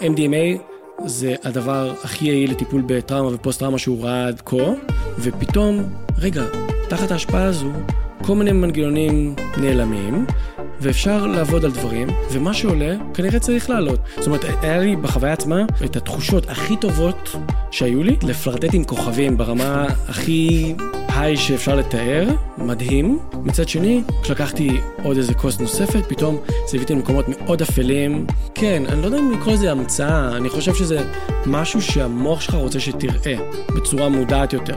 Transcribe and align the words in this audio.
MDMA 0.00 0.60
זה 1.06 1.34
הדבר 1.44 1.92
הכי 2.04 2.24
יעיל 2.24 2.50
לטיפול 2.50 2.82
בטראומה 2.86 3.34
ופוסט-טראומה 3.34 3.78
שהוא 3.78 4.04
ראה 4.04 4.26
עד 4.26 4.40
כה, 4.44 4.72
ופתאום, 5.18 5.82
רגע, 6.18 6.42
תחת 6.88 7.10
ההשפעה 7.10 7.44
הזו, 7.44 7.70
כל 8.22 8.34
מיני 8.34 8.52
מנגנונים 8.52 9.34
נעלמים, 9.56 10.26
ואפשר 10.80 11.26
לעבוד 11.26 11.64
על 11.64 11.70
דברים, 11.70 12.08
ומה 12.32 12.54
שעולה 12.54 12.96
כנראה 13.14 13.40
צריך 13.40 13.70
לעלות. 13.70 14.00
זאת 14.16 14.26
אומרת, 14.26 14.44
היה 14.62 14.78
לי 14.78 14.96
בחוויה 14.96 15.32
עצמה 15.32 15.64
את 15.84 15.96
התחושות 15.96 16.50
הכי 16.50 16.76
טובות 16.76 17.36
שהיו 17.70 18.02
לי, 18.02 18.16
לפלרטט 18.22 18.74
עם 18.74 18.84
כוכבים 18.84 19.36
ברמה 19.36 19.86
הכי 20.08 20.74
היי 21.20 21.36
שאפשר 21.36 21.76
לתאר, 21.76 22.28
מדהים. 22.58 23.18
מצד 23.44 23.68
שני, 23.68 24.02
כשלקחתי 24.22 24.80
עוד 25.02 25.16
איזה 25.16 25.34
כוס 25.34 25.60
נוספת, 25.60 26.02
פתאום 26.08 26.36
זה 26.46 26.52
הביא 26.68 26.80
אותי 26.80 26.94
למקומות 26.94 27.26
מאוד 27.28 27.62
אפלים. 27.62 28.26
כן, 28.54 28.82
אני 28.88 29.00
לא 29.00 29.06
יודע 29.06 29.18
אם 29.18 29.32
לקרוא 29.32 29.54
לזה 29.54 29.70
המצאה, 29.70 30.36
אני 30.36 30.48
חושב 30.48 30.74
שזה 30.74 31.00
משהו 31.46 31.82
שהמוח 31.82 32.40
שלך 32.40 32.54
רוצה 32.54 32.80
שתראה, 32.80 33.36
בצורה 33.76 34.08
מודעת 34.08 34.52
יותר. 34.52 34.74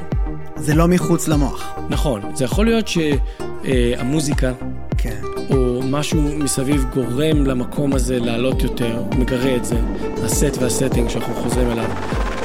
זה 0.55 0.75
לא 0.75 0.87
מחוץ 0.87 1.27
למוח. 1.27 1.73
נכון, 1.89 2.21
זה 2.33 2.45
יכול 2.45 2.65
להיות 2.65 2.85
שהמוזיקה, 2.87 4.51
כן. 4.97 5.21
או 5.49 5.81
משהו 5.83 6.21
מסביב 6.21 6.85
גורם 6.93 7.45
למקום 7.45 7.93
הזה 7.93 8.19
לעלות 8.19 8.63
יותר, 8.63 9.03
מגרה 9.17 9.55
את 9.55 9.65
זה, 9.65 9.75
הסט 10.23 10.57
והסטינג 10.59 11.09
שאנחנו 11.09 11.33
חוזרים 11.33 11.71
אליו. 11.71 11.89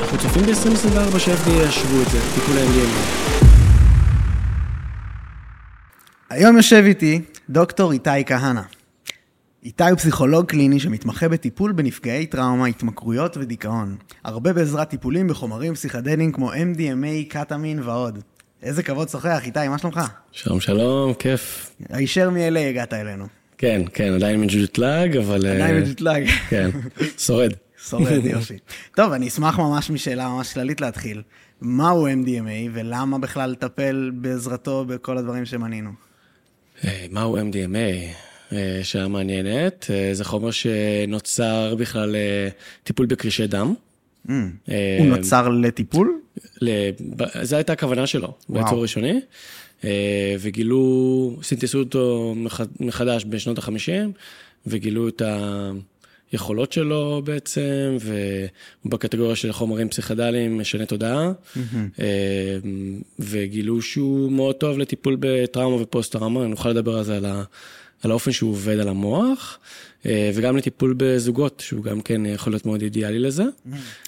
אנחנו 0.00 0.18
צופים 0.18 0.42
ב-2024 0.42 1.18
שה-FDA 1.18 1.68
ישבו 1.68 2.02
את 2.02 2.10
זה, 2.10 2.18
טיפול 2.34 2.58
ה-MDMA. 2.58 3.35
היום 6.30 6.56
יושב 6.56 6.82
איתי 6.86 7.20
דוקטור 7.50 7.92
איתי 7.92 8.24
כהנא. 8.26 8.60
איתי 9.64 9.84
הוא 9.84 9.98
פסיכולוג 9.98 10.46
קליני 10.46 10.80
שמתמחה 10.80 11.28
בטיפול 11.28 11.72
בנפגעי 11.72 12.26
טראומה, 12.26 12.66
התמכרויות 12.66 13.36
ודיכאון. 13.36 13.96
הרבה 14.24 14.52
בעזרת 14.52 14.88
טיפולים 14.90 15.28
בחומרים 15.28 15.74
פסיכדליים 15.74 16.32
כמו 16.32 16.52
MDMA, 16.52 17.28
קטמין 17.28 17.80
ועוד. 17.82 18.18
איזה 18.62 18.82
כבוד 18.82 19.08
שוחח, 19.08 19.40
איתי, 19.44 19.68
מה 19.68 19.78
שלומך? 19.78 20.00
שלום 20.32 20.60
שלום, 20.60 21.14
כיף. 21.14 21.70
הישר 21.88 22.30
מ-LA 22.30 22.58
הגעת 22.58 22.92
אלינו. 22.92 23.26
כן, 23.58 23.82
כן, 23.94 24.12
עדיין 24.12 24.40
מג'וטלאג, 24.40 25.16
אבל... 25.16 25.46
עדיין 25.46 25.76
אה, 25.76 25.80
מג'וטלאג. 25.80 26.26
כן, 26.50 26.70
שורד. 27.18 27.52
שורד, 27.88 28.24
יופי. 28.34 28.58
טוב, 28.94 29.12
אני 29.12 29.28
אשמח 29.28 29.58
ממש 29.58 29.90
משאלה 29.90 30.28
ממש 30.28 30.52
כללית 30.52 30.80
להתחיל. 30.80 31.22
מהו 31.60 32.06
MDMA 32.06 32.70
ולמה 32.72 33.18
בכלל 33.18 33.50
לטפל 33.50 34.10
בעזרתו 34.14 34.84
בכל 34.84 35.18
הדברים 35.18 35.44
שמנינו? 35.44 36.05
אה, 36.84 37.06
מהו 37.10 37.36
MDMA? 37.36 38.14
אה, 38.52 38.80
שאלה 38.82 39.08
מעניינת. 39.08 39.86
אה, 39.90 40.14
זה 40.14 40.24
חומר 40.24 40.50
שנוצר 40.50 41.74
בכלל 41.78 42.16
לטיפול 42.82 43.06
בקרישי 43.06 43.46
דם. 43.46 43.74
Mm. 44.26 44.30
הוא 44.98 45.06
נוצר 45.06 45.48
לטיפול? 45.48 46.20
זו 47.42 47.56
הייתה 47.56 47.72
הכוונה 47.72 48.06
שלו. 48.06 48.34
בייצור 48.48 48.82
ראשוני. 48.82 49.20
וגילו, 50.40 51.36
סינתסו 51.42 51.78
אותו 51.78 52.34
מח- 52.36 52.60
מחדש 52.80 53.24
בשנות 53.28 53.58
ה-50, 53.58 53.90
וגילו 54.66 55.08
את 55.08 55.22
היכולות 56.36 56.72
שלו 56.72 57.22
בעצם, 57.24 57.96
והוא 58.00 58.92
בקטגוריה 58.92 59.36
של 59.36 59.52
חומרים 59.52 59.88
פסיכדליים 59.88 60.58
משנה 60.58 60.86
תודעה, 60.86 61.32
אה, 62.00 62.58
וגילו 63.18 63.82
שהוא 63.82 64.32
מאוד 64.32 64.54
טוב 64.54 64.78
לטיפול 64.78 65.16
בטראומה 65.20 65.82
ופוסט-טראומה, 65.82 66.46
נוכל 66.46 66.68
לדבר 66.68 66.98
על 66.98 67.04
זה, 67.04 67.16
על, 67.16 67.24
ה, 67.24 67.42
על 68.02 68.10
האופן 68.10 68.32
שהוא 68.32 68.50
עובד 68.50 68.78
על 68.78 68.88
המוח, 68.88 69.58
אה, 70.06 70.30
וגם 70.34 70.56
לטיפול 70.56 70.94
בזוגות, 70.96 71.62
שהוא 71.66 71.84
גם 71.84 72.00
כן 72.00 72.26
יכול 72.26 72.52
להיות 72.52 72.66
מאוד 72.66 72.82
אידיאלי 72.82 73.18
לזה. 73.18 73.44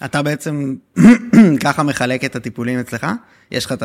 אתה 0.05 0.23
בעצם 0.23 0.77
ככה 1.65 1.83
מחלק 1.83 2.25
את 2.25 2.37
הטיפולים 2.37 2.79
אצלך? 2.79 3.07
יש 3.51 3.65
לך 3.65 3.73
את, 3.73 3.83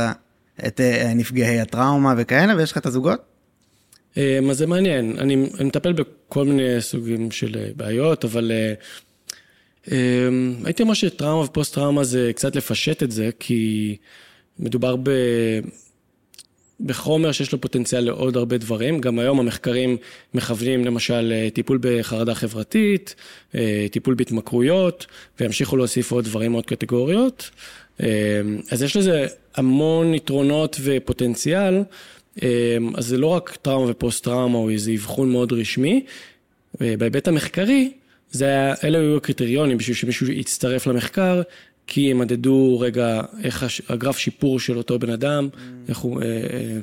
את 0.68 0.82
אה, 0.82 1.14
נפגעי 1.16 1.60
הטראומה 1.60 2.14
וכאלה, 2.18 2.56
ויש 2.58 2.72
לך 2.72 2.78
את 2.78 2.86
הזוגות? 2.86 3.33
אה, 4.18 4.40
אז 4.50 4.58
זה 4.58 4.68
מעניין, 4.68 5.16
אני, 5.20 5.36
אני 5.60 5.68
מטפל 5.68 5.94
בכל 5.94 6.46
מיני 6.46 6.82
סוגים 6.82 7.32
של 7.32 7.58
אה, 7.58 7.70
בעיות, 7.76 8.26
אבל 8.26 8.52
אה, 8.52 8.74
אה, 9.92 10.30
הייתי 10.66 10.84
אומר 10.84 10.94
שטראומה 10.94 11.44
ופוסט-טראומה 11.44 12.04
זה 12.04 12.32
קצת 12.36 12.56
לפשט 12.56 13.04
את 13.04 13.12
זה, 13.12 13.30
כי 13.40 13.96
מדובר 14.60 14.96
ב... 14.96 15.10
בחומר 16.80 17.32
שיש 17.32 17.52
לו 17.52 17.62
פוטנציאל 17.62 18.04
לעוד 18.04 18.38
הרבה 18.38 18.58
דברים. 18.58 19.02
גם 19.02 19.20
היום 19.20 19.40
המחקרים 19.40 19.98
מכוונים 20.34 20.86
למשל 20.86 21.34
אה, 21.36 21.50
טיפול 21.54 21.80
בחרדה 21.82 22.36
חברתית, 22.36 23.16
טיפול 23.92 24.16
בהתמכרויות, 24.16 25.06
וימשיכו 25.40 25.78
להוסיף 25.78 26.12
עוד 26.12 26.26
דברים, 26.26 26.54
עוד 26.54 26.66
קטגוריות. 26.66 27.50
אה, 28.02 28.08
אז 28.72 28.84
יש 28.84 28.98
לזה 28.98 29.26
המון 29.56 30.14
יתרונות 30.14 30.80
ופוטנציאל. 30.84 31.84
אה, 32.44 32.78
אז 32.96 33.06
זה 33.06 33.18
לא 33.18 33.28
רק 33.28 33.58
טראומה 33.62 33.92
ופוסט-טראומה 33.92 34.58
או 34.58 34.70
איזה 34.70 34.92
אבחון 34.92 35.32
מאוד 35.32 35.54
רשמי. 35.54 36.06
אה, 36.82 36.96
בהיבט 36.98 37.28
המחקרי, 37.28 37.92
זה 38.32 38.46
היה, 38.46 38.74
אלה 38.84 39.00
היו 39.00 39.18
הקריטריונים 39.18 39.78
בשביל 39.78 39.96
שמישהו 39.96 40.28
יצטרף 40.28 40.88
למחקר, 40.88 41.42
כי 41.88 42.12
הם 42.12 42.20
מדדו 42.20 42.80
רגע 42.80 43.22
איך 43.44 43.64
הש, 43.64 43.82
הגרף 43.90 44.18
שיפור 44.18 44.60
של 44.60 44.78
אותו 44.78 45.00
בן 45.00 45.10
אדם, 45.10 45.50
איך 45.90 45.98
הוא 45.98 46.22
אה, 46.22 46.28
אה, 46.28 46.80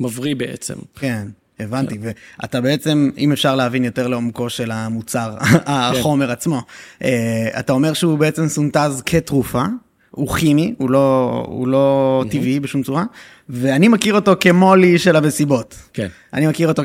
מבריא 0.00 0.36
בעצם. 0.36 0.74
כן, 0.96 1.26
הבנתי. 1.58 1.98
ואתה 2.00 2.60
בעצם, 2.60 3.10
אם 3.18 3.32
אפשר 3.32 3.56
להבין 3.56 3.84
יותר 3.84 4.08
לעומקו 4.08 4.50
של 4.50 4.70
המוצר, 4.70 5.36
החומר 5.66 6.30
עצמו, 6.30 6.62
אה, 7.04 7.48
אתה 7.58 7.72
אומר 7.72 7.92
שהוא 7.92 8.18
בעצם 8.18 8.48
סונטז 8.48 9.02
כתרופה. 9.06 9.64
הוא 10.10 10.34
כימי, 10.34 10.74
הוא 10.78 10.90
לא, 10.90 11.44
הוא 11.48 11.68
לא 11.68 12.24
טבעי 12.30 12.60
בשום 12.60 12.82
צורה, 12.82 13.04
ואני 13.52 13.88
מכיר 13.88 14.14
אותו 14.14 14.32
כמולי 14.40 14.98
של 14.98 15.16
המסיבות. 15.16 15.76
כן. 15.92 16.08
אני 16.32 16.46
מכיר 16.46 16.68
אותו 16.68 16.82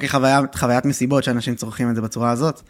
כחוויית 0.51 0.85
מסיבות 0.85 1.23
שאנשים 1.23 1.55
צורכים 1.55 1.89
את 1.89 1.95
זה 1.95 2.01
בצורה 2.01 2.31
הזאת. 2.31 2.61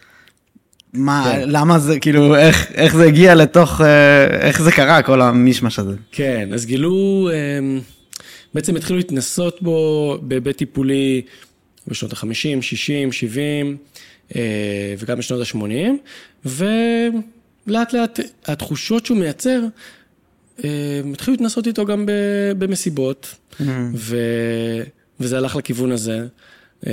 מה, 0.93 1.31
כן. 1.31 1.41
למה 1.45 1.79
זה, 1.79 1.99
כאילו, 1.99 2.35
איך, 2.35 2.71
איך 2.71 2.95
זה 2.95 3.03
הגיע 3.03 3.35
לתוך, 3.35 3.81
אה, 3.81 4.25
איך 4.25 4.61
זה 4.61 4.71
קרה, 4.71 5.01
כל 5.01 5.21
המישמש 5.21 5.79
הזה? 5.79 5.95
כן, 6.11 6.49
אז 6.53 6.65
גילו, 6.65 7.29
אה, 7.33 7.79
בעצם 8.53 8.75
התחילו 8.75 8.97
להתנסות 8.97 9.61
בו 9.61 10.17
בהיבט 10.21 10.57
טיפולי 10.57 11.21
בשנות 11.87 12.13
ה-50, 12.13 12.61
60, 12.61 13.11
70, 13.11 13.77
אה, 14.35 14.41
וגם 14.99 15.17
בשנות 15.17 15.41
ה-80, 15.41 16.45
ולאט 16.45 17.93
לאט 17.93 18.19
התחושות 18.45 19.05
שהוא 19.05 19.17
מייצר, 19.17 19.59
התחילו 21.13 21.33
להתנסות 21.37 21.67
איתו 21.67 21.85
גם 21.85 22.05
במסיבות, 22.57 23.35
ו... 23.95 24.17
וזה 25.19 25.37
הלך 25.37 25.55
לכיוון 25.55 25.91
הזה. 25.91 26.25
אה, 26.87 26.91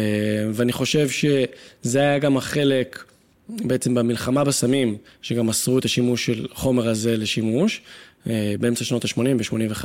ואני 0.52 0.72
חושב 0.72 1.08
שזה 1.08 1.98
היה 2.00 2.18
גם 2.18 2.36
החלק 2.36 3.04
בעצם 3.48 3.94
במלחמה 3.94 4.44
בסמים, 4.44 4.96
שגם 5.22 5.48
אסרו 5.48 5.78
את 5.78 5.84
השימוש 5.84 6.26
של 6.26 6.46
חומר 6.52 6.88
הזה 6.88 7.16
לשימוש, 7.16 7.82
אה, 8.30 8.54
באמצע 8.60 8.84
שנות 8.84 9.04
ה-80 9.04 9.18
ו-85, 9.38 9.84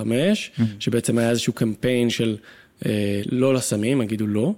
שבעצם 0.80 1.18
היה 1.18 1.30
איזשהו 1.30 1.54
קמפיין 1.54 2.10
של 2.10 2.32
אה, 2.32 2.38
לא 3.32 3.54
לסמים, 3.54 4.02
יגידו 4.02 4.28
לא, 4.28 4.54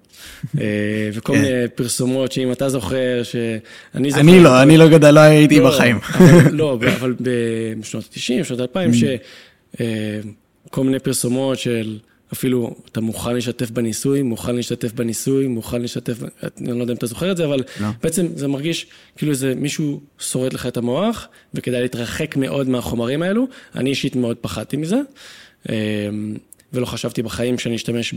אה, 0.59 1.09
וכל 1.13 1.33
מיני 1.33 1.67
פרסומות 1.75 2.31
שאם 2.31 2.51
אתה 2.51 2.69
זוכר, 2.69 3.21
שאני 3.23 4.09
זוכר... 4.09 4.21
אני 4.21 4.39
לא, 4.39 4.61
אני 4.61 4.77
לא 4.77 4.89
גדל, 4.89 5.11
לא 5.11 5.19
הייתי 5.19 5.59
לא, 5.59 5.69
בחיים. 5.69 5.99
לא, 6.51 6.73
אבל 6.73 7.15
בשנות 7.79 8.03
ה-90, 8.03 8.43
שנות 8.43 8.59
ה-2000, 8.75 8.93
שכל 10.67 10.83
מיני 10.83 10.99
פרסומות 10.99 11.59
של 11.59 11.97
אפילו 12.33 12.75
אתה 12.91 13.01
מוכן 13.01 13.33
להשתתף 13.33 13.71
בניסוי, 13.71 14.21
מוכן 14.21 14.55
להשתתף 14.55 14.91
בניסוי, 14.93 15.47
מוכן 15.47 15.81
להשתתף, 15.81 16.17
אני 16.61 16.77
לא 16.77 16.81
יודע 16.81 16.93
אם 16.93 16.97
אתה 16.97 17.05
זוכר 17.05 17.31
את 17.31 17.37
זה, 17.37 17.45
אבל 17.45 17.63
לא. 17.81 17.87
בעצם 18.03 18.27
זה 18.35 18.47
מרגיש 18.47 18.87
כאילו 19.17 19.31
איזה 19.31 19.53
מישהו 19.55 20.01
שורט 20.19 20.53
לך 20.53 20.67
את 20.67 20.77
המוח, 20.77 21.27
וכדאי 21.53 21.81
להתרחק 21.81 22.37
מאוד 22.37 22.69
מהחומרים 22.69 23.21
האלו. 23.21 23.47
אני 23.75 23.89
אישית 23.89 24.15
מאוד 24.15 24.37
פחדתי 24.37 24.77
מזה, 24.77 24.99
אה, 25.69 25.75
ולא 26.73 26.85
חשבתי 26.85 27.23
בחיים 27.23 27.59
שאני 27.59 27.75
אשתמש 27.75 28.13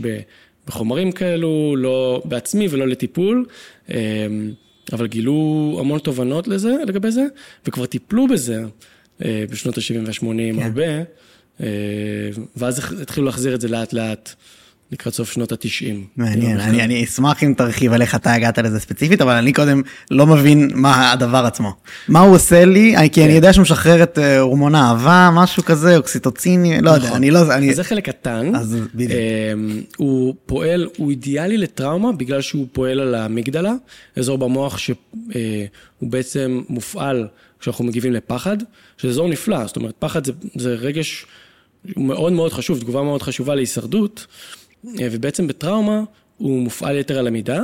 בחומרים 0.67 1.11
כאלו, 1.11 1.75
לא 1.77 2.21
בעצמי 2.25 2.67
ולא 2.71 2.87
לטיפול. 2.87 3.45
אה, 3.89 4.27
אבל 4.93 5.07
גילו 5.07 5.77
המון 5.79 5.99
תובנות 5.99 6.47
לזה, 6.47 6.75
לגבי 6.87 7.11
זה, 7.11 7.25
וכבר 7.65 7.85
טיפלו 7.85 8.27
בזה 8.27 8.61
אה, 9.25 9.43
בשנות 9.49 9.77
ה-70 9.77 10.05
וה-80 10.05 10.55
כן. 10.55 10.59
הרבה, 10.61 11.03
אה, 11.61 11.65
ואז 12.57 12.93
התחילו 13.01 13.25
להחזיר 13.25 13.55
את 13.55 13.61
זה 13.61 13.67
לאט 13.67 13.93
לאט 13.93 14.33
לקראת 14.91 15.13
סוף 15.13 15.31
שנות 15.31 15.51
ה-90. 15.51 15.85
מעניין, 16.17 16.59
אני, 16.59 16.83
אני 16.83 17.03
אשמח 17.03 17.43
אם 17.43 17.53
תרחיב 17.57 17.93
על 17.93 18.01
איך 18.01 18.15
אתה 18.15 18.33
הגעת 18.33 18.57
לזה 18.57 18.79
ספציפית, 18.79 19.21
אבל 19.21 19.33
אני 19.33 19.53
קודם 19.53 19.81
לא 20.11 20.27
מבין 20.27 20.69
מה 20.73 21.11
הדבר 21.11 21.45
עצמו. 21.45 21.73
מה 22.07 22.19
הוא 22.19 22.35
עושה 22.35 22.65
לי, 22.65 22.95
כי 23.03 23.09
כן. 23.09 23.21
אני 23.21 23.33
יודע 23.33 23.53
שהוא 23.53 23.61
משחרר 23.61 24.03
את 24.03 24.19
אה, 24.19 24.39
הורמון 24.39 24.75
האהבה, 24.75 25.29
משהו 25.33 25.63
כזה, 25.63 25.97
אוקסיטוציני, 25.97 26.81
לא 26.81 26.91
יודע, 26.91 27.15
אני 27.15 27.31
לא... 27.31 27.53
אני... 27.53 27.73
זה 27.73 27.83
חלק 27.83 28.09
קטן. 28.09 28.55
אז 28.55 28.77
בדיוק. 28.95 29.11
אה, 29.11 29.53
הוא 29.97 30.35
פועל, 30.45 30.87
הוא 30.97 31.09
אידיאלי 31.09 31.57
לטראומה 31.57 32.11
בגלל 32.11 32.41
שהוא 32.41 32.67
פועל 32.71 32.99
על 32.99 33.15
האמיגדלה, 33.15 33.73
אזור 34.15 34.37
במוח 34.37 34.77
שהוא 34.77 34.95
בעצם 36.01 36.61
מופעל 36.69 37.27
כשאנחנו 37.59 37.85
מגיבים 37.85 38.13
לפחד, 38.13 38.57
שזה 38.97 39.11
אזור 39.11 39.29
נפלא, 39.29 39.65
זאת 39.65 39.75
אומרת, 39.75 39.93
פחד 39.99 40.25
זה, 40.25 40.31
זה 40.55 40.73
רגש 40.73 41.25
מאוד 41.97 42.33
מאוד 42.33 42.53
חשוב, 42.53 42.79
תגובה 42.79 43.01
מאוד 43.01 43.21
חשובה 43.21 43.55
להישרדות, 43.55 44.27
אה, 44.27 44.62
ובעצם 44.83 45.47
בטראומה 45.47 46.03
הוא 46.37 46.61
מופעל 46.61 46.97
יתר 46.97 47.19
על 47.19 47.27
המידה, 47.27 47.61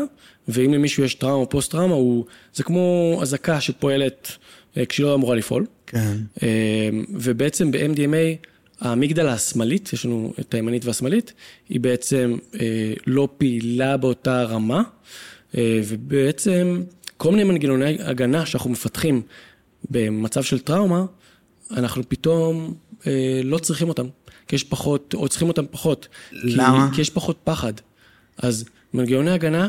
ואם 0.48 0.74
למישהו 0.74 1.04
יש 1.04 1.16
טראומה 1.16 1.42
או 1.42 1.50
פוסט-טראומה, 1.50 1.96
הוא, 1.96 2.26
זה 2.54 2.64
כמו 2.64 3.18
אזעקה 3.22 3.62
שפועלת 3.62 4.32
אה, 4.78 4.86
כשהיא 4.86 5.06
לא 5.06 5.16
אמורה 5.16 5.36
לפעול. 5.36 5.66
כן. 5.88 6.18
אה, 6.44 6.90
ובעצם 7.10 7.72
ב-MDMA, 7.72 8.48
האמיגדלה 8.82 9.34
השמאלית, 9.34 9.94
יש 9.94 10.06
לנו 10.06 10.34
את 10.40 10.54
הימנית 10.54 10.86
והשמאלית, 10.86 11.34
היא 11.70 11.80
בעצם 11.80 12.38
אה, 12.60 12.94
לא 13.08 13.28
פעילה 13.38 13.98
באותה 13.98 14.44
רמה, 14.44 14.82
אה, 15.58 15.82
ובעצם 15.88 16.84
כל 17.18 17.32
מיני 17.32 17.44
מנגנוני 17.44 17.98
הגנה 18.00 18.46
שאנחנו 18.46 18.70
מפתחים 18.70 19.22
במצב 19.90 20.44
של 20.44 20.60
טראומה, 20.60 21.06
אנחנו 21.72 22.04
פתאום 22.08 22.74
אה, 23.08 23.42
לא 23.44 23.58
צריכים 23.58 23.90
אותם, 23.90 24.08
כי 24.50 24.56
יש 24.56 24.64
פחות, 24.64 25.14
או 25.14 25.30
צריכים 25.30 25.48
אותם 25.48 25.66
פחות. 25.72 26.08
למה? 26.32 26.88
כי, 26.90 26.96
כי 26.96 27.02
יש 27.02 27.10
פחות 27.10 27.38
פחד. 27.44 27.74
אז 28.38 28.66
מנגנוני 28.94 29.32
הגנה 29.32 29.68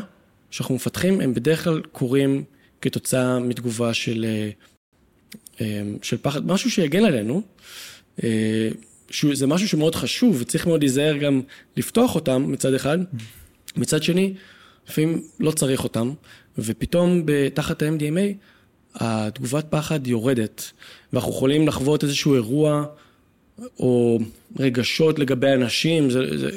שאנחנו 0.51 0.75
מפתחים, 0.75 1.21
הם 1.21 1.33
בדרך 1.33 1.63
כלל 1.63 1.81
קורים 1.91 2.43
כתוצאה 2.81 3.39
מתגובה 3.39 3.93
של, 3.93 4.25
אה, 4.27 4.49
אה, 5.61 5.81
של 6.01 6.17
פחד, 6.17 6.47
משהו 6.47 6.71
שיגן 6.71 7.05
עלינו. 7.05 7.41
אה, 8.23 8.69
זה 9.33 9.47
משהו 9.47 9.67
שמאוד 9.67 9.95
חשוב 9.95 10.37
וצריך 10.39 10.67
מאוד 10.67 10.81
להיזהר 10.81 11.17
גם 11.17 11.41
לפתוח 11.77 12.15
אותם 12.15 12.51
מצד 12.51 12.73
אחד. 12.73 12.97
מצד 13.75 14.03
שני, 14.03 14.33
לפעמים 14.89 15.21
לא 15.39 15.51
צריך 15.51 15.83
אותם, 15.83 16.13
ופתאום 16.57 17.23
תחת 17.53 17.81
ה-MDMA 17.81 18.33
התגובת 18.95 19.65
פחד 19.69 20.07
יורדת, 20.07 20.71
ואנחנו 21.13 21.31
יכולים 21.31 21.67
לחוות 21.67 22.03
איזשהו 22.03 22.35
אירוע 22.35 22.85
או 23.79 24.19
רגשות 24.59 25.19
לגבי 25.19 25.53
אנשים, 25.53 26.09
זה, 26.09 26.37
זה, 26.37 26.49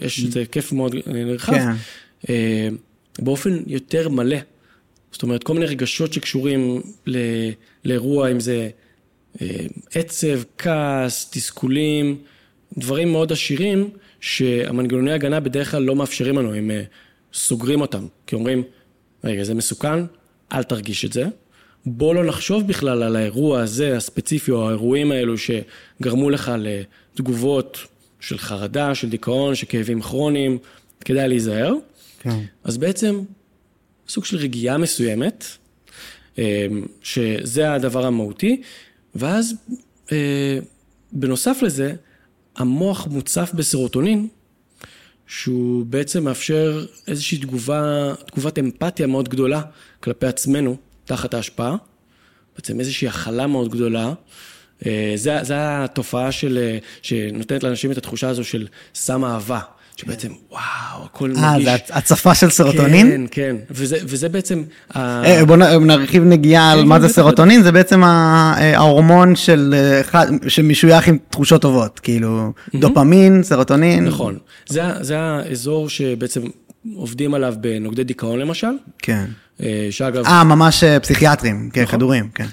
יש 0.00 0.24
איזה 0.24 0.44
כיף 0.52 0.72
מאוד 0.72 0.94
נרחב, 1.06 1.52
כן. 1.52 1.70
אה, 2.28 2.68
באופן 3.18 3.62
יותר 3.66 4.08
מלא. 4.08 4.36
זאת 5.12 5.22
אומרת, 5.22 5.44
כל 5.44 5.54
מיני 5.54 5.66
רגשות 5.66 6.12
שקשורים 6.12 6.82
ל, 7.06 7.18
לאירוע, 7.84 8.30
אם 8.30 8.40
זה 8.40 8.68
אה, 9.42 9.66
עצב, 9.94 10.42
כעס, 10.58 11.30
תסכולים, 11.30 12.18
דברים 12.78 13.12
מאוד 13.12 13.32
עשירים, 13.32 13.90
שהמנגנוני 14.20 15.12
הגנה 15.12 15.40
בדרך 15.40 15.70
כלל 15.70 15.82
לא 15.82 15.96
מאפשרים 15.96 16.38
לנו, 16.38 16.54
הם 16.54 16.70
אה, 16.70 16.82
סוגרים 17.34 17.80
אותם, 17.80 18.06
כי 18.26 18.34
אומרים, 18.34 18.62
רגע, 19.24 19.44
זה 19.44 19.54
מסוכן, 19.54 20.04
אל 20.52 20.62
תרגיש 20.62 21.04
את 21.04 21.12
זה. 21.12 21.24
בוא 21.86 22.14
לא 22.14 22.24
נחשוב 22.24 22.66
בכלל 22.66 23.02
על 23.02 23.16
האירוע 23.16 23.60
הזה, 23.60 23.96
הספציפי, 23.96 24.50
או 24.50 24.68
האירועים 24.68 25.12
האלו 25.12 25.34
שגרמו 25.38 26.30
לך 26.30 26.52
לתגובות 26.58 27.78
של 28.20 28.38
חרדה, 28.38 28.94
של 28.94 29.10
דיכאון, 29.10 29.54
של 29.54 29.66
כאבים 29.66 30.02
כרוניים, 30.02 30.58
כדאי 31.04 31.28
להיזהר. 31.28 31.74
כן. 32.20 32.40
אז 32.64 32.78
בעצם, 32.78 33.20
סוג 34.08 34.24
של 34.24 34.36
רגיעה 34.36 34.78
מסוימת, 34.78 35.44
אה, 36.38 36.66
שזה 37.02 37.72
הדבר 37.72 38.06
המהותי, 38.06 38.62
ואז 39.14 39.54
אה, 40.12 40.58
בנוסף 41.12 41.62
לזה, 41.62 41.94
המוח 42.56 43.06
מוצף 43.06 43.50
בסרוטונין, 43.54 44.28
שהוא 45.26 45.86
בעצם 45.86 46.24
מאפשר 46.24 46.86
איזושהי 47.08 47.38
תגובה, 47.38 48.14
תגובת 48.26 48.58
אמפתיה 48.58 49.06
מאוד 49.06 49.28
גדולה 49.28 49.62
כלפי 50.00 50.26
עצמנו, 50.26 50.76
תחת 51.10 51.34
ההשפעה. 51.34 51.76
בעצם 52.56 52.80
איזושהי 52.80 53.08
הכלה 53.08 53.46
מאוד 53.46 53.70
גדולה. 53.70 54.12
אה, 54.86 55.12
זה, 55.16 55.38
זה 55.42 55.54
התופעה 55.58 56.32
של, 56.32 56.58
אה, 56.62 56.78
שנותנת 57.02 57.62
לאנשים 57.62 57.92
את 57.92 57.98
התחושה 57.98 58.28
הזו 58.28 58.44
של 58.44 58.66
סם 58.94 59.24
אהבה. 59.24 59.60
שבעצם, 59.96 60.28
וואו, 60.50 61.04
הכל 61.04 61.32
אה, 61.36 61.52
מרגיש... 61.52 61.68
אה, 61.68 61.76
זה 61.86 61.94
הצפה 61.94 62.34
של 62.34 62.50
סרוטונין? 62.50 63.10
כן, 63.10 63.22
כן, 63.30 63.56
וזה, 63.70 63.96
וזה 64.02 64.28
בעצם... 64.28 64.62
אה, 64.96 65.44
בוא 65.44 65.56
נרחיב 65.56 66.22
נגיעה 66.24 66.72
על 66.72 66.80
כן, 66.80 66.86
מה 66.86 67.00
זה 67.00 67.08
סרוטונין, 67.08 67.62
זה 67.62 67.72
בעצם 67.72 68.02
ההורמון 68.04 69.36
של, 69.36 69.74
שמשוייך 70.48 71.08
עם 71.08 71.18
תחושות 71.30 71.62
טובות, 71.62 72.00
כאילו 72.00 72.52
דופמין, 72.74 73.42
סרוטונין. 73.42 74.04
נכון, 74.04 74.38
זה, 74.68 74.82
זה 75.00 75.18
האזור 75.18 75.88
שבעצם 75.88 76.42
עובדים 76.94 77.34
עליו 77.34 77.54
בנוגדי 77.60 78.04
דיכאון 78.04 78.38
למשל. 78.38 78.72
כן. 78.98 79.24
שאגב... 79.90 80.26
אה, 80.26 80.44
ממש 80.44 80.84
פסיכיאטרים, 80.84 81.70
כן, 81.72 81.82
נכון. 81.82 81.96
כדורים, 81.96 82.28
כן. 82.34 82.46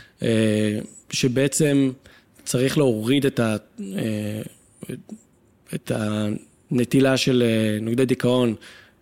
שבעצם 1.10 1.92
צריך 2.46 2.78
להוריד 2.78 3.26
את 3.26 3.40
ה... 3.40 3.56
את 5.76 5.92
ה... 5.92 6.28
נטילה 6.72 7.18
של 7.18 7.44
אה, 7.46 7.80
נוגדי 7.82 8.06
דיכאון 8.06 8.56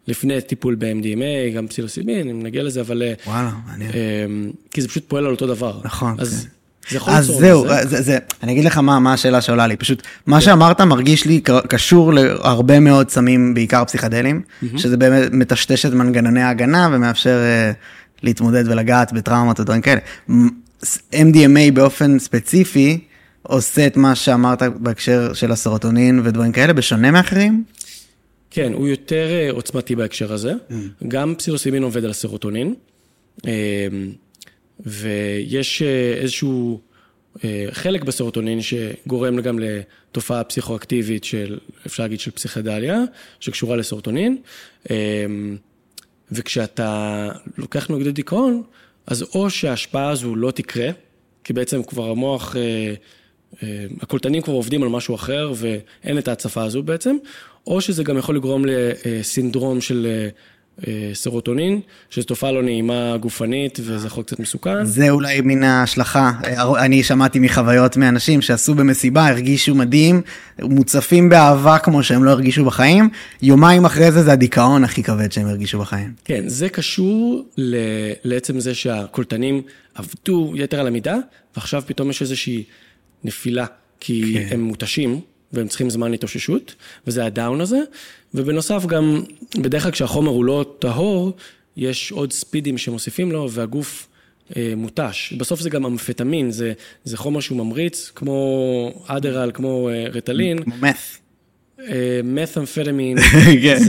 לפני 0.08 0.42
טיפול 0.42 0.76
ב-MDMA, 0.76 1.56
גם 1.56 1.68
פסילוסיבין, 1.68 2.30
אם 2.30 2.44
נגיע 2.44 2.64
לזה, 2.64 2.82
אבל... 2.82 3.04
אה, 3.04 3.14
וואלה, 3.28 3.52
מעניין. 3.68 3.92
כי 4.72 4.82
זה 4.82 4.88
פשוט 4.88 5.04
פועל 5.08 5.26
על 5.26 5.32
אותו 5.32 5.48
דבר. 5.48 5.82
נכון, 5.84 6.16
אז 6.20 6.44
כן. 6.44 6.50
זה 6.90 6.98
יכול 6.98 7.14
אז 7.14 7.26
זהו, 7.26 7.66
זה, 7.84 8.02
זה, 8.02 8.18
אני 8.44 8.52
אגיד 8.52 8.66
לך 8.66 8.78
מה, 8.78 9.00
מה 9.00 9.14
השאלה 9.14 9.42
שעולה 9.42 9.68
לי. 9.68 9.76
פשוט, 9.76 10.04
מה 10.26 10.36
כן. 10.36 10.42
שאמרת 10.42 10.82
מרגיש 10.82 11.26
לי 11.26 11.42
קשור 11.68 12.14
להרבה 12.14 12.80
מאוד 12.80 13.10
סמים, 13.10 13.54
בעיקר 13.54 13.86
פסיכדלים. 13.86 14.42
שזה 14.78 14.98
באמת 14.98 15.32
מטשטש 15.32 15.86
את 15.86 15.94
מנגנוני 15.94 16.42
ההגנה 16.42 16.90
ומאפשר 16.92 17.38
uh, 17.38 18.24
להתמודד 18.24 18.68
ולגעת 18.68 19.14
בטראומות 19.14 19.60
ודברים 19.60 19.82
כאלה. 19.82 20.00
MDMA 21.14 21.72
באופן 21.74 22.20
ספציפי, 22.20 23.00
עושה 23.42 23.88
את 23.88 23.98
מה 23.98 24.16
שאמרת 24.16 24.64
בהקשר 24.64 25.34
של 25.34 25.52
הסרוטונין 25.52 26.22
ודברים 26.24 26.52
כאלה, 26.52 26.74
בשונה 26.74 27.12
מאחרים? 27.12 27.64
כן, 28.50 28.74
הוא 28.74 28.88
יותר 28.88 29.28
אה, 29.30 29.52
עוצמתי 29.52 29.96
בהקשר 29.96 30.34
הזה. 30.34 30.54
Mm. 30.70 30.74
גם 31.08 31.36
פסילוסימין 31.38 31.84
עובד 31.84 32.04
על 32.04 32.10
הסרוטונין, 32.10 32.74
אה, 33.48 33.88
ויש 34.80 35.82
אה, 35.82 36.14
איזשהו 36.22 36.82
חלק 37.72 38.04
בסרוטונין 38.04 38.60
שגורם 38.62 39.42
גם 39.42 39.60
לתופעה 39.60 40.44
פסיכואקטיבית 40.44 41.24
של, 41.24 41.60
אפשר 41.86 42.04
להגיד, 42.04 42.20
של 42.20 42.32
פסיכדליה, 42.32 43.00
שקשורה 43.40 43.76
לסרוטונין. 43.76 44.38
וכשאתה 46.32 47.30
לוקח 47.58 47.88
נוגדי 47.88 48.12
דיכאון, 48.12 48.64
אז 49.08 49.24
או 49.36 49.50
שההשפעה 49.50 50.10
הזו 50.10 50.36
לא 50.36 50.52
תקרה, 50.52 50.90
כי 51.44 51.54
בעצם 51.54 51.84
כבר 51.84 52.10
המוח 52.10 52.56
אה, 53.64 53.86
הקולטנים 54.02 54.42
כבר 54.42 54.54
עובדים 54.54 54.84
על 54.84 54.90
משהו 54.90 55.16
אחר 55.16 55.54
ואין 55.56 56.18
את 56.18 56.28
ההצפה 56.28 56.64
הזו 56.64 56.84
בעצם, 56.84 57.16
או 57.68 57.82
שזה 57.82 58.04
גם 58.04 58.18
יכול 58.18 58.36
לגרום 58.36 58.66
לסינדרום 58.66 59.82
של 59.82 60.06
אה, 60.10 60.12
אה, 60.24 60.30
סרוטונין, 61.14 61.82
שזו 62.10 62.26
תופעה 62.26 62.52
לא 62.52 62.64
נעימה 62.64 63.18
גופנית 63.18 63.80
וזה 63.84 64.08
יכול 64.08 64.24
קצת 64.24 64.40
מסוכן. 64.40 64.86
זה 64.86 65.10
אולי 65.10 65.42
מן 65.42 65.64
ההשלכה, 65.64 66.32
אני 66.78 67.04
שמעתי 67.04 67.40
מחוויות 67.40 67.98
מאנשים 67.98 68.42
שעשו 68.42 68.76
במסיבה, 68.76 69.28
הרגישו 69.28 69.76
מדהים, 69.76 70.22
מוצפים 70.62 71.30
באהבה 71.30 71.80
כמו 71.80 72.04
שהם 72.04 72.24
לא 72.24 72.32
הרגישו 72.32 72.66
בחיים, 72.66 73.10
יומיים 73.42 73.86
אחרי 73.86 74.12
זה 74.12 74.24
זה 74.24 74.32
הדיכאון 74.32 74.84
הכי 74.84 75.04
כבד 75.04 75.32
שהם 75.32 75.48
הרגישו 75.48 75.80
בחיים. 75.80 76.14
כן, 76.26 76.44
זה 76.48 76.70
קשור 76.70 77.46
לעצם 78.24 78.60
זה 78.60 78.74
שהקולטנים 78.74 79.62
עבדו 79.96 80.54
יתר 80.56 80.80
על 80.80 80.88
המידה, 80.88 81.16
ועכשיו 81.56 81.84
פתאום 81.86 82.10
יש 82.10 82.22
איזושהי... 82.22 82.64
נפילה, 83.26 83.66
כי 84.00 84.34
כן. 84.34 84.48
הם 84.54 84.62
מותשים. 84.62 85.20
והם 85.56 85.68
צריכים 85.68 85.90
זמן 85.90 86.12
להתאוששות, 86.12 86.76
וזה 87.08 87.26
הדאון 87.26 87.62
הזה. 87.62 87.80
ובנוסף 88.34 88.86
גם, 88.86 89.24
בדרך 89.58 89.84
כלל 89.84 89.92
כשהחומר 89.92 90.32
הוא 90.32 90.46
לא 90.46 90.66
טהור, 90.80 91.34
יש 91.78 92.12
עוד 92.12 92.34
ספידים 92.34 92.78
שמוסיפים 92.78 93.32
לו, 93.32 93.52
והגוף 93.52 94.08
אה, 94.56 94.74
מותש. 94.78 95.34
בסוף 95.38 95.60
זה 95.60 95.70
גם 95.70 95.86
אמפטמין, 95.86 96.52
זה, 96.52 96.74
זה 97.04 97.18
חומר 97.18 97.40
שהוא 97.40 97.58
ממריץ, 97.58 98.12
כמו 98.16 99.04
אדרל, 99.08 99.52
כמו 99.54 99.90
אה, 99.90 100.06
רטלין. 100.14 100.64
כמו 100.64 100.76
מת. 100.82 100.96
מת 102.24 102.58
אמפטמין. 102.58 103.18
כן. 103.64 103.80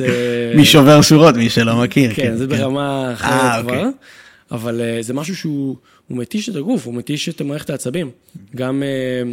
מי 0.56 0.64
שובר 0.64 1.02
שורות, 1.02 1.34
מי 1.34 1.50
שלא 1.50 1.76
מכיר. 1.82 2.14
כן, 2.14 2.22
כן 2.22 2.36
זה 2.36 2.46
כן. 2.46 2.56
ברמה 2.56 3.12
אחרת 3.12 3.30
אה, 3.30 3.62
כבר. 3.62 3.76
אוקיי. 3.76 3.90
אבל 4.50 4.80
uh, 4.80 5.02
זה 5.02 5.14
משהו 5.14 5.36
שהוא 5.36 5.76
מתיש 6.10 6.48
את 6.48 6.56
הגוף, 6.56 6.86
הוא 6.86 6.94
מתיש 6.94 7.28
את 7.28 7.42
מערכת 7.42 7.70
העצבים. 7.70 8.10
גם 8.56 8.82
uh, 8.82 9.28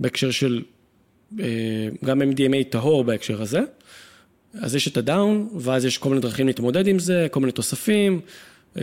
בהקשר 0.00 0.30
של, 0.30 0.62
גם 2.04 2.22
MDMA 2.22 2.64
טהור 2.70 3.04
בהקשר 3.04 3.42
הזה. 3.42 3.60
אז 4.54 4.74
יש 4.74 4.88
את 4.88 4.96
הדאון, 4.96 5.48
ואז 5.60 5.84
יש 5.84 5.98
כל 5.98 6.08
מיני 6.08 6.20
דרכים 6.20 6.46
להתמודד 6.46 6.86
עם 6.86 6.98
זה, 6.98 7.26
כל 7.30 7.40
מיני 7.40 7.52
תוספים. 7.52 8.20
Uh, 8.76 8.80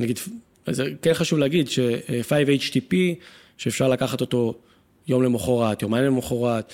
נגיד, 0.00 0.18
אז 0.66 0.82
כן 1.02 1.14
חשוב 1.14 1.38
להגיד 1.38 1.68
ש-5-HTP, 1.68 2.94
שאפשר 3.58 3.88
לקחת 3.88 4.20
אותו 4.20 4.54
יום 5.08 5.22
למחרת, 5.22 5.82
יומיים 5.82 6.04
למחרת, 6.04 6.72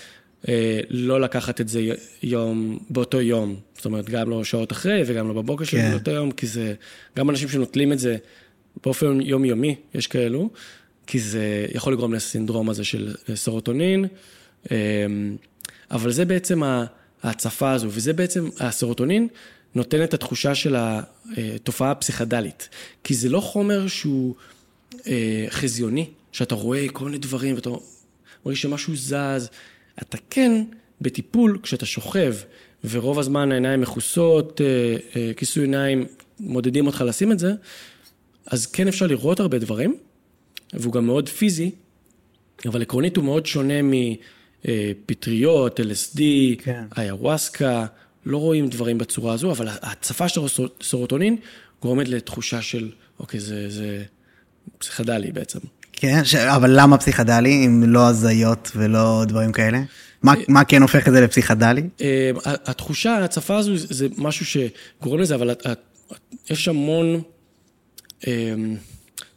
לא 0.90 1.20
לקחת 1.20 1.60
את 1.60 1.68
זה 1.68 1.80
יום, 2.22 2.78
באותו 2.90 3.20
יום. 3.20 3.56
זאת 3.76 3.84
אומרת, 3.84 4.10
גם 4.10 4.30
לא 4.30 4.44
שעות 4.44 4.72
אחרי 4.72 5.02
וגם 5.06 5.28
לא 5.28 5.34
בבוקר 5.34 5.64
כן. 5.64 5.70
של 5.70 5.94
אותו 5.94 6.10
יום, 6.10 6.30
כי 6.30 6.46
זה, 6.46 6.74
גם 7.16 7.30
אנשים 7.30 7.48
שנוטלים 7.48 7.92
את 7.92 7.98
זה 7.98 8.16
באופן 8.84 9.20
יומיומי, 9.20 9.76
יש 9.94 10.06
כאלו, 10.06 10.50
כי 11.06 11.18
זה 11.18 11.66
יכול 11.74 11.92
לגרום 11.92 12.14
לסינדרום 12.14 12.70
הזה 12.70 12.84
של 12.84 13.14
סרוטונין, 13.34 14.04
אבל 15.90 16.12
זה 16.12 16.24
בעצם 16.24 16.62
ההצפה 17.22 17.72
הזו, 17.72 17.88
וזה 17.90 18.12
בעצם, 18.12 18.48
הסרוטונין 18.60 19.28
נותן 19.74 20.04
את 20.04 20.14
התחושה 20.14 20.54
של 20.54 20.76
התופעה 20.78 21.90
הפסיכדלית, 21.90 22.68
כי 23.04 23.14
זה 23.14 23.28
לא 23.28 23.40
חומר 23.40 23.88
שהוא 23.88 24.34
אה, 25.06 25.46
חזיוני, 25.50 26.06
שאתה 26.32 26.54
רואה 26.54 26.86
כל 26.92 27.04
מיני 27.04 27.18
דברים 27.18 27.54
ואתה 27.54 27.70
מרגיש 28.46 28.62
שמשהו 28.62 28.96
זז, 28.96 29.48
אתה 30.02 30.18
כן 30.30 30.64
בטיפול 31.00 31.58
כשאתה 31.62 31.86
שוכב 31.86 32.34
ורוב 32.84 33.18
הזמן 33.18 33.52
העיניים 33.52 33.80
מכוסות, 33.80 34.60
אה, 34.60 34.96
אה, 35.16 35.34
כיסוי 35.34 35.64
עיניים, 35.64 36.06
מודדים 36.40 36.86
אותך 36.86 37.04
לשים 37.06 37.32
את 37.32 37.38
זה, 37.38 37.52
אז 38.46 38.66
כן 38.66 38.88
אפשר 38.88 39.06
לראות 39.06 39.40
הרבה 39.40 39.58
דברים, 39.58 39.96
והוא 40.72 40.92
גם 40.92 41.06
מאוד 41.06 41.28
פיזי, 41.28 41.70
אבל 42.66 42.82
עקרונית 42.82 43.16
הוא 43.16 43.24
מאוד 43.24 43.46
שונה 43.46 43.82
מפטריות, 44.64 45.80
LSD, 45.80 46.20
כן. 46.58 46.84
איוואסקה, 46.98 47.86
לא 48.26 48.36
רואים 48.36 48.68
דברים 48.68 48.98
בצורה 48.98 49.32
הזו, 49.32 49.50
אבל 49.50 49.68
ההצפה 49.68 50.28
של 50.28 50.40
סרוטונין 50.82 51.36
גורמת 51.82 52.08
לתחושה 52.08 52.62
של, 52.62 52.90
אוקיי, 53.20 53.40
זה, 53.40 53.70
זה 53.70 54.04
פסיכדלי 54.78 55.32
בעצם. 55.32 55.58
כן, 55.92 56.24
ש... 56.24 56.34
אבל 56.34 56.70
למה 56.80 56.98
פסיכדלי 56.98 57.66
אם 57.66 57.82
לא 57.86 58.08
הזיות 58.08 58.70
ולא 58.76 59.24
דברים 59.28 59.52
כאלה? 59.52 59.80
מה, 60.22 60.34
אה, 60.34 60.40
מה 60.48 60.64
כן 60.64 60.82
הופך 60.82 61.08
את 61.08 61.12
זה 61.12 61.20
לפסיכדלי? 61.20 61.82
אה, 62.00 62.30
התחושה, 62.44 63.10
ההצפה 63.10 63.56
הזו 63.56 63.72
זה 63.76 64.06
משהו 64.16 64.46
שגורם 64.46 65.20
לזה, 65.20 65.34
אבל 65.34 65.50
יש 66.50 66.68
המון 66.68 67.22
אה, 68.26 68.54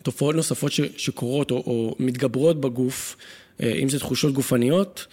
תופעות 0.01 0.35
נוספות 0.35 0.71
שקורות 0.97 1.51
או, 1.51 1.55
או 1.55 1.95
מתגברות 1.99 2.61
בגוף, 2.61 3.15
אם 3.61 3.89
זה 3.89 3.99
תחושות 3.99 4.33
גופניות, 4.33 5.07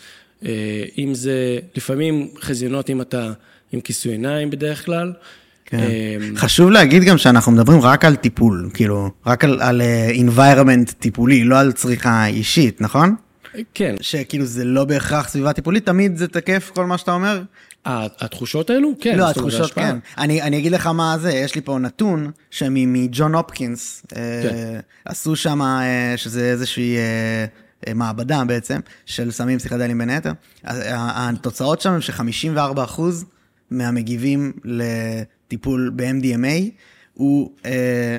אם 0.99 1.11
זה 1.13 1.59
לפעמים 1.77 2.29
חזיונות 2.41 2.91
אם 2.91 3.01
אתה 3.01 3.33
עם 3.73 3.81
כיסוי 3.81 4.13
עיניים 4.13 4.51
בדרך 4.51 4.85
כלל. 4.85 5.13
כן. 5.65 5.79
חשוב 6.37 6.71
להגיד 6.71 7.03
גם 7.03 7.19
שאנחנו 7.19 7.53
מדברים 7.53 7.81
רק 7.81 8.05
על 8.05 8.17
טיפול, 8.17 8.71
כאילו, 8.75 9.11
רק 9.27 9.45
על, 9.45 9.61
על 9.63 9.83
environment 10.29 10.93
טיפולי, 10.99 11.45
לא 11.45 11.59
על 11.59 11.73
צריכה 11.73 12.27
אישית, 12.27 12.81
נכון? 12.81 13.15
כן. 13.75 13.95
שכאילו 14.01 14.45
זה 14.45 14.65
לא 14.65 14.85
בהכרח 14.85 15.29
סביבה 15.29 15.53
טיפולית, 15.53 15.87
תמיד 15.87 16.17
זה 16.17 16.29
תקף 16.29 16.71
כל 16.75 16.87
מה 16.87 16.99
שאתה 16.99 17.13
אומר? 17.13 17.43
התחושות 17.85 18.71
האלו? 18.71 18.93
כן. 19.01 19.19
לא, 19.19 19.31
התחושות, 19.31 19.73
כן. 19.73 19.97
אני, 20.19 20.43
אני 20.43 20.59
אגיד 20.59 20.73
לך 20.73 20.87
מה 20.87 21.19
זה, 21.19 21.33
יש 21.33 21.55
לי 21.55 21.61
פה 21.61 21.79
נתון 21.79 22.31
שמג'ון 22.51 23.35
הופקינס, 23.35 24.03
אה, 24.17 24.41
כן. 24.43 24.81
עשו 25.05 25.37
שם, 25.37 25.63
אה, 25.63 26.13
שזה 26.17 26.51
איזושהי... 26.51 26.97
אה, 26.97 27.45
מעבדה 27.95 28.45
בעצם, 28.45 28.81
של 29.07 29.31
סמים 29.31 29.59
פסיכדליים 29.59 29.99
בין 29.99 30.11
היתר. 30.11 30.33
התוצאות 30.65 31.81
שם 31.81 31.93
הם 31.93 32.01
ש-54% 32.01 33.01
מהמגיבים 33.71 34.53
לטיפול 34.65 35.93
ב-MDMA 35.97 36.71
הוא 37.15 37.51
אה, 37.67 38.19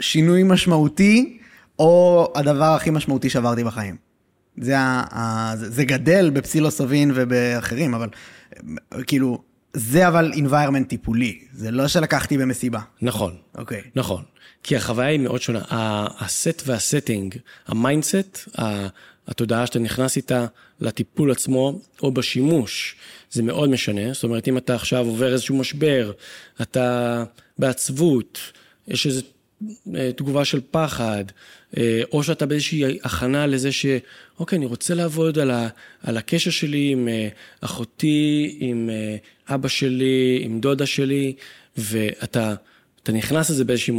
שינוי 0.00 0.42
משמעותי, 0.42 1.38
או 1.78 2.32
הדבר 2.34 2.64
הכי 2.64 2.90
משמעותי 2.90 3.30
שעברתי 3.30 3.64
בחיים. 3.64 3.96
זה, 4.60 4.78
ה, 4.78 5.52
זה 5.56 5.84
גדל 5.84 6.30
בפסילוסובין 6.30 7.12
ובאחרים, 7.14 7.94
אבל 7.94 8.08
כאילו, 9.06 9.42
זה 9.72 10.08
אבל 10.08 10.32
environment 10.32 10.84
טיפולי, 10.88 11.38
זה 11.52 11.70
לא 11.70 11.88
שלקחתי 11.88 12.38
במסיבה. 12.38 12.80
נכון. 13.02 13.36
אוקיי. 13.58 13.80
Okay. 13.80 13.84
נכון. 13.96 14.22
כי 14.62 14.76
החוויה 14.76 15.08
היא 15.08 15.20
מאוד 15.20 15.42
שונה. 15.42 15.62
ה 16.18 16.29
set 16.29 16.62
וה 16.66 16.80
setting, 16.80 17.36
ה 17.66 17.75
mindset, 17.75 18.48
התודעה 19.28 19.66
שאתה 19.66 19.78
נכנס 19.78 20.16
איתה 20.16 20.46
לטיפול 20.80 21.30
עצמו, 21.30 21.80
או 22.02 22.12
בשימוש, 22.12 22.96
זה 23.30 23.42
מאוד 23.42 23.70
משנה. 23.70 24.12
זאת 24.12 24.24
אומרת, 24.24 24.48
אם 24.48 24.58
אתה 24.58 24.74
עכשיו 24.74 25.06
עובר 25.06 25.32
איזשהו 25.32 25.56
משבר, 25.56 26.12
אתה 26.62 27.24
בעצבות, 27.58 28.38
יש 28.88 29.06
איזו 29.06 29.20
אה, 29.94 30.10
תגובה 30.16 30.44
של 30.44 30.60
פחד, 30.70 31.24
אה, 31.76 32.02
או 32.12 32.22
שאתה 32.22 32.46
באיזושהי 32.46 32.98
הכנה 33.02 33.46
לזה 33.46 33.72
ש... 33.72 33.86
אוקיי, 34.38 34.58
אני 34.58 34.66
רוצה 34.66 34.94
לעבוד 34.94 35.38
על, 35.38 35.50
ה, 35.50 35.68
על 36.02 36.16
הקשר 36.16 36.50
שלי 36.50 36.88
עם 36.92 37.08
אה, 37.08 37.28
אחותי, 37.60 38.56
עם 38.60 38.90
אבא 39.48 39.68
שלי, 39.68 40.40
עם 40.42 40.60
דודה 40.60 40.86
שלי, 40.86 41.34
ואתה 41.76 42.54
נכנס 43.12 43.50
לזה 43.50 43.64
באיזושהי 43.64 43.94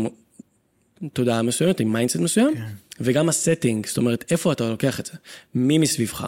תודעה 1.14 1.42
מסוימת, 1.42 1.80
עם 1.80 1.94
mindset 1.94 2.16
מסוים, 2.16 2.56
כן. 2.56 2.64
וגם 3.00 3.30
ה 3.30 3.36
setting, 3.36 3.86
זאת 3.86 3.98
אומרת, 3.98 4.26
איפה 4.32 4.52
אתה 4.52 4.70
לוקח 4.70 5.00
את 5.00 5.06
זה? 5.06 5.14
מי 5.56 5.78
מסביבך? 5.78 6.28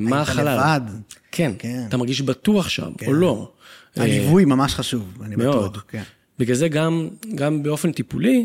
מה 0.00 0.20
החלל? 0.20 0.48
היית 0.48 0.60
לבד. 0.60 1.00
כן, 1.32 1.52
כן, 1.58 1.84
אתה 1.88 1.96
מרגיש 1.96 2.22
בטוח 2.22 2.68
שם, 2.68 2.92
כן. 2.98 3.06
או 3.06 3.12
לא. 3.12 3.52
הליווי 3.96 4.44
ממש 4.44 4.74
חשוב, 4.74 5.22
אני 5.24 5.36
מאוד. 5.36 5.72
בטוח. 5.72 5.84
כן. 5.88 6.02
בגלל 6.38 6.56
זה 6.56 6.68
גם, 6.68 7.08
גם 7.34 7.62
באופן 7.62 7.92
טיפולי, 7.92 8.44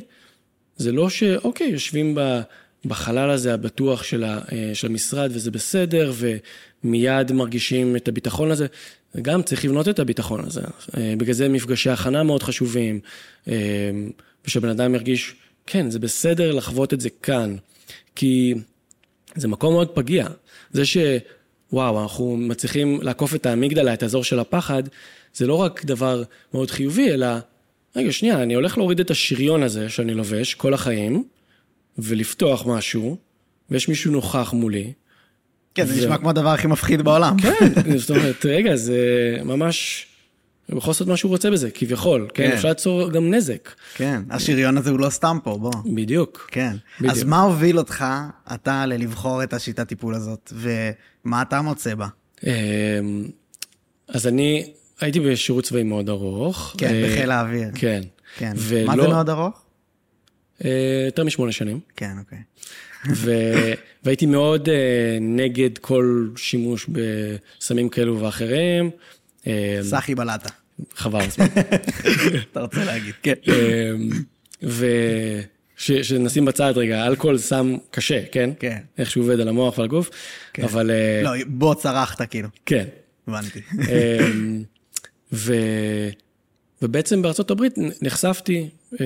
זה 0.78 0.92
לא 0.92 1.10
שאוקיי, 1.10 1.68
יושבים 1.68 2.18
בחלל 2.86 3.30
הזה 3.30 3.54
הבטוח 3.54 4.04
של, 4.04 4.24
ה, 4.24 4.40
אה, 4.52 4.72
של 4.74 4.88
המשרד 4.88 5.32
וזה 5.34 5.52
בסדר, 5.52 6.14
ומיד 6.84 7.32
מרגישים 7.32 7.96
את 7.96 8.08
הביטחון 8.08 8.52
הזה. 8.52 8.68
גם 9.22 9.44
צריך 9.44 9.66
לבנות 9.66 9.90
את 9.90 10.00
הביטחון 10.00 10.40
הזה. 10.46 10.62
אה, 10.98 11.14
בגלל 11.18 11.34
זה 11.34 11.50
מפגשי 11.50 11.90
הכנה 11.90 12.24
מאוד 12.24 12.44
חשובים, 12.44 13.00
אה, 13.48 13.54
ושבן 14.48 14.70
אדם 14.70 14.96
ירגיש, 14.96 15.36
כן, 15.66 15.90
זה 15.90 16.00
בסדר 16.00 16.52
לחוות 16.52 16.94
את 16.94 17.02
זה 17.02 17.10
כאן, 17.10 17.56
כי 18.16 18.54
זה 19.36 19.48
מקום 19.48 19.74
מאוד 19.74 19.90
פגיע. 19.90 20.28
זה 20.72 20.84
שוואו, 20.86 22.04
אנחנו 22.04 22.38
מצליחים 22.38 23.02
לעקוף 23.02 23.36
את 23.36 23.46
האמיגדלה, 23.46 23.94
את 23.94 24.04
האזור 24.04 24.24
של 24.24 24.40
הפחד, 24.40 24.84
זה 25.34 25.48
לא 25.48 25.56
רק 25.56 25.86
דבר 25.86 26.24
מאוד 26.54 26.72
חיובי, 26.72 27.12
אלא 27.12 27.28
רגע, 27.96 28.12
שנייה, 28.12 28.44
אני 28.44 28.54
הולך 28.54 28.78
להוריד 28.78 29.00
את 29.00 29.12
השריון 29.12 29.64
הזה 29.64 29.90
שאני 29.90 30.14
לובש 30.14 30.54
כל 30.54 30.74
החיים, 30.74 31.24
ולפתוח 31.98 32.66
משהו, 32.68 33.18
ויש 33.70 33.90
מישהו 33.90 34.12
נוכח 34.12 34.54
מולי. 34.54 34.94
כן, 35.76 35.86
זה 35.86 36.02
נשמע 36.02 36.18
כמו 36.18 36.30
הדבר 36.30 36.50
הכי 36.50 36.68
מפחיד 36.68 37.02
בעולם. 37.02 37.38
כן, 37.38 37.98
זאת 37.98 38.10
אומרת, 38.10 38.46
רגע, 38.46 38.76
זה 38.76 39.00
ממש... 39.44 40.08
הוא 40.72 40.78
יכול 40.78 40.92
לעשות 40.92 41.08
מה 41.08 41.18
שהוא 41.18 41.30
רוצה 41.30 41.52
בזה, 41.52 41.72
כביכול, 41.72 42.28
כן? 42.34 42.50
כן? 42.50 42.56
אפשר 42.56 42.68
ליצור 42.68 43.10
גם 43.10 43.34
נזק. 43.34 43.70
כן, 43.96 44.22
השריון 44.30 44.78
הזה 44.78 44.90
הוא 44.90 45.00
לא 45.00 45.10
סתם 45.10 45.38
פה, 45.44 45.58
בוא. 45.58 45.72
בדיוק. 45.96 46.48
כן. 46.52 46.76
בדיוק. 47.00 47.14
אז 47.14 47.24
מה 47.24 47.42
הוביל 47.42 47.78
אותך, 47.78 48.06
אתה, 48.54 48.86
ללבחור 48.86 49.44
את 49.44 49.54
השיטת 49.54 49.88
טיפול 49.88 50.16
הזאת, 50.16 50.54
ומה 50.56 51.42
אתה 51.42 51.62
מוצא 51.62 51.96
בה? 51.96 52.08
אמ, 52.44 52.50
אז 54.08 54.28
אני 54.28 54.74
הייתי 55.00 55.20
בשירות 55.20 55.64
צבאי 55.64 55.84
מאוד 55.84 56.10
ארוך. 56.10 56.76
כן, 56.78 56.94
אה, 56.94 57.10
בחיל 57.10 57.32
האוויר. 57.32 57.68
כן. 57.76 58.02
כן. 58.38 58.54
ולא... 58.58 58.86
מה 58.88 58.96
זה 58.96 59.08
מאוד 59.08 59.30
ארוך? 59.30 59.62
אה, 60.66 61.04
יותר 61.06 61.24
משמונה 61.24 61.52
שנים. 61.52 61.80
כן, 61.96 62.12
אוקיי. 62.20 62.40
ו... 63.14 63.32
והייתי 64.06 64.26
מאוד 64.26 64.68
uh, 64.68 64.72
נגד 65.22 65.78
כל 65.78 66.28
שימוש 66.36 66.90
בסמים 66.90 67.90
כאלו 67.90 68.20
ואחרים. 68.20 68.90
סחי 69.82 70.16
בלטה. 70.16 70.50
חבל 70.96 71.22
הזמן. 71.22 71.46
אתה 72.52 72.62
רוצה 72.62 72.86
להגיד, 72.86 73.14
כן. 73.24 73.34
ושנשים 75.80 76.46
בצד 76.46 76.74
רגע, 76.76 77.08
אלכוהול 77.08 77.38
סם 77.38 77.76
קשה, 77.92 78.22
כן? 78.32 78.50
כן. 78.60 78.78
איך 78.98 79.12
שהוא 79.12 79.24
עובד 79.24 79.40
על 79.40 79.48
המוח 79.48 79.78
ועל 79.78 79.86
הגוף, 79.86 80.10
כן. 80.54 80.64
אבל... 80.64 80.92
לא, 81.24 81.32
בוא 81.48 81.76
צרחת 81.76 82.22
כאילו. 82.22 82.50
כן. 82.66 82.86
הבנתי. 83.28 83.60
ו... 85.34 85.54
ובעצם 86.82 87.22
בארצות 87.22 87.52
הברית 87.52 87.74
נחשפתי 88.02 88.70
אה, 89.02 89.06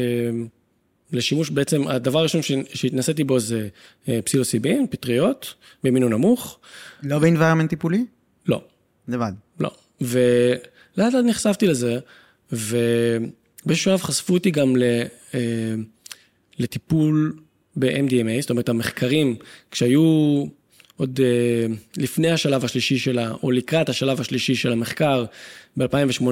לשימוש, 1.12 1.50
בעצם 1.50 1.88
הדבר 1.88 2.20
הראשון 2.20 2.42
שהתנסיתי 2.74 3.24
בו 3.24 3.40
זה 3.40 3.68
אה, 4.10 4.20
פסילוסיבין, 4.26 4.88
פטריות, 4.90 5.54
במינון 5.84 6.14
נמוך. 6.14 6.60
לא 7.04 7.20
באינביירמנט 7.20 7.70
טיפולי? 7.70 8.06
לא. 8.48 8.62
לבד? 9.08 9.32
לא. 9.60 9.72
ולאט 10.02 11.14
לאט 11.14 11.26
נחשפתי 11.26 11.68
לזה, 11.68 12.00
ובאיזשהו 12.52 13.92
שלב 13.92 14.02
חשפו 14.02 14.34
אותי 14.34 14.52
גם 14.52 14.76
ל... 14.78 14.84
אה, 15.34 15.76
לטיפול 16.60 17.34
ב-MDMA, 17.76 18.42
זאת 18.42 18.50
אומרת, 18.50 18.70
המחקרים, 18.70 19.36
כשהיו 19.72 20.46
עוד 20.98 21.20
uh, 21.20 21.74
לפני 21.98 22.32
השלב 22.32 22.66
השלישי 22.66 22.98
שלה, 22.98 23.32
או 23.44 23.52
לקראת 23.52 23.90
השלב 23.90 24.22
השלישי 24.22 24.56
של 24.56 24.72
המחקר, 24.72 25.26
ב-2018, 25.78 26.24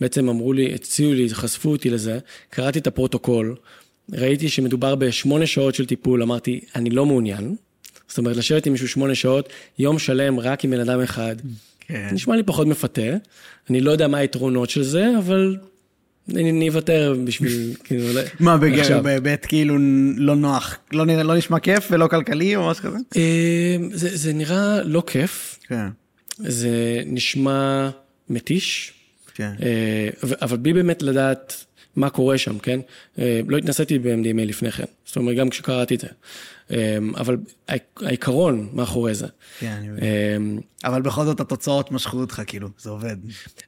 בעצם 0.00 0.28
אמרו 0.28 0.52
לי, 0.52 0.74
הציעו 0.74 1.12
לי, 1.12 1.28
חשפו 1.34 1.70
אותי 1.70 1.90
לזה, 1.90 2.18
קראתי 2.50 2.78
את 2.78 2.86
הפרוטוקול, 2.86 3.56
ראיתי 4.12 4.48
שמדובר 4.48 4.94
בשמונה 4.94 5.46
שעות 5.46 5.74
של 5.74 5.86
טיפול, 5.86 6.22
אמרתי, 6.22 6.60
אני 6.74 6.90
לא 6.90 7.06
מעוניין. 7.06 7.56
זאת 8.08 8.18
אומרת, 8.18 8.36
לשבת 8.36 8.66
עם 8.66 8.72
מישהו 8.72 8.88
שמונה 8.88 9.14
שעות, 9.14 9.48
יום 9.78 9.98
שלם 9.98 10.40
רק 10.40 10.64
עם 10.64 10.70
בן 10.70 10.80
אדם 10.80 11.00
אחד, 11.00 11.36
כן. 11.88 12.08
נשמע 12.12 12.36
לי 12.36 12.42
פחות 12.42 12.66
מפתה. 12.66 13.02
אני 13.70 13.80
לא 13.80 13.90
יודע 13.90 14.08
מה 14.08 14.18
היתרונות 14.18 14.70
של 14.70 14.82
זה, 14.82 15.06
אבל 15.18 15.56
אני 16.34 16.68
אוותר 16.68 17.14
בשביל, 17.24 17.52
כאילו, 17.84 18.04
מה, 18.40 18.56
בג- 18.58 18.78
עכשיו. 18.78 19.02
בהיבט 19.02 19.46
כאילו 19.48 19.76
לא 20.16 20.36
נוח, 20.36 20.76
לא 20.92 21.06
נראה- 21.06 21.22
לא 21.22 21.36
נשמע 21.36 21.58
כיף 21.58 21.88
ולא 21.90 22.06
כלכלי 22.06 22.56
או 22.56 22.68
משהו 22.70 22.82
כזה? 22.84 22.96
אה, 23.16 23.76
זה 23.92 24.16
זה 24.16 24.32
נראה 24.32 24.82
לא 24.82 25.02
כיף, 25.06 25.58
כן, 25.68 25.86
זה 26.38 26.70
נשמע 27.06 27.90
מתיש, 28.30 28.92
כן. 29.34 29.50
אה, 29.62 30.08
אבל 30.42 30.56
בלי 30.56 30.72
באמת 30.72 31.02
לדעת 31.02 31.64
מה 31.96 32.10
קורה 32.10 32.38
שם, 32.38 32.58
כן? 32.58 32.80
אה, 33.18 33.40
לא 33.48 33.56
התנסיתי 33.56 33.98
ב-MDMA 33.98 34.44
לפני 34.44 34.70
כן, 34.72 34.84
זאת 35.06 35.16
אומרת, 35.16 35.36
גם 35.36 35.50
כשקראתי 35.50 35.94
את 35.94 36.00
זה. 36.00 36.08
אה, 36.70 36.98
אבל 37.16 37.36
העיקרון 38.00 38.68
מאחורי 38.72 39.14
זה. 39.14 39.26
כן, 39.58 39.66
אני 39.66 39.88
מבין. 39.88 40.04
אה, 40.04 40.36
אבל 40.84 41.02
בכל 41.02 41.24
זאת 41.24 41.40
התוצאות 41.40 41.92
משכו 41.92 42.20
אותך, 42.20 42.42
כאילו, 42.46 42.68
זה 42.78 42.90
עובד. 42.90 43.16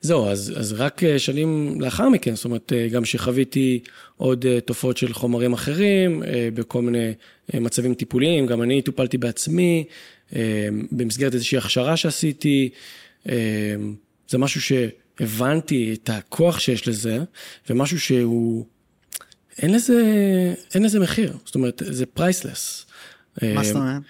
זהו, 0.01 0.29
אז, 0.29 0.53
אז 0.57 0.73
רק 0.73 1.05
אה, 1.05 1.19
שנים 1.19 1.81
לאחר 1.81 2.09
מכן, 2.09 2.35
זאת 2.35 2.45
אומרת, 2.45 2.73
אה, 2.73 2.89
גם 2.89 3.05
שחוויתי 3.05 3.81
עוד 4.17 4.47
אה, 4.47 4.61
תופעות 4.61 4.97
של 4.97 5.13
חומרים 5.13 5.53
אחרים, 5.53 6.23
בכל 6.55 6.83
מיני 6.83 7.13
מצבים 7.55 7.95
טיפוליים, 7.95 8.47
גם 8.47 8.63
אני 8.63 8.83
טופלתי 8.83 9.19
בעצמי, 9.19 9.85
במסגרת 10.93 11.35
איזושהי 11.35 11.59
הכשרה 11.59 11.97
שעשיתי, 11.97 12.69
זה 14.29 14.39
משהו 14.39 14.61
שהבנתי 14.61 15.97
את 16.03 16.11
הכוח 16.13 16.59
שיש 16.59 16.89
לזה, 16.89 17.19
ומשהו 17.71 18.01
שהוא, 18.01 18.67
אין 19.59 19.75
לזה, 19.75 20.03
אין 20.75 20.83
לזה 20.83 21.01
מחיר, 21.01 21.37
זאת 21.45 21.55
אומרת, 21.55 21.83
זה 21.87 22.07
פרייסלס. 22.07 22.86
מה 23.43 23.65
זאת 23.65 23.77
אומרת? 23.77 24.03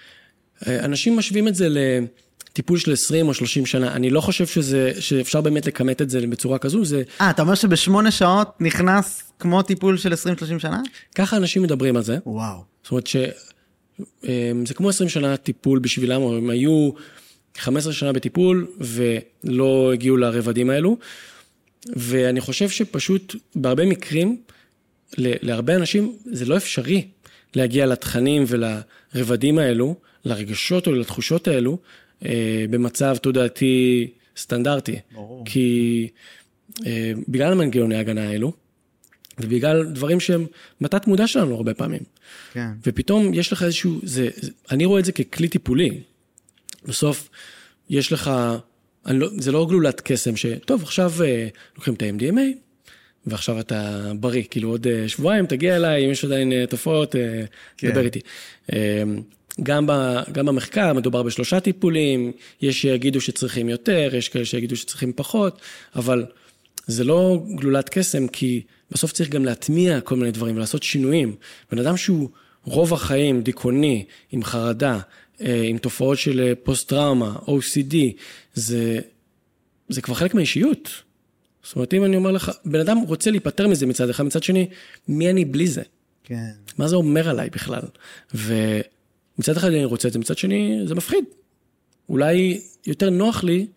אנשים 0.67 1.17
משווים 1.17 1.47
את 1.47 1.55
זה 1.55 1.67
לטיפול 1.69 2.77
של 2.77 2.93
20 2.93 3.27
או 3.27 3.33
30 3.33 3.65
שנה, 3.65 3.93
אני 3.93 4.09
לא 4.09 4.21
חושב 4.21 4.47
שזה, 4.47 4.91
שאפשר 4.99 5.41
באמת 5.41 5.65
לכמת 5.65 6.01
את 6.01 6.09
זה 6.09 6.27
בצורה 6.27 6.57
כזו, 6.57 6.85
זה, 6.85 7.03
אה, 7.21 7.29
אתה 7.29 7.41
אומר 7.41 7.55
שבשמונה 7.55 8.11
שעות 8.11 8.47
נכנס 8.59 9.23
כמו 9.39 9.61
טיפול 9.61 9.97
של 9.97 10.13
20-30 10.13 10.59
שנה? 10.59 10.81
ככה 11.15 11.37
אנשים 11.37 11.61
מדברים 11.61 11.95
על 11.95 12.03
זה. 12.03 12.17
וואו. 12.25 12.63
זאת 12.83 12.91
אומרת 12.91 13.07
שזה 13.07 14.73
כמו 14.73 14.89
20 14.89 15.09
שנה 15.09 15.37
טיפול 15.37 15.79
בשבילם, 15.79 16.21
או 16.21 16.37
הם 16.37 16.49
היו 16.49 16.91
15 17.57 17.93
שנה 17.93 18.13
בטיפול 18.13 18.67
ולא 18.79 19.93
הגיעו 19.93 20.17
לרבדים 20.17 20.69
האלו. 20.69 20.97
ואני 21.95 22.41
חושב 22.41 22.69
שפשוט 22.69 23.35
בהרבה 23.55 23.85
מקרים, 23.85 24.37
להרבה 25.17 25.75
אנשים 25.75 26.15
זה 26.25 26.45
לא 26.45 26.57
אפשרי 26.57 27.07
להגיע 27.57 27.85
לתכנים 27.85 28.43
ולרבדים 28.47 29.57
האלו, 29.57 29.95
לרגשות 30.25 30.87
או 30.87 30.91
לתחושות 30.91 31.47
האלו, 31.47 31.77
אה, 32.25 32.65
במצב 32.69 33.17
תודעתי 33.17 34.07
סטנדרטי. 34.37 34.99
ברור. 35.11 35.43
כי 35.45 36.07
אה, 36.85 37.11
בגלל 37.27 37.51
המנגנוני 37.51 37.95
ההגנה 37.95 38.29
האלו, 38.29 38.53
ובגלל 39.39 39.85
דברים 39.85 40.19
שהם 40.19 40.45
בתת 40.81 41.07
מודע 41.07 41.27
שלנו 41.27 41.55
הרבה 41.55 41.73
פעמים. 41.73 42.01
כן. 42.53 42.69
ופתאום 42.85 43.33
יש 43.33 43.53
לך 43.53 43.63
איזשהו, 43.63 43.99
זה, 44.03 44.29
זה, 44.35 44.51
אני 44.71 44.85
רואה 44.85 44.99
את 44.99 45.05
זה 45.05 45.11
ככלי 45.11 45.47
טיפולי. 45.47 46.01
בסוף 46.85 47.29
יש 47.89 48.11
לך, 48.11 48.31
לא, 49.05 49.29
זה 49.37 49.51
לא 49.51 49.65
גלולת 49.69 50.01
קסם 50.01 50.35
שטוב, 50.35 50.83
עכשיו 50.83 51.13
אה, 51.23 51.47
לוקחים 51.75 51.93
את 51.93 52.01
ה-MDMA, 52.01 52.57
ועכשיו 53.27 53.59
אתה 53.59 54.11
בריא, 54.19 54.43
כאילו 54.49 54.69
עוד 54.69 54.87
אה, 54.87 55.09
שבועיים 55.09 55.45
תגיע 55.45 55.75
אליי, 55.75 56.05
אם 56.05 56.11
יש 56.11 56.25
עדיין 56.25 56.53
אה, 56.53 56.65
תופעות, 56.69 57.15
אה, 57.15 57.43
כן. 57.77 57.91
דבר 57.91 58.05
איתי. 58.05 58.19
גם, 59.63 59.87
ב, 59.87 59.91
גם 60.31 60.45
במחקר 60.45 60.93
מדובר 60.93 61.23
בשלושה 61.23 61.59
טיפולים, 61.59 62.31
יש 62.61 62.81
שיגידו 62.81 63.21
שצריכים 63.21 63.69
יותר, 63.69 64.09
יש 64.13 64.29
כאלה 64.29 64.45
שיגידו 64.45 64.75
שצריכים 64.75 65.13
פחות, 65.15 65.61
אבל 65.95 66.25
זה 66.87 67.03
לא 67.03 67.43
גלולת 67.55 67.89
קסם, 67.89 68.27
כי 68.27 68.61
בסוף 68.91 69.11
צריך 69.11 69.29
גם 69.29 69.45
להטמיע 69.45 70.01
כל 70.01 70.15
מיני 70.15 70.31
דברים 70.31 70.55
ולעשות 70.55 70.83
שינויים. 70.83 71.35
בן 71.71 71.79
אדם 71.79 71.97
שהוא 71.97 72.29
רוב 72.63 72.93
החיים 72.93 73.41
דיכאוני, 73.41 74.05
עם 74.31 74.43
חרדה, 74.43 74.99
עם 75.39 75.77
תופעות 75.77 76.17
של 76.17 76.53
פוסט-טראומה, 76.63 77.35
OCD, 77.45 77.95
זה, 78.53 78.99
זה 79.89 80.01
כבר 80.01 80.15
חלק 80.15 80.33
מהאישיות. 80.33 81.06
זאת 81.67 81.75
אומרת, 81.75 81.93
אם 81.93 82.05
אני 82.05 82.15
אומר 82.15 82.31
לך, 82.31 82.51
בן 82.65 82.79
אדם 82.79 82.97
רוצה 82.97 83.31
להיפטר 83.31 83.67
מזה 83.67 83.85
מצד 83.85 84.09
אחד, 84.09 84.23
מצד 84.23 84.43
שני, 84.43 84.67
מי 85.07 85.29
אני 85.29 85.45
בלי 85.45 85.67
זה? 85.67 85.81
כן. 86.23 86.51
מה 86.77 86.87
זה 86.87 86.95
אומר 86.95 87.29
עליי 87.29 87.49
בכלל? 87.49 87.81
ומצד 88.33 89.57
אחד 89.57 89.67
אני 89.67 89.85
רוצה 89.85 90.07
את 90.07 90.13
זה, 90.13 90.19
מצד 90.19 90.37
שני 90.37 90.79
זה 90.85 90.95
מפחיד. 90.95 91.25
אולי 92.09 92.61
יותר 92.85 93.09
נוח 93.09 93.43
לי 93.43 93.67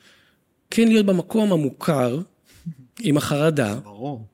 כן 0.71 0.89
להיות 0.89 1.07
במקום 1.07 1.53
המוכר, 1.53 2.21
עם 3.01 3.17
החרדה, 3.17 3.75
ברור. 3.75 4.27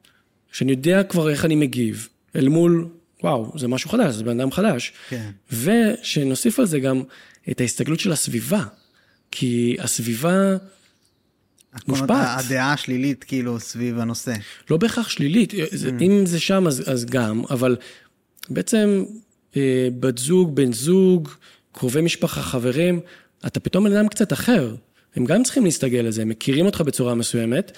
שאני 0.52 0.72
יודע 0.72 1.02
כבר 1.02 1.30
איך 1.30 1.44
אני 1.44 1.54
מגיב, 1.54 2.08
אל 2.36 2.48
מול, 2.48 2.88
וואו, 3.22 3.52
זה 3.58 3.68
משהו 3.68 3.90
חדש, 3.90 4.14
זה 4.14 4.24
בן 4.24 4.40
אדם 4.40 4.52
חדש. 4.52 4.92
כן. 5.08 5.30
ושנוסיף 5.52 6.58
על 6.58 6.66
זה 6.66 6.80
גם 6.80 7.02
את 7.50 7.60
ההסתגלות 7.60 8.00
של 8.00 8.12
הסביבה. 8.12 8.64
כי 9.30 9.76
הסביבה 9.78 10.56
מושפעת. 11.88 12.44
הדעה 12.46 12.72
השלילית 12.72 13.24
כאילו 13.24 13.60
סביב 13.60 13.98
הנושא. 13.98 14.34
לא 14.70 14.76
בהכרח 14.76 15.08
שלילית, 15.08 15.52
זה- 15.70 15.90
אם 16.00 16.26
זה 16.26 16.40
שם 16.40 16.66
אז, 16.66 16.82
אז 16.86 17.04
גם, 17.04 17.42
אבל 17.50 17.76
בעצם 18.50 19.04
אה, 19.56 19.88
בת 20.00 20.18
זוג, 20.18 20.56
בן 20.56 20.72
זוג, 20.72 21.28
קרובי 21.72 22.00
משפחה, 22.00 22.42
חברים, 22.42 23.00
אתה 23.46 23.60
פתאום 23.60 23.84
בן 23.84 23.96
אדם 23.96 24.08
קצת 24.08 24.32
אחר. 24.32 24.74
הם 25.16 25.24
גם 25.24 25.42
צריכים 25.42 25.64
להסתגל 25.64 25.98
לזה, 26.00 26.22
הם 26.22 26.28
מכירים 26.28 26.66
אותך 26.66 26.80
בצורה 26.80 27.14
מסוימת. 27.14 27.72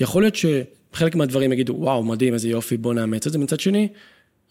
יכול 0.00 0.22
להיות 0.22 0.34
שחלק 0.36 1.14
מהדברים 1.14 1.52
יגידו, 1.52 1.74
וואו, 1.78 2.02
מדהים, 2.02 2.34
איזה 2.34 2.48
יופי, 2.48 2.76
בוא 2.76 2.94
נאמץ 2.94 3.26
את 3.26 3.32
זה. 3.32 3.38
מצד 3.38 3.60
שני, 3.60 3.88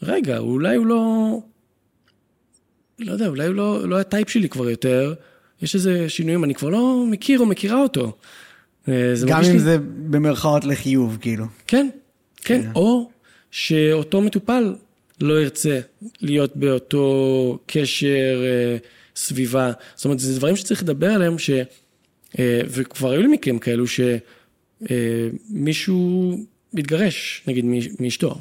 רגע, 0.01 0.37
אולי 0.37 0.75
הוא 0.75 0.85
לא... 0.85 1.27
לא 2.99 3.11
יודע, 3.11 3.27
אולי 3.27 3.47
הוא 3.47 3.55
לא, 3.55 3.89
לא 3.89 3.99
הטייפ 3.99 4.29
שלי 4.29 4.49
כבר 4.49 4.69
יותר. 4.69 5.13
יש 5.61 5.75
איזה 5.75 6.09
שינויים, 6.09 6.43
אני 6.43 6.55
כבר 6.55 6.69
לא 6.69 7.03
מכיר 7.09 7.39
או 7.39 7.45
מכירה 7.45 7.81
אותו. 7.81 8.17
אה, 8.87 9.13
גם 9.27 9.43
אם 9.43 9.51
לי- 9.51 9.59
זה 9.59 9.77
במרכאות 10.09 10.65
לחיוב, 10.65 11.17
כאילו. 11.21 11.45
כן, 11.67 11.89
כן, 12.37 12.61
כן. 12.63 12.69
או 12.75 13.09
שאותו 13.51 14.21
מטופל 14.21 14.75
לא 15.21 15.41
ירצה 15.41 15.79
להיות 16.21 16.57
באותו 16.57 17.59
קשר, 17.65 18.43
אה, 18.45 18.77
סביבה. 19.15 19.71
זאת 19.95 20.05
אומרת, 20.05 20.19
זה 20.19 20.35
דברים 20.37 20.55
שצריך 20.55 20.83
לדבר 20.83 21.07
עליהם, 21.11 21.39
ש... 21.39 21.49
אה, 22.39 22.61
וכבר 22.67 23.11
היו 23.11 23.21
לי 23.21 23.27
מקרים 23.27 23.59
כאלו 23.59 23.85
שמישהו 25.49 26.37
מתגרש, 26.73 27.43
נגיד, 27.47 27.65
מאשתו, 27.99 28.35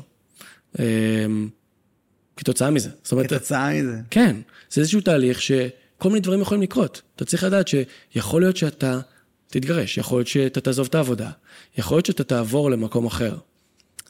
אה, 0.78 0.84
כתוצאה 2.36 2.70
מזה. 2.70 2.90
זאת 3.02 3.12
אומרת, 3.12 3.26
כתוצאה 3.26 3.82
מזה. 3.82 3.96
כן, 4.10 4.36
זה 4.70 4.80
איזשהו 4.80 5.00
תהליך 5.00 5.42
שכל 5.42 6.08
מיני 6.08 6.20
דברים 6.20 6.40
יכולים 6.40 6.62
לקרות. 6.62 7.02
אתה 7.16 7.24
צריך 7.24 7.44
לדעת 7.44 7.66
שיכול 7.68 8.42
להיות 8.42 8.56
שאתה 8.56 9.00
תתגרש, 9.48 9.98
יכול 9.98 10.18
להיות 10.18 10.28
שאתה 10.28 10.60
תעזוב 10.60 10.86
את 10.86 10.94
העבודה, 10.94 11.30
יכול 11.78 11.96
להיות 11.96 12.06
שאתה 12.06 12.24
תעבור 12.24 12.70
למקום 12.70 13.06
אחר. 13.06 13.36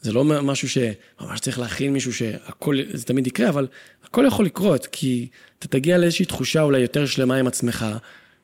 זה 0.00 0.12
לא 0.12 0.24
משהו 0.24 0.68
שממש 0.68 1.40
צריך 1.40 1.58
להכין 1.58 1.92
מישהו 1.92 2.14
שהכל, 2.14 2.76
זה 2.92 3.04
תמיד 3.04 3.26
יקרה, 3.26 3.48
אבל 3.48 3.66
הכל 4.04 4.24
יכול 4.26 4.44
לקרות, 4.44 4.86
כי 4.92 5.28
אתה 5.58 5.68
תגיע 5.68 5.98
לאיזושהי 5.98 6.24
תחושה 6.24 6.62
אולי 6.62 6.80
יותר 6.80 7.06
שלמה 7.06 7.36
עם 7.36 7.46
עצמך, 7.46 7.86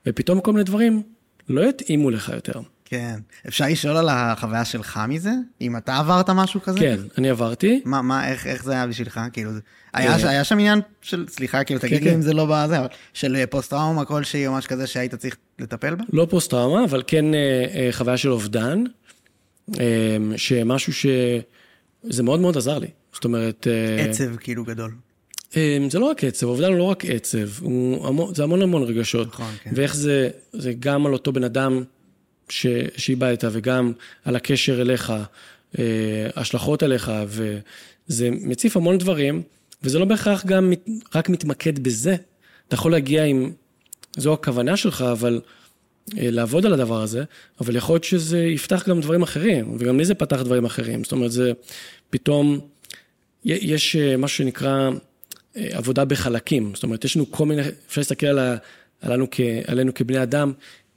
ופתאום 0.07 0.41
כל 0.41 0.53
מיני 0.53 0.65
דברים 0.65 1.03
לא 1.49 1.69
יתאימו 1.69 2.11
לך 2.11 2.33
יותר. 2.35 2.61
כן. 2.93 3.19
אפשר 3.49 3.65
לשאול 3.69 3.97
על 3.97 4.09
החוויה 4.09 4.65
שלך 4.65 5.01
מזה? 5.09 5.31
אם 5.61 5.77
אתה 5.77 5.99
עברת 5.99 6.31
משהו 6.31 6.63
כזה? 6.63 6.79
כן, 6.79 6.97
אני 7.19 7.31
עברתי. 7.31 7.83
מה, 7.85 8.03
מה, 8.03 8.29
איך, 8.29 8.47
איך 8.47 8.65
זה 8.65 8.73
היה 8.73 8.87
בשבילך? 8.87 9.21
כאילו, 9.33 9.51
היה, 9.93 10.11
אה. 10.11 10.29
היה 10.29 10.45
שם 10.45 10.59
עניין 10.59 10.81
של, 11.03 11.27
סליחה, 11.29 11.65
כאילו, 11.65 11.81
תגיד 11.81 12.03
לי 12.03 12.11
כן. 12.11 12.15
אם 12.15 12.23
זה 12.23 12.33
לא 12.33 12.47
בזה, 12.51 12.79
אבל 12.79 12.87
של 13.13 13.37
אה, 13.37 13.47
פוסט-טראומה 13.47 14.05
כלשהי 14.05 14.47
או 14.47 14.53
משהו 14.53 14.71
כזה 14.71 14.87
שהיית 14.87 15.15
צריך 15.15 15.37
לטפל 15.59 15.95
בה? 15.95 16.05
לא 16.13 16.27
פוסט-טראומה, 16.31 16.85
אבל 16.85 17.03
כן 17.07 17.35
אה, 17.35 17.67
אה, 17.75 17.89
חוויה 17.93 18.17
של 18.17 18.31
אובדן, 18.31 18.85
אה, 19.81 20.17
שמשהו 20.37 20.93
ש... 20.93 21.07
זה 22.03 22.23
מאוד 22.23 22.41
מאוד 22.41 22.57
עזר 22.57 22.79
לי. 22.79 22.89
זאת 23.15 23.25
אומרת... 23.25 23.67
אה, 23.71 24.05
עצב 24.05 24.37
כאילו 24.37 24.65
גדול. 24.65 24.95
אה, 25.57 25.79
זה 25.91 25.99
לא 25.99 26.05
רק 26.05 26.25
עצב, 26.25 26.47
אובדן 26.47 26.69
הוא 26.69 26.79
לא 26.79 26.85
רק 26.85 27.05
עצב, 27.05 27.49
הוא 27.61 28.07
המון, 28.07 28.35
זה 28.35 28.43
המון 28.43 28.63
המון 28.63 28.83
רגשות. 28.83 29.29
נכון, 29.29 29.53
כן. 29.63 29.71
ואיך 29.75 29.97
זה, 29.97 30.31
זה 30.53 30.73
גם 30.79 31.07
על 31.07 31.13
אותו 31.13 31.33
בן 31.33 31.45
אדם 31.45 31.83
שאיבדת, 32.97 33.45
וגם 33.53 33.93
על 34.25 34.37
הקשר 34.37 34.81
אליך, 34.81 35.13
אה, 35.79 35.85
השלכות 36.37 36.83
עליך, 36.83 37.13
וזה 37.27 38.29
מציף 38.31 38.77
המון 38.77 38.99
דברים, 38.99 39.43
וזה 39.83 39.99
לא 39.99 40.05
בהכרח 40.05 40.47
גם 40.47 40.73
רק 41.15 41.29
מתמקד 41.29 41.79
בזה. 41.79 42.17
אתה 42.69 42.75
יכול 42.75 42.93
להגיע 42.93 43.25
עם, 43.25 43.53
זו 44.17 44.33
הכוונה 44.33 44.77
שלך, 44.77 45.03
אבל 45.13 45.41
אה, 46.19 46.31
לעבוד 46.31 46.67
על 46.67 46.73
הדבר 46.73 47.03
הזה, 47.03 47.25
אבל 47.61 47.77
יכול 47.77 47.95
להיות 47.95 48.05
שזה 48.05 48.39
יפתח 48.39 48.89
גם 48.89 49.01
דברים 49.01 49.23
אחרים, 49.23 49.77
וגם 49.79 49.99
לי 49.99 50.05
זה 50.05 50.15
פתח 50.15 50.43
דברים 50.43 50.65
אחרים. 50.65 51.05
זאת 51.05 51.13
אומרת, 51.13 51.33
זה 51.33 51.53
פתאום, 52.11 52.61
יש 53.45 53.97
אה, 53.97 54.17
משהו 54.17 54.39
שנקרא 54.39 54.91
עבודה 55.55 56.05
בחלקים. 56.05 56.73
זאת 56.75 56.83
אומרת, 56.83 57.05
יש 57.05 57.17
לנו 57.17 57.31
כל 57.31 57.47
מיני, 57.47 57.63
אפשר 57.89 58.01
להסתכל 58.01 58.27
על 58.27 58.39
ה, 58.39 58.57
עלינו, 59.03 59.27
כ, 59.31 59.41
עלינו 59.67 59.95
כבני 59.95 60.23
אדם, 60.23 60.53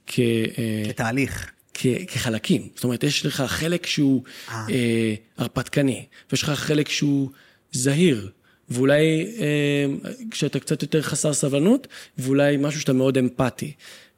כ, 0.06 0.18
אה, 0.18 0.82
כתהליך. 0.88 1.50
כ- 1.74 1.86
כחלקים. 2.08 2.68
זאת 2.74 2.84
אומרת, 2.84 3.04
יש 3.04 3.26
לך 3.26 3.40
חלק 3.46 3.86
שהוא 3.86 4.22
אה, 4.48 5.14
הרפתקני, 5.38 6.04
ויש 6.30 6.42
לך 6.42 6.50
חלק 6.50 6.88
שהוא 6.88 7.30
זהיר, 7.72 8.30
ואולי 8.68 9.26
אה, 9.38 10.10
כשאתה 10.30 10.60
קצת 10.60 10.82
יותר 10.82 11.02
חסר 11.02 11.32
סבלנות, 11.32 11.86
ואולי 12.18 12.56
משהו 12.56 12.80
שאתה 12.80 12.92
מאוד 12.92 13.18
אמפתי. 13.18 13.72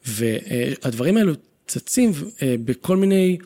והדברים 0.07 1.17
האלו 1.17 1.33
צצים 1.67 2.13
אה, 2.43 2.55
בכל 2.65 2.97
מיני 2.97 3.39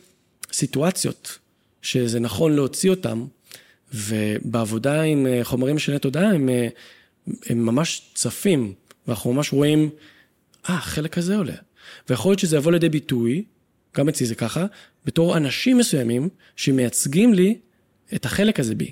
סיטואציות 0.51 1.39
שזה 1.81 2.19
נכון 2.19 2.55
להוציא 2.55 2.89
אותם, 2.89 3.25
ובעבודה 3.93 5.01
עם 5.01 5.27
אה, 5.27 5.39
חומרים 5.43 5.75
משני 5.75 5.99
תודעה 5.99 6.29
הם, 6.29 6.49
אה, 6.49 6.67
הם 7.45 7.65
ממש 7.65 8.01
צפים, 8.15 8.73
ואנחנו 9.07 9.33
ממש 9.33 9.53
רואים, 9.53 9.89
אה, 10.69 10.75
החלק 10.75 11.17
הזה 11.17 11.37
עולה. 11.37 11.55
ויכול 12.09 12.31
להיות 12.31 12.39
שזה 12.39 12.57
יבוא 12.57 12.71
לידי 12.71 12.89
ביטוי, 12.89 13.43
גם 13.97 14.09
אצלי 14.09 14.27
זה 14.27 14.35
ככה, 14.35 14.65
בתור 15.05 15.37
אנשים 15.37 15.77
מסוימים 15.77 16.29
שמייצגים 16.55 17.33
לי 17.33 17.57
את 18.15 18.25
החלק 18.25 18.59
הזה 18.59 18.75
בי. 18.75 18.91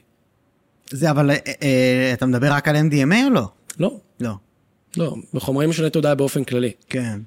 זה 0.89 1.11
אבל 1.11 1.31
אה, 1.31 1.37
אה, 1.61 2.13
אתה 2.13 2.25
מדבר 2.25 2.51
רק 2.51 2.67
על 2.67 2.75
MDMA 2.75 3.15
או 3.25 3.29
לא? 3.29 3.47
לא, 3.79 3.99
לא. 4.19 4.33
לא, 4.97 5.15
בחומרים 5.33 5.69
משני 5.69 5.89
תודעה 5.89 6.15
באופן 6.15 6.43
כללי. 6.43 6.71
כן. 6.89 7.19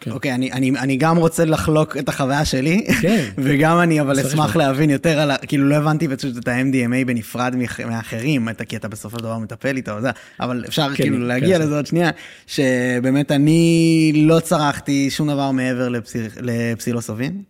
כן. 0.00 0.10
אוקיי, 0.10 0.34
אני, 0.34 0.52
אני, 0.52 0.70
אני 0.70 0.96
גם 0.96 1.16
רוצה 1.16 1.44
לחלוק 1.44 1.96
את 1.96 2.08
החוויה 2.08 2.44
שלי, 2.44 2.86
כן. 3.02 3.24
וגם 3.44 3.80
אני 3.80 4.00
אבל 4.00 4.20
אשמח. 4.20 4.56
להבין 4.56 4.90
יותר 4.90 5.18
על 5.20 5.30
ה... 5.30 5.36
כאילו 5.36 5.68
לא 5.68 5.74
הבנתי 5.74 6.08
פשוט 6.08 6.38
את 6.38 6.48
ה-MDMA 6.48 7.06
בנפרד 7.06 7.56
מאח- 7.56 7.80
מאחרים, 7.80 8.48
כי 8.68 8.76
אתה 8.76 8.88
בסופו 8.88 9.18
של 9.18 9.24
דבר 9.24 9.38
מטפל 9.38 9.76
איתו, 9.76 9.92
אבל 10.40 10.64
אפשר 10.68 10.88
כן, 10.88 10.94
כאילו 11.02 11.18
להגיע. 11.26 11.58
לזה 11.58 11.76
עוד 11.76 11.86
שנייה, 11.86 12.10
שבאמת 12.46 13.30
אני 13.32 14.12
לא 14.16 14.40
צרכתי 14.40 15.10
שום 15.10 15.28
דבר 15.28 15.50
מעבר 15.50 15.88
לפסיל, 15.88 16.28
לפסילוסובין, 16.40 17.42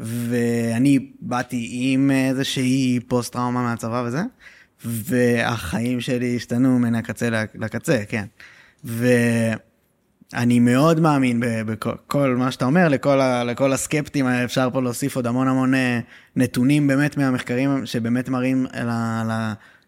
ואני 0.00 0.98
באתי 1.20 1.68
עם 1.72 2.10
איזושהי 2.10 3.00
פוסט 3.08 3.32
טראומה 3.32 3.62
מהצבא 3.62 4.02
וזה, 4.06 4.20
והחיים 4.84 6.00
שלי 6.00 6.36
השתנו 6.36 6.78
מן 6.78 6.94
הקצה 6.94 7.28
לקצה, 7.54 7.98
כן. 8.08 8.24
אני 10.34 10.58
מאוד 10.58 11.00
מאמין 11.00 11.42
בכל 11.66 11.92
כל 12.06 12.36
מה 12.38 12.50
שאתה 12.50 12.64
אומר, 12.64 12.88
לכל, 12.88 13.20
ה, 13.20 13.44
לכל 13.44 13.72
הסקפטים, 13.72 14.26
אפשר 14.26 14.68
פה 14.72 14.82
להוסיף 14.82 15.16
עוד 15.16 15.26
המון 15.26 15.48
המון 15.48 15.74
אה, 15.74 16.00
נתונים 16.36 16.86
באמת 16.86 17.16
מהמחקרים 17.16 17.86
שבאמת 17.86 18.28
מראים 18.28 18.66
על, 18.72 18.88
על 18.90 19.30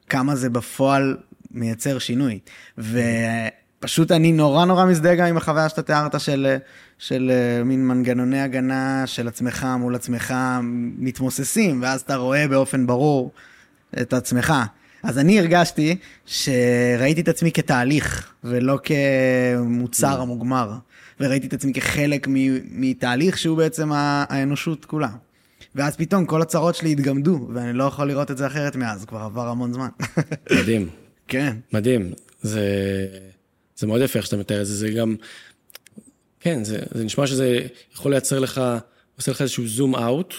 כמה 0.08 0.36
זה 0.36 0.50
בפועל 0.50 1.16
מייצר 1.50 1.98
שינוי. 1.98 2.38
ופשוט 2.78 4.12
אני 4.12 4.32
נורא 4.32 4.64
נורא 4.64 4.84
מזדהה 4.84 5.14
גם 5.14 5.26
עם 5.26 5.36
החוויה 5.36 5.68
שאתה 5.68 5.82
תיארת 5.82 6.20
של, 6.20 6.56
של 6.98 7.30
אה, 7.34 7.64
מין 7.64 7.86
מנגנוני 7.86 8.40
הגנה 8.40 9.02
של 9.06 9.28
עצמך 9.28 9.66
מול 9.78 9.94
עצמך 9.94 10.34
מתמוססים, 10.98 11.82
ואז 11.82 12.00
אתה 12.00 12.16
רואה 12.16 12.48
באופן 12.48 12.86
ברור 12.86 13.32
את 14.00 14.12
עצמך. 14.12 14.54
אז 15.04 15.18
אני 15.18 15.38
הרגשתי 15.40 15.96
שראיתי 16.26 17.20
את 17.20 17.28
עצמי 17.28 17.52
כתהליך, 17.52 18.32
ולא 18.44 18.78
כמוצר 18.84 20.20
המוגמר. 20.20 20.72
וראיתי 21.20 21.46
את 21.46 21.52
עצמי 21.52 21.72
כחלק 21.72 22.26
מ- 22.28 22.80
מתהליך 22.80 23.38
שהוא 23.38 23.56
בעצם 23.56 23.90
האנושות 23.92 24.84
כולה. 24.84 25.08
ואז 25.74 25.96
פתאום 25.96 26.26
כל 26.26 26.42
הצרות 26.42 26.74
שלי 26.74 26.92
התגמדו, 26.92 27.48
ואני 27.54 27.72
לא 27.72 27.84
יכול 27.84 28.08
לראות 28.08 28.30
את 28.30 28.38
זה 28.38 28.46
אחרת 28.46 28.76
מאז, 28.76 29.04
כבר 29.04 29.18
עבר 29.18 29.48
המון 29.48 29.72
זמן. 29.72 29.88
מדהים. 30.60 30.88
כן, 31.28 31.56
מדהים. 31.72 32.12
זה, 32.42 32.66
זה 33.76 33.86
מאוד 33.86 34.00
יפה 34.00 34.18
איך 34.18 34.26
שאתה 34.26 34.36
מתאר 34.36 34.60
את 34.60 34.66
זה, 34.66 34.74
זה 34.74 34.88
גם, 34.88 35.16
כן, 36.40 36.64
זה, 36.64 36.78
זה 36.90 37.04
נשמע 37.04 37.26
שזה 37.26 37.66
יכול 37.94 38.12
לייצר 38.12 38.38
לך, 38.38 38.60
עושה 39.16 39.30
לך 39.30 39.42
איזשהו 39.42 39.66
זום 39.66 39.96
אאוט, 39.96 40.34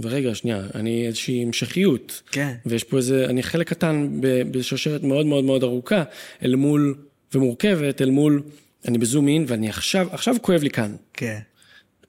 ורגע, 0.00 0.34
שנייה, 0.34 0.60
אני 0.74 1.06
איזושהי 1.06 1.42
המשכיות. 1.42 2.22
כן. 2.30 2.54
ויש 2.66 2.84
פה 2.84 2.96
איזה, 2.96 3.26
אני 3.28 3.42
חלק 3.42 3.68
קטן 3.68 4.08
בשרשרת 4.50 5.02
מאוד 5.02 5.26
מאוד 5.26 5.44
מאוד 5.44 5.62
ארוכה, 5.62 6.02
אל 6.42 6.54
מול, 6.54 6.94
ומורכבת, 7.34 8.02
אל 8.02 8.10
מול, 8.10 8.42
אני 8.88 8.98
בזום 8.98 9.28
אין, 9.28 9.44
ואני 9.48 9.68
עכשיו, 9.68 10.08
עכשיו 10.12 10.34
כואב 10.42 10.62
לי 10.62 10.70
כאן. 10.70 10.94
כן. 11.14 11.38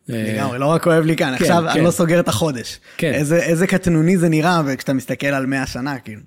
אה, 0.10 0.34
לגמרי, 0.34 0.60
לא 0.60 0.66
רק 0.66 0.84
כואב 0.84 1.06
לי 1.06 1.16
כאן, 1.16 1.28
כן, 1.38 1.44
עכשיו 1.44 1.66
אני 1.66 1.74
כן. 1.74 1.84
לא 1.84 1.92
סוגר 1.92 2.20
את 2.20 2.28
החודש. 2.28 2.80
כן. 2.98 3.14
איזה, 3.14 3.44
איזה 3.44 3.68
קטנוני 3.68 4.18
זה 4.18 4.30
נראה, 4.30 4.62
וכשאתה 4.66 4.94
מסתכל 4.94 5.28
על 5.28 5.46
100 5.46 5.68
שנה, 5.68 6.00
כאילו. 6.00 6.22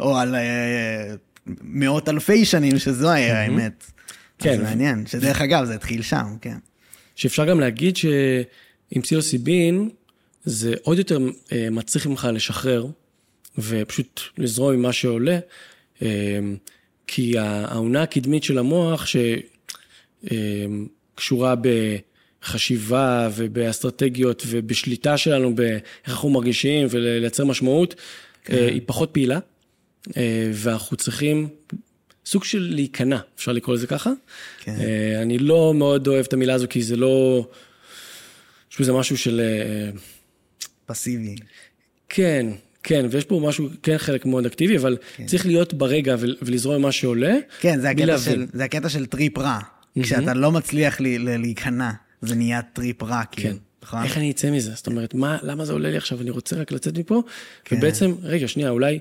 או 0.00 0.16
על 0.16 0.34
אה, 0.34 1.14
מאות 1.62 2.08
אלפי 2.08 2.44
שנים, 2.44 2.78
שזו 2.78 3.10
היה 3.10 3.42
האמת. 3.42 3.84
כן. 4.38 4.56
זה 4.56 4.62
מעניין, 4.62 5.06
שדרך 5.06 5.40
אגב, 5.40 5.64
זה 5.64 5.74
התחיל 5.74 6.02
שם, 6.02 6.26
כן. 6.40 6.56
שאפשר 7.14 7.44
גם 7.44 7.60
להגיד 7.60 7.96
שעם 7.96 9.02
פסילוסיבין, 9.02 9.90
זה 10.48 10.74
עוד 10.82 10.98
יותר 10.98 11.18
אה, 11.52 11.70
מצריך 11.70 12.06
ממך 12.06 12.28
לשחרר, 12.32 12.86
ופשוט 13.58 14.20
לזרום 14.38 14.72
עם 14.72 14.82
מה 14.82 14.92
שעולה, 14.92 15.38
אה, 16.02 16.38
כי 17.06 17.38
העונה 17.38 18.02
הקדמית 18.02 18.44
של 18.44 18.58
המוח, 18.58 19.06
שקשורה 21.14 21.54
בחשיבה 22.42 23.30
ובאסטרטגיות 23.36 24.42
ובשליטה 24.46 25.16
שלנו, 25.16 25.54
באיך 25.54 25.82
אנחנו 26.08 26.30
מרגישים 26.30 26.86
ולייצר 26.90 27.44
משמעות, 27.44 27.94
אה, 28.50 28.66
היא 28.66 28.80
פחות 28.86 29.10
פעילה, 29.12 29.38
אה, 30.16 30.50
ואנחנו 30.54 30.96
צריכים 30.96 31.48
סוג 32.26 32.44
של 32.44 32.68
להיכנע, 32.74 33.18
אפשר 33.36 33.52
לקרוא 33.52 33.74
לזה 33.74 33.86
ככה. 33.86 34.10
כן. 34.60 34.76
אה, 34.80 35.22
אני 35.22 35.38
לא 35.38 35.74
מאוד 35.74 36.08
אוהב 36.08 36.24
את 36.24 36.32
המילה 36.32 36.54
הזו, 36.54 36.66
כי 36.70 36.82
זה 36.82 36.96
לא... 36.96 37.46
יש 38.72 38.80
בזה 38.80 38.92
משהו 38.92 39.16
של... 39.16 39.40
פסיבי. 40.92 41.34
כן, 42.08 42.46
כן, 42.82 43.06
ויש 43.10 43.24
פה 43.24 43.40
משהו, 43.48 43.68
כן 43.82 43.98
חלק 43.98 44.26
מאוד 44.26 44.46
אקטיבי, 44.46 44.76
אבל 44.76 44.96
צריך 45.26 45.46
להיות 45.46 45.74
ברגע 45.74 46.16
ול- 46.18 46.36
ולזרום 46.42 46.82
מה 46.82 46.92
שעולה. 46.92 47.34
כן, 47.60 47.80
זה 47.80 47.90
הקטע. 47.90 48.18
של, 48.18 48.46
זה 48.52 48.64
הקטע 48.64 48.88
של 48.88 49.06
טריפ 49.06 49.38
רע. 49.38 49.58
כשאתה 50.02 50.34
לא 50.34 50.52
מצליח 50.52 51.00
לי- 51.00 51.18
להיכנע, 51.18 51.90
זה 52.22 52.34
נהיה 52.34 52.62
טריפ 52.62 53.02
רע, 53.02 53.22
כאילו. 53.30 53.50
כן. 53.50 53.56
נכון? 53.82 54.02
איך 54.02 54.16
אני 54.16 54.30
אצא 54.30 54.50
מזה? 54.50 54.72
זאת 54.74 54.86
אומרת, 54.86 55.14
מה, 55.14 55.38
למה 55.42 55.64
זה 55.64 55.72
עולה 55.72 55.90
לי 55.90 55.96
עכשיו? 55.96 56.20
אני 56.20 56.30
רוצה 56.30 56.56
רק 56.56 56.72
לצאת 56.72 56.98
מפה. 56.98 57.22
כן. 57.64 57.76
ובעצם, 57.76 58.14
רגע, 58.22 58.48
שנייה, 58.48 58.70
אולי, 58.70 58.98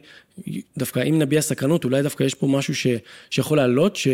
דווקא 0.78 1.00
אם 1.10 1.20
נביע 1.20 1.42
סקרנות, 1.42 1.84
אולי 1.84 2.04
דווקא 2.04 2.24
יש 2.24 2.34
פה 2.34 2.48
משהו 2.48 2.76
ש, 2.76 2.88
שיכול 3.30 3.58
לעלות, 3.58 3.96
ש, 3.96 4.08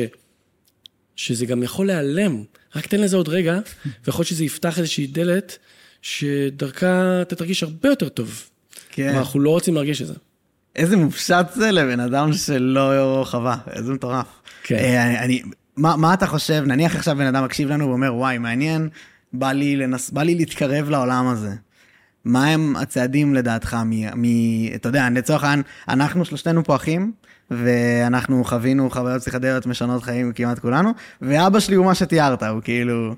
שזה 1.15 1.45
גם 1.45 1.63
יכול 1.63 1.87
להיעלם. 1.87 2.43
רק 2.75 2.87
תן 2.87 3.01
לזה 3.01 3.15
עוד 3.17 3.29
רגע, 3.29 3.59
ויכול 4.05 4.19
להיות 4.21 4.27
שזה 4.27 4.43
יפתח 4.45 4.79
איזושהי 4.79 5.07
דלת, 5.07 5.57
שדרכה 6.03 7.21
אתה 7.21 7.35
תרגיש 7.35 7.63
הרבה 7.63 7.89
יותר 7.89 8.09
טוב. 8.09 8.49
כן. 8.91 9.09
אבל 9.09 9.17
אנחנו 9.17 9.39
לא 9.39 9.49
רוצים 9.49 9.73
להרגיש 9.73 10.01
את 10.01 10.07
זה. 10.07 10.13
איזה 10.75 10.97
מופשט 10.97 11.45
זה 11.53 11.71
לבן 11.71 11.99
אדם 11.99 12.33
שלא 12.33 13.23
חווה, 13.27 13.57
איזה 13.71 13.93
מטורף. 13.93 14.25
כן. 14.63 14.75
אה, 14.75 15.23
אני, 15.23 15.41
מה, 15.77 15.95
מה 15.95 16.13
אתה 16.13 16.27
חושב, 16.27 16.63
נניח 16.67 16.95
עכשיו 16.95 17.15
בן 17.15 17.25
אדם 17.25 17.43
מקשיב 17.43 17.69
לנו 17.69 17.87
ואומר, 17.89 18.15
וואי, 18.15 18.37
מעניין, 18.37 18.89
בא 19.33 19.51
לי, 19.51 19.75
לנס, 19.75 20.09
בא 20.09 20.23
לי 20.23 20.35
להתקרב 20.35 20.89
לעולם 20.89 21.27
הזה. 21.27 21.51
מה 22.25 22.47
הם 22.47 22.75
הצעדים 22.75 23.33
לדעתך, 23.33 23.77
מ, 23.85 24.21
מ, 24.21 24.25
אתה 24.75 24.89
יודע, 24.89 25.07
לצורך 25.09 25.43
העניין, 25.43 25.63
אנחנו 25.89 26.25
שלושתנו 26.25 26.63
פה 26.63 26.75
אחים, 26.75 27.11
ואנחנו 27.51 28.43
חווינו 28.43 28.89
חוויות 28.89 29.21
פסיכדליות 29.21 29.65
משנות 29.65 30.03
חיים 30.03 30.33
כמעט 30.33 30.59
כולנו, 30.59 30.91
ואבא 31.21 31.59
שלי 31.59 31.75
הוא 31.75 31.85
מה 31.85 31.95
שתיארת, 31.95 32.43
הוא 32.43 32.61
כאילו, 32.61 33.15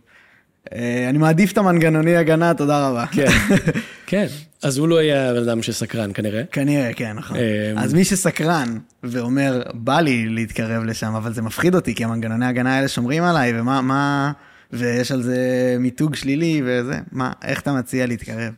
אני 1.09 1.17
מעדיף 1.17 1.51
את 1.51 1.57
המנגנוני 1.57 2.15
הגנה, 2.15 2.53
תודה 2.53 2.89
רבה. 2.89 3.05
כן, 3.07 3.27
כן. 4.07 4.27
אז 4.61 4.77
הוא 4.77 4.87
לא 4.87 5.01
יהיה 5.01 5.29
הבן 5.29 5.49
אדם 5.49 5.61
שסקרן 5.61 6.11
כנראה. 6.13 6.43
כנראה, 6.51 6.93
כן, 6.93 7.13
נכון. 7.13 7.37
אמ, 7.37 7.77
אז 7.77 7.93
מי 7.93 8.05
שסקרן 8.05 8.77
ואומר, 9.03 9.61
בא 9.73 9.99
לי 9.99 10.29
להתקרב 10.29 10.83
לשם, 10.83 11.15
אבל 11.15 11.33
זה 11.33 11.41
מפחיד 11.41 11.75
אותי, 11.75 11.95
כי 11.95 12.03
המנגנוני 12.03 12.45
ההגנה 12.45 12.75
האלה 12.75 12.87
שומרים 12.87 13.23
עליי, 13.23 13.59
ומה, 13.59 13.81
מה, 13.81 14.31
ויש 14.73 15.11
על 15.11 15.21
זה 15.21 15.39
מיתוג 15.79 16.15
שלילי 16.15 16.61
וזה, 16.65 16.99
מה, 17.11 17.31
איך 17.43 17.61
אתה 17.61 17.73
מציע 17.73 18.05
להתקרב? 18.05 18.53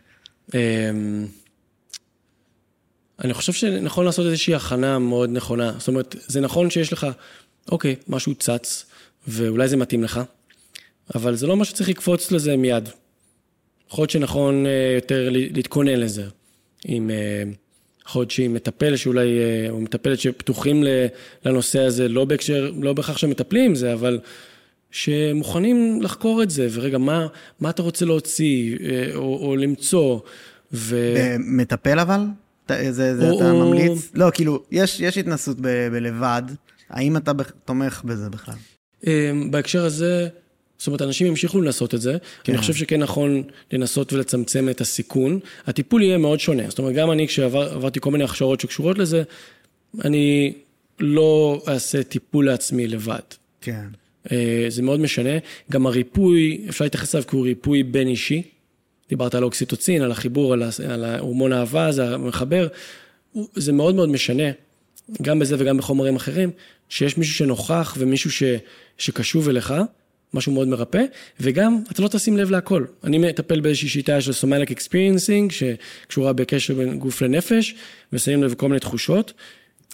אמ, 0.54 0.60
אני 3.24 3.34
חושב 3.34 3.54
שנכון 3.54 4.06
לעשות 4.06 4.26
איזושהי 4.26 4.56
הכנה 4.56 5.00
מאוד 5.00 5.30
נכונה. 5.30 5.72
זאת 5.78 5.88
אומרת, 5.88 6.16
זה 6.28 6.42
נכון 6.42 6.70
שיש 6.70 6.94
לך, 6.94 7.08
אוקיי, 7.72 7.96
משהו 8.08 8.36
צץ, 8.36 8.86
ואולי 9.28 9.68
זה 9.68 9.78
מתאים 9.78 10.04
לך, 10.04 10.22
אבל 11.16 11.36
זה 11.36 11.48
לא 11.48 11.58
מה 11.58 11.66
שצריך 11.66 11.90
לקפוץ 11.90 12.32
לזה 12.32 12.58
מיד. 12.58 12.90
יכול 13.92 14.02
להיות 14.02 14.10
שנכון 14.12 14.66
אה, 14.66 14.92
יותר 14.96 15.30
להתכונן 15.32 16.00
לזה. 16.00 16.24
עם, 16.86 17.10
אה, 17.10 17.44
יכול 18.08 18.20
להיות 18.22 18.32
שעם 18.32 18.54
מטפל 18.54 18.96
שאולי, 18.96 19.40
אה, 19.40 19.70
או 19.70 19.82
מטפלת 19.82 20.20
שפתוחים 20.20 20.84
לנושא 21.46 21.80
הזה, 21.80 22.08
לא 22.08 22.26
בהקשר, 22.26 22.72
לא 22.82 22.94
בהכרח 22.94 23.18
שמטפלים 23.18 23.66
עם 23.66 23.76
זה, 23.76 23.94
אבל 23.94 24.20
שמוכנים 24.92 26.02
לחקור 26.02 26.44
את 26.44 26.50
זה, 26.50 26.68
ורגע, 26.72 26.98
מה, 26.98 27.28
מה 27.60 27.70
אתה 27.70 27.82
רוצה 27.82 28.06
להוציא, 28.06 28.78
או, 29.16 29.48
או 29.48 29.56
למצוא, 29.56 30.20
ו... 30.74 31.14
מטפל 31.40 32.00
אבל? 32.00 32.22
זה, 32.70 33.18
זה 33.18 33.30
או- 33.30 33.38
אתה 33.38 33.52
או- 33.52 33.66
ממליץ? 33.66 34.12
לא, 34.14 34.28
כאילו, 34.34 34.64
יש, 34.72 35.00
יש 35.00 35.18
התנסות 35.18 35.58
ב, 35.62 35.88
בלבד, 35.92 36.42
האם 36.90 37.18
אתה 37.18 37.32
תומך 37.66 38.02
בזה 38.06 38.30
בכלל? 38.30 38.56
בהקשר 39.52 39.86
הזה, 39.86 40.28
זאת 40.78 40.88
אומרת, 40.88 41.02
אנשים 41.02 41.28
ימשיכו 41.28 41.62
לנסות 41.62 41.96
את 41.96 42.02
זה. 42.02 42.18
כן. 42.44 42.54
אני 42.54 42.62
חושב 42.62 42.74
שכן 42.74 43.00
נכון 43.00 43.44
לנסות 43.72 44.14
ולצמצם 44.14 44.70
את 44.70 44.82
הסיכון. 44.82 45.40
הטיפול 45.66 46.02
יהיה 46.02 46.18
מאוד 46.18 46.40
שונה. 46.40 46.64
זאת 46.70 46.80
אומרת, 46.80 46.96
גם 46.96 47.12
אני, 47.12 47.28
כשעברתי 47.28 48.00
כל 48.00 48.12
מיני 48.12 48.24
הכשרות 48.24 48.60
שקשורות 48.60 48.98
לזה, 48.98 49.24
אני 50.06 50.54
לא 51.00 51.62
אעשה 51.68 52.04
טיפול 52.04 52.46
לעצמי 52.46 52.88
לבד. 52.88 53.20
כן. 53.62 53.86
אה, 54.32 54.66
זה 54.70 54.82
מאוד 54.82 55.00
משנה. 55.00 55.30
גם 55.72 55.88
הריפוי, 55.88 56.66
אפשר 56.70 56.86
להתייחס 56.86 57.16
אליו 57.16 57.28
כי 57.28 57.36
הוא 57.36 57.46
ריפוי 57.46 57.84
בין 57.84 58.08
אישי. 58.08 58.42
דיברת 59.10 59.36
על 59.36 59.44
אוקסיטוצין, 59.44 60.02
על 60.02 60.12
החיבור, 60.12 60.54
על 60.54 60.64
על 60.90 61.04
ההורמון 61.04 61.54
האהבה, 61.54 61.92
זה 61.92 62.10
המחבר. 62.10 62.68
זה 63.56 63.72
מאוד 63.72 63.96
מאוד 63.96 64.10
משנה, 64.10 64.44
גם 65.22 65.40
בזה 65.40 65.56
וגם 65.60 65.78
בחומרים 65.78 66.16
אחרים, 66.16 66.52
שיש 66.90 67.18
מישהו 67.18 67.36
שנוכח 67.36 67.96
ומישהו 67.98 68.32
ש, 68.32 68.44
שקשוב 68.98 69.50
אליך, 69.50 69.74
משהו 70.34 70.52
מאוד 70.52 70.68
מרפא, 70.68 71.04
וגם 71.40 71.82
אתה 71.92 72.02
לא 72.02 72.08
תשים 72.08 72.38
לב 72.38 72.52
להכל. 72.52 72.86
אני 73.04 73.18
מטפל 73.18 73.60
באיזושהי 73.60 73.90
שיטה 73.90 74.22
של 74.22 74.34
somatic 74.34 74.72
experiencing, 74.72 75.52
שקשורה 75.52 76.34
בקשר 76.34 76.74
בין 76.74 77.00
גוף 77.00 77.22
לנפש, 77.22 77.76
ושמים 78.14 78.44
לב 78.44 78.52
לכל 78.52 78.68
מיני 78.68 78.80
תחושות. 78.80 79.34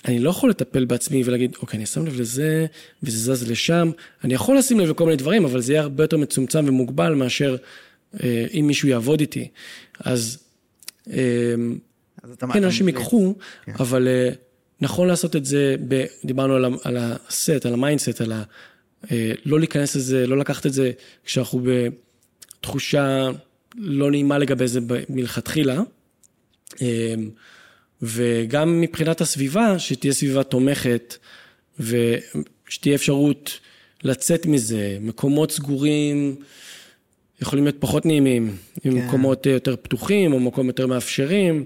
אני 0.06 0.20
לא 0.20 0.30
יכול 0.30 0.50
לטפל 0.50 0.86
בעצמי 0.86 1.24
ולהגיד, 1.26 1.56
אוקיי, 1.62 1.78
אני 1.78 1.86
שם 1.86 2.06
לב 2.06 2.20
לזה, 2.20 2.66
וזה 3.04 3.36
זז 3.36 3.52
לשם. 3.52 3.92
אני 4.24 4.34
יכול 4.34 4.58
לשים 4.58 4.80
לב 4.80 4.90
לכל 4.90 5.04
מיני 5.04 5.18
דברים, 5.18 5.46
אבל 5.46 5.62
זה 5.62 5.74
יהיה 5.74 5.82
הרבה 5.82 6.04
יותר 6.04 6.18
מצומצם 6.18 6.66
ומוגבל 6.68 7.14
מאשר 7.14 7.56
אה, 8.24 8.46
אם 8.54 8.64
מישהו 8.68 8.88
יעבוד 8.88 9.20
איתי. 9.20 9.48
אז 10.00 10.38
אה, 11.12 11.16
אז 12.24 12.36
כן, 12.54 12.64
אנשים. 12.64 12.88
ייקחו, 12.88 13.36
כן. 13.66 13.72
אבל 13.80 14.08
אה, 14.08 14.30
נכון 14.82 15.08
לעשות 15.08 15.36
את 15.36 15.46
זה, 15.46 15.76
ב, 15.88 16.06
דיברנו 16.26 16.54
על, 16.54 16.66
על 16.84 16.98
הסט, 17.00 17.66
על 17.66 17.74
ה 17.74 17.79
mindset, 17.79 18.22
על 18.22 18.32
ה... 18.32 18.44
אה, 19.12 19.32
לא 19.46 19.60
להיכנס 19.60 19.96
לזה, 19.96 20.28
לא 20.28 20.38
לקחת 20.38 20.66
את 20.66 20.74
זה 20.74 20.92
כשאנחנו 21.26 21.62
בתחושה 22.60 23.30
לא 23.76 24.12
נעימה 24.12 24.38
לגבי 24.38 24.68
זה 24.68 24.80
מלכתחילה. 25.10 25.82
אה, 26.82 27.14
וגם 28.02 28.82
מבחינת 28.82 29.22
הסביבה, 29.22 29.80
שתהיה 29.80 30.14
סביבה 30.14 30.44
תומכת, 30.44 31.18
ושתהיה 31.80 32.96
אפשרות 32.96 33.60
לצאת 34.04 34.46
מזה, 34.46 34.98
מקומות 35.02 35.52
סגורים 35.52 36.36
יכולים 37.42 37.64
להיות 37.64 37.78
פחות 37.80 38.06
נעימים, 38.06 38.58
כן. 38.82 38.90
ממקומות 38.90 39.46
יותר 39.46 39.76
פתוחים 39.76 40.34
או 40.34 40.40
מקום 40.40 40.68
יותר 40.68 40.88
מאפשרים. 40.88 41.66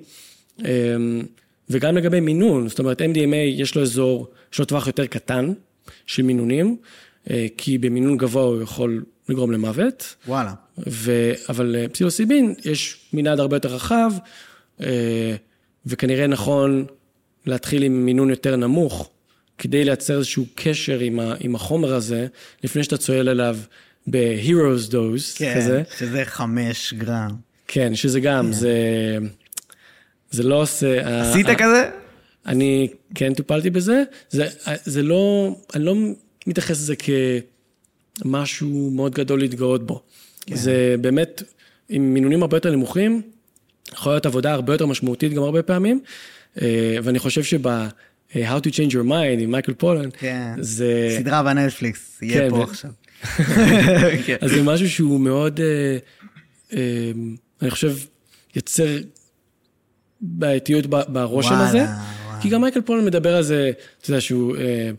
וגם 1.69 1.97
לגבי 1.97 2.19
מינון, 2.19 2.69
זאת 2.69 2.79
אומרת 2.79 3.01
MDMA 3.01 3.35
יש 3.35 3.75
לו 3.75 3.81
אזור, 3.81 4.27
יש 4.53 4.59
לו 4.59 4.65
טווח 4.65 4.87
יותר 4.87 5.05
קטן 5.05 5.53
של 6.05 6.23
מינונים, 6.23 6.67
אה, 6.67 6.85
כי 7.57 7.77
במינון 7.77 8.17
גבוה 8.17 8.43
הוא 8.43 8.61
יכול 8.61 9.03
לגרום 9.29 9.51
למוות. 9.51 10.15
וואלה. 10.27 10.53
ו... 10.87 11.31
אבל 11.49 11.75
אה, 11.75 11.89
פסילוסיבין, 11.89 12.53
יש 12.65 12.97
מנעד 13.13 13.39
הרבה 13.39 13.55
יותר 13.55 13.75
רחב, 13.75 14.11
אה, 14.81 15.35
וכנראה 15.85 16.27
נכון 16.27 16.85
להתחיל 17.45 17.83
עם 17.83 18.05
מינון 18.05 18.29
יותר 18.29 18.55
נמוך, 18.55 19.09
כדי 19.57 19.85
לייצר 19.85 20.17
איזשהו 20.17 20.45
קשר 20.55 20.99
עם, 20.99 21.19
ה... 21.19 21.33
עם 21.39 21.55
החומר 21.55 21.93
הזה, 21.93 22.27
לפני 22.63 22.83
שאתה 22.83 22.97
צועל 22.97 23.27
עליו 23.27 23.57
ב-Heroes 24.07 24.91
Dose 24.91 25.37
כן, 25.37 25.53
כזה. 25.57 25.83
שזה 25.97 26.25
חמש 26.25 26.93
גרם. 26.93 27.31
כן, 27.67 27.95
שזה 27.95 28.19
גם, 28.19 28.53
זה... 28.53 28.77
זה 30.31 30.43
לא 30.43 30.61
עושה... 30.61 31.21
עשית 31.21 31.49
ה- 31.49 31.55
כזה? 31.55 31.89
אני 32.45 32.87
כן 33.15 33.33
טיפלתי 33.33 33.69
בזה, 33.69 34.03
זה, 34.29 34.47
זה 34.85 35.03
לא, 35.03 35.55
אני 35.75 35.85
לא 35.85 35.95
מתייחס 36.47 36.77
לזה 36.81 36.93
כמשהו 38.23 38.91
מאוד 38.95 39.15
גדול 39.15 39.39
להתגאות 39.39 39.87
בו. 39.87 40.01
כן. 40.45 40.55
זה 40.55 40.95
באמת, 41.01 41.43
עם 41.89 42.13
מינונים 42.13 42.41
הרבה 42.41 42.57
יותר 42.57 42.71
נמוכים, 42.71 43.21
יכולה 43.93 44.15
להיות 44.15 44.25
עבודה 44.25 44.53
הרבה 44.53 44.73
יותר 44.73 44.85
משמעותית 44.85 45.33
גם 45.33 45.43
הרבה 45.43 45.61
פעמים, 45.63 45.99
אה, 46.61 46.97
ואני 47.03 47.19
חושב 47.19 47.43
שב... 47.43 47.67
אה, 47.67 47.87
How 48.33 48.59
to 48.61 48.67
Change 48.69 48.91
Your 48.91 49.07
Mind 49.09 49.39
עם 49.39 49.51
מייקל 49.51 49.73
פולן, 49.73 50.09
כן. 50.19 50.55
זה... 50.59 51.15
סדרה 51.19 51.43
בנטפליקס, 51.43 52.21
יהיה 52.21 52.39
כן, 52.41 52.49
פה 52.49 52.55
ו- 52.55 52.63
עכשיו. 52.63 52.91
כן. 54.25 54.35
אז 54.41 54.51
זה 54.51 54.63
משהו 54.63 54.89
שהוא 54.89 55.19
מאוד, 55.19 55.59
אה, 55.59 55.97
אה, 56.73 57.11
אני 57.61 57.71
חושב, 57.71 57.95
יוצר 58.55 58.97
בעייתיות 60.21 60.85
ב- 60.85 61.13
ברושם 61.13 61.49
וואלה, 61.49 61.69
הזה. 61.69 61.77
וואלה. 61.77 62.41
כי 62.41 62.49
גם 62.49 62.61
מייקל 62.61 62.81
פולן 62.81 63.05
מדבר 63.05 63.35
על 63.35 63.43
זה, 63.43 63.71
אתה 64.01 64.09
יודע, 64.09 64.21
שהוא 64.21 64.55
אה, 64.57 64.89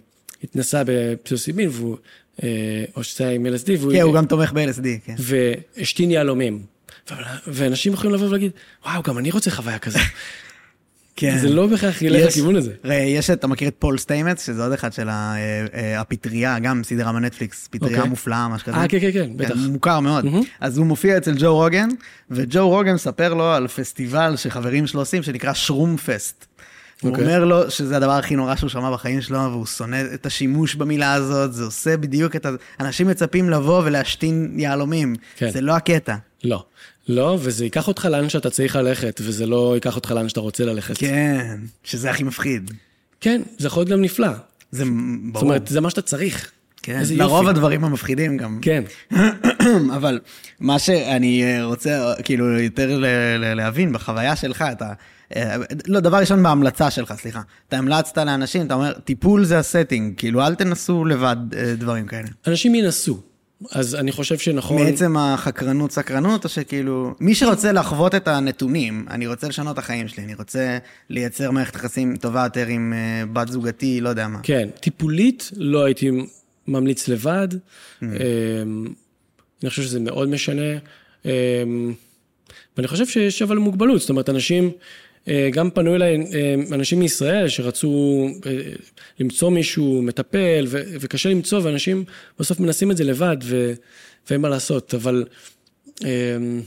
התנסה 0.45 0.83
בפסיוסיבין, 0.87 1.69
והוא, 1.73 1.97
אה, 2.43 2.85
או 2.97 3.05
שזה 3.05 3.25
היה 3.25 3.35
עם 3.35 3.47
LSD, 3.47 3.71
והוא... 3.79 3.93
כן, 3.93 4.01
הוא 4.01 4.15
גם 4.15 4.27
תומך 4.27 4.53
ב-LSD, 4.53 4.87
כן. 5.05 5.15
והשתין 5.19 6.11
יהלומים. 6.11 6.63
ואנשים 7.47 7.93
יכולים 7.93 8.15
לבוא 8.15 8.29
ולהגיד, 8.29 8.51
וואו, 8.87 9.03
גם 9.03 9.19
אני 9.19 9.31
רוצה 9.31 9.51
חוויה 9.51 9.79
כזאת. 9.79 10.01
כן. 11.21 11.39
זה 11.39 11.49
לא 11.49 11.67
בהכרח 11.67 12.03
ילך 12.03 12.27
לכיוון 12.27 12.57
הזה. 12.57 12.73
ראה, 12.85 12.97
יש, 12.97 13.31
אתה 13.31 13.47
מכיר 13.47 13.69
את 13.69 13.75
פול 13.79 13.99
סטיימץ, 13.99 14.47
שזה 14.47 14.63
עוד 14.63 14.73
אחד 14.73 14.93
של 14.93 15.09
אה, 15.09 15.35
אה, 15.75 16.01
הפטריה, 16.01 16.59
גם 16.59 16.85
סדרה 16.85 17.13
בנטפליקס, 17.13 17.69
פטריה 17.71 17.97
אוקיי. 17.97 18.11
מופלאה, 18.11 18.49
משהו 18.49 18.67
כזה. 18.67 18.77
אה, 18.77 18.89
כן, 18.89 19.01
כן, 19.01 19.13
כן, 19.13 19.31
בטח. 19.37 19.55
מוכר 19.69 20.01
מאוד. 20.01 20.27
אז 20.61 20.79
הוא 20.79 20.87
מופיע 20.87 21.17
אצל 21.17 21.35
ג'ו 21.39 21.55
רוגן, 21.55 21.89
וג'ו 22.31 22.69
רוגן 22.69 22.95
מספר 22.95 23.35
לו 23.35 23.45
על 23.45 23.69
פסטיבל 23.69 24.37
שחברים 24.37 24.87
שלו 24.87 25.01
עושים, 25.01 25.23
שנקרא 25.23 25.55
שרום 25.55 25.97
פסט. 25.97 26.47
הוא 27.03 27.11
אוקיי. 27.11 27.25
אומר 27.25 27.45
לו 27.45 27.71
שזה 27.71 27.97
הדבר 27.97 28.13
הכי 28.13 28.37
נורא 28.37 28.57
שהוא 28.57 28.71
שמע 28.71 28.91
בחיים 28.93 29.21
שלו, 29.21 29.39
והוא 29.39 29.67
שונא 29.67 30.03
את 30.15 30.27
השימוש 30.27 30.75
במילה 30.75 31.15
הזאת, 31.15 31.53
זה 31.53 31.65
עושה 31.65 31.97
בדיוק 31.97 32.37
את 32.37 32.47
ה... 32.47 32.51
אנשים 32.81 33.07
מצפים 33.09 33.51
לבוא 33.51 33.83
ולהשתין 33.85 34.55
יהלומים. 34.57 35.15
כן. 35.37 35.51
זה 35.51 35.61
לא 35.61 35.73
הקטע. 35.73 36.17
לא. 36.45 36.65
לא, 37.09 37.39
וזה 37.41 37.65
ייקח 37.65 37.89
אותך 37.89 38.05
לאן 38.05 38.29
שאתה 38.29 38.51
צריך 38.51 38.77
ללכת, 38.77 39.21
וזה 39.25 39.47
לא 39.47 39.73
ייקח 39.75 39.97
אותך 39.97 40.11
לאן 40.11 40.29
שאתה 40.29 40.41
רוצה 40.41 40.65
ללכת. 40.65 40.99
כן, 40.99 41.57
שזה 41.85 42.11
הכי 42.11 42.23
מפחיד. 42.23 42.71
כן, 43.21 43.43
זה 43.59 43.67
יכול 43.67 43.81
להיות 43.81 43.91
גם 43.91 44.03
נפלא. 44.03 44.29
זה 44.71 44.85
ברור. 44.85 45.33
זאת 45.35 45.43
אומרת, 45.43 45.69
זה 45.69 45.81
מה 45.81 45.91
שאתה 45.91 46.03
צריך. 46.03 46.51
כן, 46.83 47.03
לרוב 47.11 47.39
יופי. 47.39 47.51
הדברים 47.51 47.85
המפחידים 47.85 48.37
גם. 48.37 48.59
כן. 48.63 48.85
אבל 49.97 50.21
מה 50.61 50.79
שאני 50.79 51.45
אה, 51.45 51.65
רוצה 51.65 51.91
אה, 51.91 52.23
כאילו 52.23 52.61
יותר 52.61 52.99
להבין 53.39 53.93
בחוויה 53.93 54.37
שלך, 54.37 54.65
אתה... 54.73 54.93
אה, 55.37 55.57
לא, 55.87 56.01
דבר 56.01 56.17
ראשון 56.17 56.43
בהמלצה 56.43 56.91
שלך, 56.91 57.15
סליחה. 57.17 57.41
אתה 57.69 57.79
המלצת 57.79 58.19
לאנשים, 58.19 58.67
אתה 58.67 58.75
אומר, 58.75 58.93
טיפול 58.93 59.45
זה 59.45 59.59
הסטינג, 59.59 60.15
כאילו 60.17 60.47
אל 60.47 60.55
תנסו 60.55 61.05
לבד 61.05 61.37
דברים 61.79 62.07
כאלה. 62.07 62.29
אנשים 62.47 62.75
ינסו. 62.75 63.21
אז 63.71 63.95
אני 63.95 64.13
חושב 64.13 64.39
שנכון... 64.39 64.83
מעצם 64.83 65.17
החקרנות 65.17 65.93
סקרנות, 65.93 66.45
או 66.45 66.49
שכאילו, 66.49 67.15
מי 67.21 67.35
שרוצה 67.35 67.73
לחוות 67.73 68.15
את 68.15 68.29
הנתונים, 68.29 69.07
אני 69.11 69.27
רוצה 69.27 69.49
לשנות 69.49 69.75
את 69.75 69.79
החיים 69.79 70.09
שלי, 70.09 70.25
אני 70.25 70.35
רוצה 70.35 70.79
לייצר 71.11 71.51
מערכת 71.51 71.75
יחסים 71.75 72.17
טובה 72.17 72.45
יותר 72.45 72.67
עם 72.67 72.93
בת 73.33 73.49
זוגתי, 73.49 74.01
לא 74.01 74.09
יודע 74.09 74.29
מה. 74.29 74.39
כן, 74.43 74.69
טיפולית 74.81 75.51
לא 75.57 75.85
הייתי 75.85 76.11
ממליץ 76.69 77.09
לבד. 77.09 77.49
Mm. 78.03 78.05
אני 79.63 79.71
חושב 79.71 79.83
שזה 79.83 80.01
מאוד 80.01 80.29
משנה. 80.29 80.79
אמ, 81.25 81.31
ואני 82.77 82.89
חושב 82.89 83.07
שיש 83.07 83.43
אבל 83.43 83.59
מוגבלות, 83.59 84.01
זאת 84.01 84.11
אומרת, 84.11 84.29
אנשים, 84.29 84.71
אה, 85.29 85.49
גם 85.53 85.71
פנו 85.71 85.95
אליי 85.95 86.17
אה, 86.35 86.55
אנשים 86.75 86.99
מישראל 86.99 87.49
שרצו 87.49 88.27
אה, 88.47 88.53
למצוא 89.21 89.51
מישהו 89.51 90.03
מטפל, 90.03 90.65
ו- 90.69 90.83
וקשה 91.01 91.29
למצוא, 91.29 91.61
ואנשים 91.63 92.05
בסוף 92.39 92.61
מנסים 92.61 92.91
את 92.91 92.97
זה 92.97 93.05
לבד, 93.05 93.37
ו- 93.43 93.73
ואין 94.31 94.41
מה 94.41 94.49
לעשות, 94.49 94.95
אבל 94.95 95.25
אמ, 96.05 96.61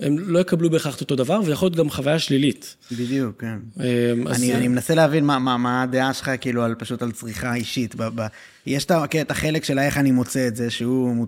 הם 0.00 0.18
לא 0.18 0.38
יקבלו 0.38 0.70
בהכרח 0.70 0.96
את 0.96 1.00
אותו 1.00 1.16
דבר, 1.16 1.40
ויכול 1.44 1.66
להיות 1.66 1.76
גם 1.76 1.90
חוויה 1.90 2.18
שלילית. 2.18 2.76
בדיוק, 2.92 3.40
כן. 3.40 3.58
אמ, 3.80 4.28
אז- 4.28 4.36
אני, 4.42 4.54
אני 4.54 4.68
מנסה 4.68 4.94
להבין 4.94 5.24
מה, 5.24 5.38
מה, 5.38 5.56
מה 5.56 5.82
הדעה 5.82 6.14
שלך, 6.14 6.30
כאילו, 6.40 6.62
על, 6.62 6.74
פשוט 6.74 7.02
על 7.02 7.12
צריכה 7.12 7.54
אישית. 7.54 7.94
ב, 7.94 8.02
ב, 8.14 8.26
יש 8.66 8.84
את, 8.84 8.92
כן, 9.10 9.20
את 9.20 9.30
החלק 9.30 9.64
של 9.64 9.78
איך 9.78 9.98
אני 9.98 10.10
מוצא 10.10 10.48
את 10.48 10.56
זה, 10.56 10.70
שהוא 10.70 11.26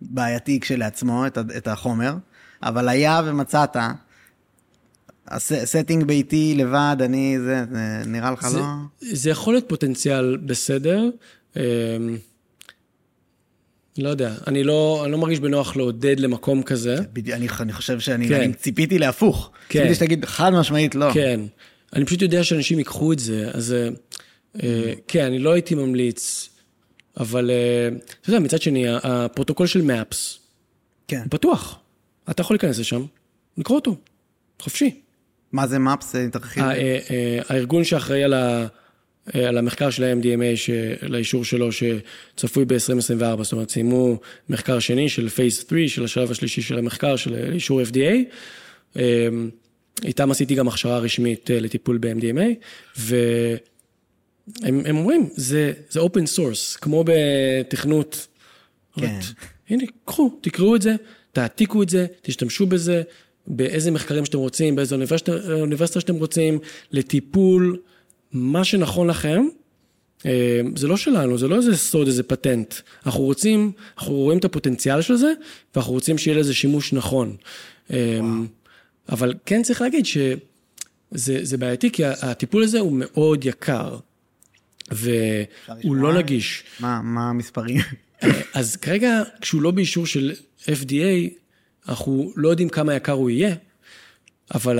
בעייתי 0.00 0.60
כשלעצמו, 0.60 1.26
את, 1.26 1.38
את 1.56 1.68
החומר, 1.68 2.14
אבל 2.62 2.88
היה 2.88 3.22
ומצאת, 3.24 3.76
setting 5.40 6.04
ביתי 6.04 6.54
לבד, 6.56 6.96
אני, 7.00 7.38
זה, 7.38 7.64
זה 7.72 8.02
נראה 8.06 8.30
לך 8.30 8.48
זה, 8.48 8.58
לא... 8.58 8.64
זה 9.00 9.30
יכול 9.30 9.54
להיות 9.54 9.68
פוטנציאל 9.68 10.36
בסדר. 10.36 11.10
אמ, 11.56 11.62
לא 13.98 14.08
יודע, 14.08 14.34
אני 14.46 14.64
לא, 14.64 15.02
אני 15.04 15.12
לא 15.12 15.18
מרגיש 15.18 15.40
בנוח 15.40 15.76
לעודד 15.76 16.20
למקום 16.20 16.62
כזה. 16.62 16.96
אני, 17.32 17.48
אני 17.60 17.72
חושב 17.72 18.00
שאני 18.00 18.28
כן. 18.28 18.40
אני 18.40 18.54
ציפיתי 18.54 18.98
להפוך. 18.98 19.50
כן. 19.68 19.78
ציפיתי 19.78 19.94
שתגיד 19.94 20.24
חד 20.24 20.52
משמעית 20.52 20.94
לא. 20.94 21.10
כן, 21.14 21.40
אני 21.92 22.04
פשוט 22.04 22.22
יודע 22.22 22.44
שאנשים 22.44 22.78
ייקחו 22.78 23.12
את 23.12 23.18
זה, 23.18 23.50
אז 23.54 23.72
אה, 23.72 23.88
אה, 24.62 24.92
כן, 25.08 25.24
אני 25.24 25.38
לא 25.38 25.52
הייתי 25.52 25.74
ממליץ, 25.74 26.48
אבל 27.20 27.50
אה, 27.50 27.88
אתה 28.20 28.30
יודע, 28.30 28.38
מצד 28.40 28.62
שני, 28.62 28.84
הפרוטוקול 28.88 29.66
של 29.66 29.82
מאפס 29.82 30.38
כן. 31.08 31.18
הוא 31.18 31.26
פתוח. 31.30 31.78
אתה 32.30 32.40
יכול 32.40 32.54
להיכנס 32.54 32.78
לשם, 32.78 33.04
לקרוא 33.58 33.78
אותו, 33.78 33.96
חופשי. 34.62 35.00
מה 35.52 35.66
זה 35.66 35.78
מפס? 35.78 36.14
תרחיב. 36.32 36.62
ה- 36.64 36.74
אה, 36.74 36.98
אה, 37.10 37.38
הארגון 37.48 37.84
שאחראי 37.84 38.24
על 38.24 38.34
אה, 38.34 38.66
על 39.48 39.58
המחקר 39.58 39.90
של 39.90 40.04
ה-MDMA, 40.04 40.70
לאישור 41.02 41.44
שלו, 41.44 41.68
שצפוי 41.72 42.64
ב-2024, 42.64 43.42
זאת 43.42 43.52
אומרת, 43.52 43.70
סיימו 43.70 44.18
מחקר 44.48 44.78
שני 44.78 45.08
של 45.08 45.28
פייס 45.28 45.64
3, 45.68 45.94
של 45.94 46.04
השלב 46.04 46.30
השלישי 46.30 46.62
של 46.62 46.78
המחקר, 46.78 47.16
של 47.16 47.52
אישור 47.52 47.80
FDA. 47.82 48.14
איתם 50.04 50.30
עשיתי 50.30 50.54
גם 50.54 50.68
הכשרה 50.68 50.98
רשמית 50.98 51.50
לטיפול 51.52 51.98
ב-MDMA, 51.98 52.42
והם 54.62 54.96
אומרים, 54.96 55.28
זה, 55.34 55.72
זה 55.90 56.00
open 56.00 56.36
source, 56.36 56.78
כמו 56.80 57.04
בתכנות. 57.06 58.26
כן. 59.00 59.18
הנה, 59.68 59.84
קחו, 60.04 60.30
תקראו 60.40 60.76
את 60.76 60.82
זה, 60.82 60.96
תעתיקו 61.32 61.82
את 61.82 61.88
זה, 61.88 62.06
תשתמשו 62.22 62.66
בזה, 62.66 63.02
באיזה 63.46 63.90
מחקרים 63.90 64.24
שאתם 64.24 64.38
רוצים, 64.38 64.76
באיזה 64.76 64.94
אוניברסיטה, 64.94 65.32
אוניברסיטה 65.52 66.00
שאתם 66.00 66.14
רוצים, 66.14 66.58
לטיפול, 66.92 67.78
מה 68.32 68.64
שנכון 68.64 69.06
לכם. 69.06 69.46
אה, 70.26 70.60
זה 70.76 70.88
לא 70.88 70.96
שלנו, 70.96 71.38
זה 71.38 71.48
לא 71.48 71.56
איזה 71.56 71.76
סוד, 71.76 72.06
איזה 72.06 72.22
פטנט. 72.22 72.74
אנחנו 73.06 73.22
רוצים, 73.22 73.72
אנחנו 73.98 74.14
רואים 74.14 74.38
את 74.38 74.44
הפוטנציאל 74.44 75.02
של 75.02 75.16
זה, 75.16 75.32
ואנחנו 75.74 75.92
רוצים 75.92 76.18
שיהיה 76.18 76.38
לזה 76.38 76.54
שימוש 76.54 76.92
נכון. 76.92 77.36
אה, 77.90 78.18
וואו. 78.20 78.44
אבל 79.08 79.34
כן 79.46 79.62
צריך 79.62 79.80
להגיד 79.80 80.06
שזה 80.06 81.56
בעייתי, 81.58 81.90
כי 81.90 82.04
הטיפול 82.04 82.62
הזה 82.62 82.80
הוא 82.80 82.92
מאוד 82.92 83.44
יקר, 83.44 83.96
והוא 84.90 85.96
לא 85.96 86.18
נגיש. 86.18 86.64
מה, 86.80 87.00
מה 87.02 87.30
המספרים? 87.30 87.80
אה, 88.22 88.28
אז 88.54 88.76
כרגע, 88.76 89.22
כשהוא 89.40 89.62
לא 89.62 89.70
באישור 89.70 90.06
של 90.06 90.32
FDA, 90.62 91.30
אנחנו 91.88 92.32
לא 92.36 92.48
יודעים 92.48 92.68
כמה 92.68 92.94
יקר 92.94 93.12
הוא 93.12 93.30
יהיה, 93.30 93.54
אבל 94.54 94.78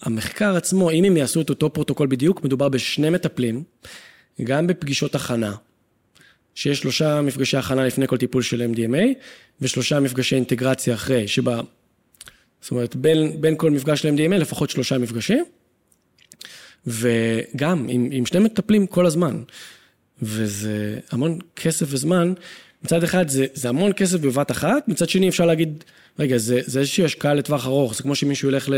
המחקר 0.00 0.56
עצמו, 0.56 0.90
אם 0.90 1.04
הם 1.04 1.16
יעשו 1.16 1.40
את 1.40 1.50
אותו 1.50 1.72
פרוטוקול 1.72 2.06
בדיוק, 2.06 2.44
מדובר 2.44 2.68
בשני 2.68 3.10
מטפלים, 3.10 3.62
גם 4.44 4.66
בפגישות 4.66 5.14
הכנה, 5.14 5.54
שיש 6.54 6.78
שלושה 6.78 7.20
מפגשי 7.20 7.56
הכנה 7.56 7.86
לפני 7.86 8.06
כל 8.06 8.16
טיפול 8.16 8.42
של 8.42 8.70
MDMA, 8.72 9.04
ושלושה 9.60 10.00
מפגשי 10.00 10.34
אינטגרציה 10.36 10.94
אחרי, 10.94 11.28
שבה, 11.28 11.60
זאת 12.60 12.70
אומרת, 12.70 12.96
בין, 12.96 13.40
בין 13.40 13.54
כל 13.56 13.70
מפגש 13.70 14.02
של 14.02 14.08
MDMA 14.08 14.36
לפחות 14.36 14.70
שלושה 14.70 14.98
מפגשים, 14.98 15.44
וגם 16.86 17.86
עם, 17.88 18.08
עם 18.12 18.26
שני 18.26 18.40
מטפלים 18.40 18.86
כל 18.86 19.06
הזמן. 19.06 19.42
וזה 20.22 20.98
המון 21.10 21.38
כסף 21.56 21.86
וזמן. 21.88 22.32
מצד 22.84 23.04
אחד 23.04 23.28
זה, 23.28 23.46
זה 23.54 23.68
המון 23.68 23.92
כסף 23.96 24.20
בבת 24.20 24.50
אחת, 24.50 24.88
מצד 24.88 25.08
שני 25.08 25.28
אפשר 25.28 25.46
להגיד, 25.46 25.84
רגע, 26.18 26.38
זה, 26.38 26.60
זה 26.64 26.80
איזושהי 26.80 27.04
השקעה 27.04 27.34
לטווח 27.34 27.66
ארוך, 27.66 27.94
זה 27.94 28.02
כמו 28.02 28.14
שמישהו 28.14 28.48
ילך 28.48 28.68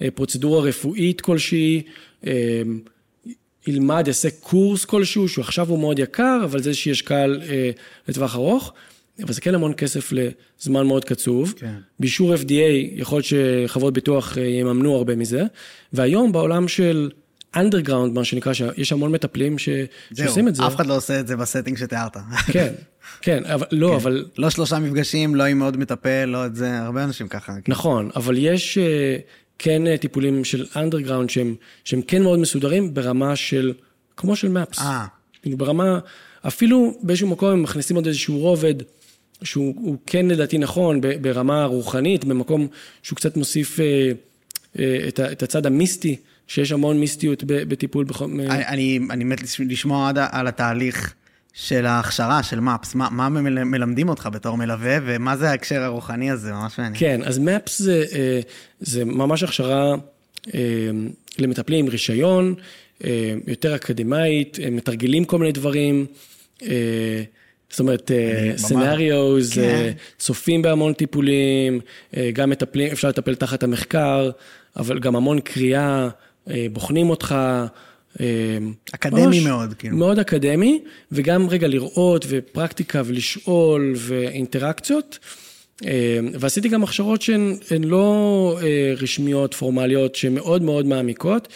לפרוצדורה 0.00 0.62
רפואית 0.62 1.20
כלשהי, 1.20 1.82
אמ, 2.26 2.30
ילמד, 3.66 4.04
יעשה 4.06 4.28
קורס 4.40 4.84
כלשהו, 4.84 5.28
שהוא 5.28 5.42
עכשיו 5.42 5.68
הוא 5.68 5.78
מאוד 5.78 5.98
יקר, 5.98 6.40
אבל 6.44 6.62
זה 6.62 6.68
איזושהי 6.68 6.92
השקעה 6.92 7.24
אה, 7.24 7.70
לטווח 8.08 8.34
ארוך, 8.34 8.72
אבל 9.22 9.32
זה 9.32 9.40
כן 9.40 9.54
המון 9.54 9.72
כסף 9.76 10.12
לזמן 10.12 10.86
מאוד 10.86 11.04
קצוב. 11.04 11.54
כן. 11.56 11.74
באישור 12.00 12.34
FDA, 12.34 12.96
יכול 12.96 13.16
להיות 13.18 13.26
שחברות 13.66 13.94
ביטוח 13.94 14.38
אה, 14.38 14.44
יממנו 14.44 14.96
הרבה 14.96 15.16
מזה, 15.16 15.42
והיום 15.92 16.32
בעולם 16.32 16.68
של... 16.68 17.10
underground, 17.56 18.14
מה 18.14 18.24
שנקרא, 18.24 18.52
שיש 18.52 18.92
המון 18.92 19.12
מטפלים 19.12 19.58
ש... 19.58 19.68
שעושים 20.14 20.48
את 20.48 20.54
זה. 20.54 20.66
אף 20.66 20.76
אחד 20.76 20.86
לא 20.86 20.96
עושה 20.96 21.20
את 21.20 21.26
זה 21.26 21.36
ב 21.36 21.41
setting 21.41 21.78
שתיארת. 21.78 22.16
כן, 22.52 22.72
כן, 23.22 23.44
אבל 23.44 23.66
לא, 23.72 23.88
כן. 23.88 23.94
אבל... 23.94 24.24
לא 24.38 24.50
שלושה 24.50 24.78
מפגשים, 24.78 25.34
לא 25.34 25.44
עם 25.44 25.62
עוד 25.62 25.76
מטפל, 25.76 26.24
לא 26.24 26.46
את 26.46 26.56
זה, 26.56 26.78
הרבה 26.78 27.04
אנשים 27.04 27.28
ככה. 27.28 27.52
כן. 27.52 27.72
נכון, 27.72 28.10
אבל 28.16 28.38
יש 28.38 28.78
אה, 28.78 29.16
כן 29.58 29.86
אה, 29.86 29.96
טיפולים 29.96 30.44
של 30.44 30.66
אנדרגראונד 30.76 31.30
שהם, 31.30 31.54
שהם 31.84 32.02
כן 32.02 32.22
מאוד 32.22 32.38
מסודרים 32.38 32.94
ברמה 32.94 33.36
של, 33.36 33.72
כמו 34.16 34.36
של 34.36 34.48
מפס. 34.48 34.78
אה. 34.78 35.06
כאילו, 35.42 35.56
ברמה, 35.56 35.98
אפילו 36.46 36.98
באיזשהו 37.02 37.28
מקום 37.28 37.50
הם 37.50 37.62
מכניסים 37.62 37.96
עוד 37.96 38.06
איזשהו 38.06 38.38
רובד. 38.38 38.74
שהוא 39.42 39.96
כן 40.06 40.26
לדעתי 40.26 40.58
נכון 40.58 41.00
ברמה 41.20 41.64
רוחנית, 41.64 42.24
במקום 42.24 42.66
שהוא 43.02 43.16
קצת 43.16 43.36
מוסיף 43.36 43.80
אה, 43.80 44.12
אה, 44.78 45.08
את, 45.08 45.20
את 45.20 45.42
הצד 45.42 45.66
המיסטי 45.66 46.16
שיש 46.48 46.72
המון 46.72 47.00
מיסטיות 47.00 47.44
בטיפול. 47.46 48.04
בכל... 48.04 48.24
אני, 48.48 49.00
אני 49.10 49.24
מת 49.24 49.38
לשמוע 49.58 50.08
עד 50.08 50.18
על 50.30 50.46
התהליך 50.46 51.14
של 51.52 51.86
ההכשרה 51.86 52.42
של 52.42 52.60
מפס, 52.60 52.94
מה, 52.94 53.08
מה 53.10 53.28
מלמדים 53.28 54.08
אותך 54.08 54.28
בתור 54.32 54.56
מלווה, 54.56 54.96
ומה 55.06 55.36
זה 55.36 55.50
ההקשר 55.50 55.82
הרוחני 55.82 56.30
הזה, 56.30 56.52
ממש 56.52 56.78
מעניין. 56.78 57.00
כן, 57.00 57.20
אז 57.24 57.38
מפס 57.38 57.78
זה, 57.78 58.04
אה, 58.12 58.40
זה 58.80 59.04
ממש 59.04 59.42
הכשרה 59.42 59.94
אה, 60.54 60.60
למטפלים 61.38 61.84
עם 61.84 61.90
רישיון, 61.90 62.54
אה, 63.04 63.34
יותר 63.46 63.74
אקדמאית, 63.74 64.58
מתרגלים 64.70 65.24
כל 65.24 65.38
מיני 65.38 65.52
דברים. 65.52 66.06
זאת 67.70 67.80
אומרת, 67.80 68.10
סנאריוז, 68.56 69.52
כן. 69.52 69.92
צופים 70.18 70.62
בהמון 70.62 70.92
טיפולים, 70.92 71.80
גם 72.32 72.50
מטפלים, 72.50 72.92
אפשר 72.92 73.08
לטפל 73.08 73.34
תחת 73.34 73.62
המחקר, 73.62 74.30
אבל 74.76 74.98
גם 74.98 75.16
המון 75.16 75.40
קריאה, 75.40 76.02
אה, 76.04 76.08
בוחנים 76.72 77.10
אותך. 77.10 77.34
אה, 78.20 78.58
אקדמי 78.94 79.26
ממש, 79.26 79.38
מאוד, 79.38 79.74
כאילו. 79.74 79.96
מאוד 79.96 80.18
אקדמי, 80.18 80.82
וגם 81.12 81.48
רגע 81.48 81.68
לראות 81.68 82.24
ופרקטיקה 82.28 83.02
ולשאול 83.04 83.94
ואינטראקציות. 83.96 85.18
אה, 85.86 86.18
ועשיתי 86.40 86.68
גם 86.68 86.82
הכשרות 86.82 87.22
שהן 87.22 87.84
לא 87.84 88.58
רשמיות, 88.96 89.54
פורמליות, 89.54 90.14
שהן 90.14 90.34
מאוד 90.34 90.62
מאוד 90.62 90.86
מעמיקות, 90.86 91.48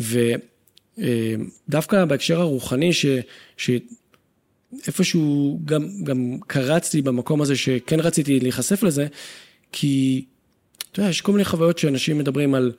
ודווקא 0.00 2.04
בהקשר 2.04 2.40
הרוחני, 2.40 2.92
ש... 2.92 3.06
ש... 3.56 3.70
איפשהו 4.86 5.60
גם, 5.64 5.88
גם 6.04 6.38
קרצתי 6.46 7.02
במקום 7.02 7.42
הזה 7.42 7.56
שכן 7.56 8.00
רציתי 8.00 8.40
להיחשף 8.40 8.82
לזה, 8.82 9.06
כי 9.72 10.24
אתה 10.92 11.00
יודע, 11.00 11.10
יש 11.10 11.20
כל 11.20 11.32
מיני 11.32 11.44
חוויות 11.44 11.78
שאנשים 11.78 12.18
מדברים 12.18 12.54
על 12.54 12.72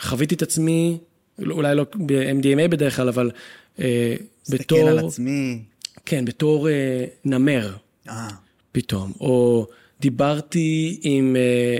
חוויתי 0.00 0.34
את 0.34 0.42
עצמי, 0.42 0.98
אולי 1.38 1.74
לא 1.74 1.86
ב-MDMA 1.94 2.68
בדרך 2.68 2.96
כלל, 2.96 3.08
אבל 3.08 3.30
אה, 3.78 4.14
בתור... 4.50 4.78
מסתכל 4.78 4.98
על 4.98 5.06
עצמי. 5.06 5.62
כן, 6.06 6.24
בתור 6.24 6.68
אה, 6.68 7.04
נמר. 7.24 7.76
אה. 8.08 8.28
פתאום. 8.72 9.12
או 9.20 9.66
דיברתי 10.00 11.00
עם 11.02 11.36
אה, 11.36 11.78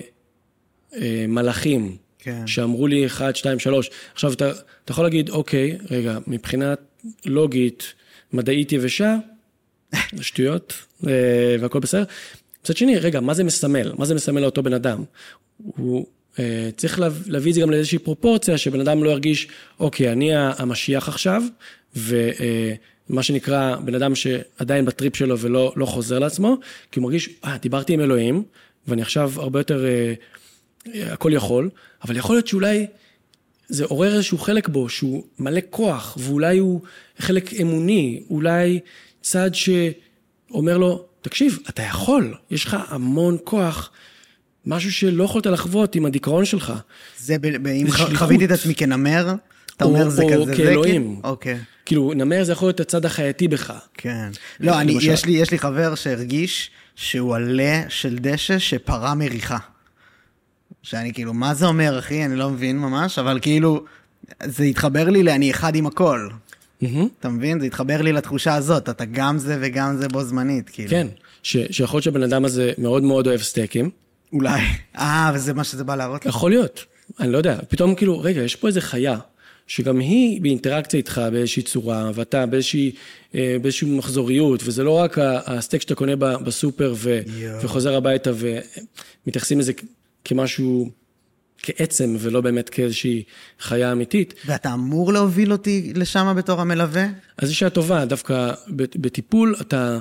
אה, 1.01 1.25
מלאכים. 1.29 1.97
כן. 2.19 2.47
שאמרו 2.47 2.87
לי 2.87 3.07
1, 3.07 3.37
2, 3.37 3.59
3. 3.59 3.91
עכשיו, 4.13 4.33
אתה, 4.33 4.51
אתה 4.85 4.93
יכול 4.93 5.05
להגיד, 5.05 5.31
אוקיי, 5.31 5.79
רגע, 5.91 6.19
מבחינת 6.27 6.81
לוגית, 7.25 7.95
מדעית 8.33 8.73
יבשה, 8.73 9.17
שטויות, 10.21 10.75
אה, 11.07 11.57
והכל 11.61 11.79
בסדר. 11.79 12.05
מצד 12.63 12.77
שני, 12.77 12.99
רגע, 12.99 13.21
מה 13.21 13.35
זה 13.35 13.45
מסמל? 13.45 13.93
מה 13.99 14.05
זה 14.05 14.15
מסמל 14.15 14.41
לאותו 14.41 14.63
בן 14.63 14.73
אדם? 14.73 15.05
הוא 15.57 16.07
צריך 16.77 17.01
להביא 17.27 17.51
את 17.51 17.55
זה 17.55 17.61
גם 17.61 17.71
לאיזושהי 17.71 17.99
פרופורציה, 17.99 18.59
שבן 18.59 18.81
אדם 18.81 19.05
לא 19.05 19.11
ירגיש, 19.11 19.49
אוקיי, 19.81 20.13
אני 20.13 20.31
המשיח 20.37 21.09
עכשיו, 21.09 21.43
ומה 21.97 23.23
שנקרא, 23.23 23.77
בן 23.77 23.95
אדם 23.95 24.15
שעדיין 24.15 24.85
בטריפ 24.85 25.17
שלו 25.17 25.39
ולא 25.39 25.73
לא 25.77 25.87
חוזר 25.87 26.19
לעצמו, 26.19 26.57
כי 26.93 26.99
הוא 27.01 27.05
מרגיש, 27.05 27.29
אה, 27.45 27.57
דיברתי 27.59 27.93
עם 27.93 28.01
אלוהים, 28.01 28.43
ואני 28.89 29.03
עכשיו 29.03 29.33
הרבה 29.37 29.61
יותר 29.61 29.87
אה, 29.87 30.15
הכל 31.13 31.33
יכול, 31.35 31.71
אבל 32.05 32.17
יכול 32.17 32.37
להיות 32.37 32.47
שאולי 32.47 32.87
זה 33.69 33.85
עורר 33.85 34.15
איזשהו 34.15 34.39
חלק 34.39 34.69
בו 34.69 34.89
שהוא 34.89 35.25
מלא 35.39 35.61
כוח, 35.71 36.19
ואולי 36.21 36.59
הוא 36.59 36.81
חלק 37.19 37.55
אמוני, 37.55 38.23
אולי 38.31 38.81
צד 39.21 39.51
שאומר 39.55 40.79
לו, 40.79 41.05
תקשיב, 41.21 41.59
אתה 41.69 41.83
יכול, 41.83 42.35
יש 42.51 42.65
לך 42.65 42.77
המון 42.89 43.37
כוח. 43.45 43.91
משהו 44.67 44.93
שלא 44.93 45.25
יכולת 45.25 45.47
לחוות 45.47 45.95
עם 45.95 46.07
הדיכאון 46.07 46.45
שלך. 46.45 46.73
זה, 47.19 47.37
אם 47.81 47.87
חוויתי 48.15 48.45
את 48.45 48.51
עצמי 48.51 48.75
כנמר, 48.75 49.35
אתה 49.77 49.85
אומר 49.85 50.09
זה 50.09 50.23
כזה, 50.33 50.37
או 50.37 50.47
כאלוהים. 50.57 51.21
אוקיי. 51.25 51.59
כאילו, 51.87 52.13
נמר 52.17 52.45
זה 52.45 52.53
יכול 52.53 52.69
להיות 52.69 52.81
הצד 52.81 53.05
החייתי 53.05 53.49
בך. 53.49 53.73
כן. 53.95 54.29
לא, 54.61 54.81
אני, 54.81 54.97
יש 55.01 55.25
לי, 55.25 55.33
יש 55.33 55.51
לי 55.51 55.59
חבר 55.59 55.95
שהרגיש 55.95 56.71
שהוא 56.95 57.35
עלה 57.35 57.83
של 57.89 58.17
דשא 58.21 58.59
שפרה 58.59 59.15
מריחה. 59.15 59.59
שאני 60.83 61.13
כאילו, 61.13 61.35
מה 61.35 61.55
זה 61.55 61.67
אומר, 61.67 61.99
אחי? 61.99 62.25
אני 62.25 62.37
לא 62.37 62.51
מבין 62.51 62.79
ממש, 62.79 63.19
אבל 63.19 63.39
כאילו, 63.43 63.85
זה 64.45 64.65
התחבר 64.65 65.09
לי 65.09 65.23
ל"אני 65.23 65.51
אחד 65.51 65.77
עם 65.77 65.87
הכל". 65.87 66.29
אתה 67.21 67.29
מבין? 67.29 67.61
זה 67.61 67.67
התחבר 67.67 68.03
לי 68.03 68.13
לתחושה 68.13 68.55
הזאת, 68.55 68.89
אתה 68.89 69.05
גם 69.05 69.39
זה 69.39 69.59
וגם 69.61 69.97
זה 69.97 70.09
בו 70.09 70.25
זמנית, 70.25 70.71
כאילו. 70.71 70.91
כן, 70.91 71.07
שיכול 71.43 71.97
להיות 71.97 72.05
שהבן 72.05 72.23
אדם 72.23 72.45
הזה 72.45 72.73
מאוד 72.79 73.03
מאוד 73.03 73.27
אוהב 73.27 73.43
סטייקים. 73.43 73.91
אולי. 74.33 74.61
אה, 74.99 75.31
וזה 75.35 75.55
מה 75.55 75.65
שזה 75.65 75.85
בא 75.85 75.97
להראות 75.97 76.27
לך? 76.27 76.35
יכול 76.35 76.51
להיות, 76.51 76.85
אני 77.21 77.33
לא 77.33 77.39
יודע. 77.39 77.59
פתאום 77.69 77.95
כאילו, 77.95 78.21
רגע, 78.21 78.43
יש 78.43 78.57
פה 78.57 78.69
איזה 78.69 78.81
חיה, 78.81 79.19
שגם 79.67 79.99
היא 79.99 80.41
באינטראקציה 80.41 80.99
איתך 80.99 81.21
באיזושהי 81.33 81.63
צורה, 81.63 82.11
ואתה 82.15 82.47
באיזושהי, 82.47 82.93
אה, 83.35 83.57
באיזושהי 83.63 83.91
מחזוריות, 83.91 84.63
וזה 84.65 84.85
לא 84.85 84.91
רק 84.91 85.19
הסטייק 85.21 85.83
שאתה 85.83 85.95
קונה 85.95 86.17
בסופר 86.17 86.95
ו, 86.97 87.21
וחוזר 87.63 87.95
הביתה 87.97 88.31
ומתייחסים 89.25 89.59
לזה 89.59 89.73
כמשהו 90.25 90.91
כעצם 91.59 92.17
ולא 92.19 92.41
באמת 92.41 92.69
כאיזושהי 92.69 93.23
חיה 93.61 93.93
אמיתית. 93.93 94.35
ואתה 94.47 94.75
אמור 94.75 95.13
להוביל 95.13 95.53
אותי 95.53 95.93
לשם 95.95 96.35
בתור 96.37 96.61
המלווה? 96.61 97.07
אז 97.39 97.49
זו 97.49 97.57
שעה 97.57 97.71
טובה, 97.71 98.05
דווקא 98.05 98.53
בטיפול 98.69 99.55
אתה, 99.61 99.99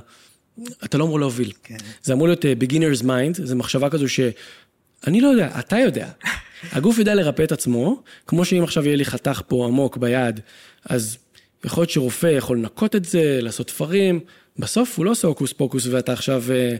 אתה 0.85 0.97
לא 0.97 1.03
אמור 1.03 1.19
להוביל. 1.19 1.51
כן. 1.63 1.77
זה 2.03 2.13
אמור 2.13 2.27
להיות 2.27 2.45
uh, 2.45 2.63
beginner's 2.63 3.03
mind, 3.03 3.43
זו 3.43 3.55
מחשבה 3.55 3.89
כזו 3.89 4.09
שאני 4.09 5.21
לא 5.21 5.27
יודע, 5.27 5.59
אתה 5.59 5.77
יודע. 5.77 6.09
הגוף 6.71 6.97
יודע 6.97 7.15
לרפא 7.15 7.43
את 7.43 7.51
עצמו, 7.51 8.03
כמו 8.27 8.45
שאם 8.45 8.63
עכשיו 8.63 8.85
יהיה 8.85 8.95
לי 8.95 9.05
חתך 9.05 9.41
פה 9.47 9.65
עמוק 9.65 9.97
ביד, 9.97 10.39
אז 10.85 11.17
יכול 11.65 11.81
להיות 11.81 11.89
שרופא 11.89 12.27
יכול 12.27 12.57
לנקות 12.57 12.95
את 12.95 13.05
זה, 13.05 13.39
לעשות 13.41 13.67
תפרים, 13.67 14.19
בסוף 14.59 14.97
הוא 14.97 15.05
לא 15.05 15.11
עושה 15.11 15.27
הוקוס 15.27 15.53
פוקוס 15.53 15.87
ואתה 15.87 16.13
עכשיו 16.13 16.43
אה, 16.49 16.75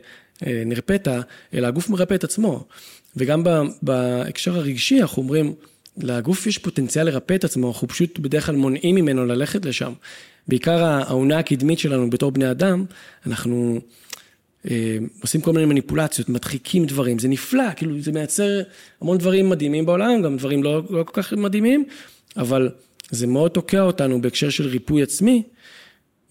אה, 0.47 0.63
נרפאת, 0.65 1.07
אלא 1.53 1.67
הגוף 1.67 1.89
מרפא 1.89 2.13
את 2.13 2.23
עצמו. 2.23 2.65
וגם 3.15 3.43
בהקשר 3.81 4.55
הרגשי 4.55 5.01
אנחנו 5.01 5.21
אומרים, 5.21 5.53
לגוף 5.97 6.47
יש 6.47 6.57
פוטנציאל 6.57 7.05
לרפא 7.05 7.33
את 7.33 7.43
עצמו, 7.43 7.67
אנחנו 7.71 7.87
פשוט 7.87 8.19
בדרך 8.19 8.45
כלל 8.45 8.55
מונעים 8.55 8.95
ממנו 8.95 9.25
ללכת 9.25 9.65
לשם. 9.65 9.93
בעיקר 10.47 10.83
העונה 10.83 11.39
הקדמית 11.39 11.79
שלנו 11.79 12.09
בתור 12.09 12.31
בני 12.31 12.51
אדם, 12.51 12.85
אנחנו 13.27 13.79
אה, 14.71 14.97
עושים 15.21 15.41
כל 15.41 15.53
מיני 15.53 15.65
מניפולציות, 15.65 16.29
מדחיקים 16.29 16.85
דברים, 16.85 17.19
זה 17.19 17.27
נפלא, 17.27 17.73
כאילו 17.75 18.01
זה 18.01 18.11
מייצר 18.11 18.61
המון 19.01 19.17
דברים 19.17 19.49
מדהימים 19.49 19.85
בעולם, 19.85 20.21
גם 20.21 20.37
דברים 20.37 20.63
לא, 20.63 20.81
לא 20.89 21.03
כל 21.03 21.21
כך 21.21 21.33
מדהימים, 21.33 21.85
אבל 22.37 22.69
זה 23.09 23.27
מאוד 23.27 23.51
תוקע 23.51 23.81
אותנו 23.81 24.21
בהקשר 24.21 24.49
של 24.49 24.67
ריפוי 24.67 25.03
עצמי, 25.03 25.43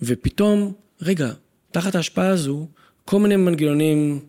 ופתאום, 0.03 0.73
רגע, 1.03 1.33
תחת 1.71 1.95
ההשפעה 1.95 2.29
הזו, 2.29 2.67
כל 3.05 3.21
מיני 3.21 3.37
מנגנונים 3.37 4.21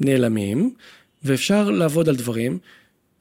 נעלמים, 0.00 0.74
ואפשר 1.24 1.70
לעבוד 1.70 2.08
על 2.08 2.16
דברים, 2.16 2.58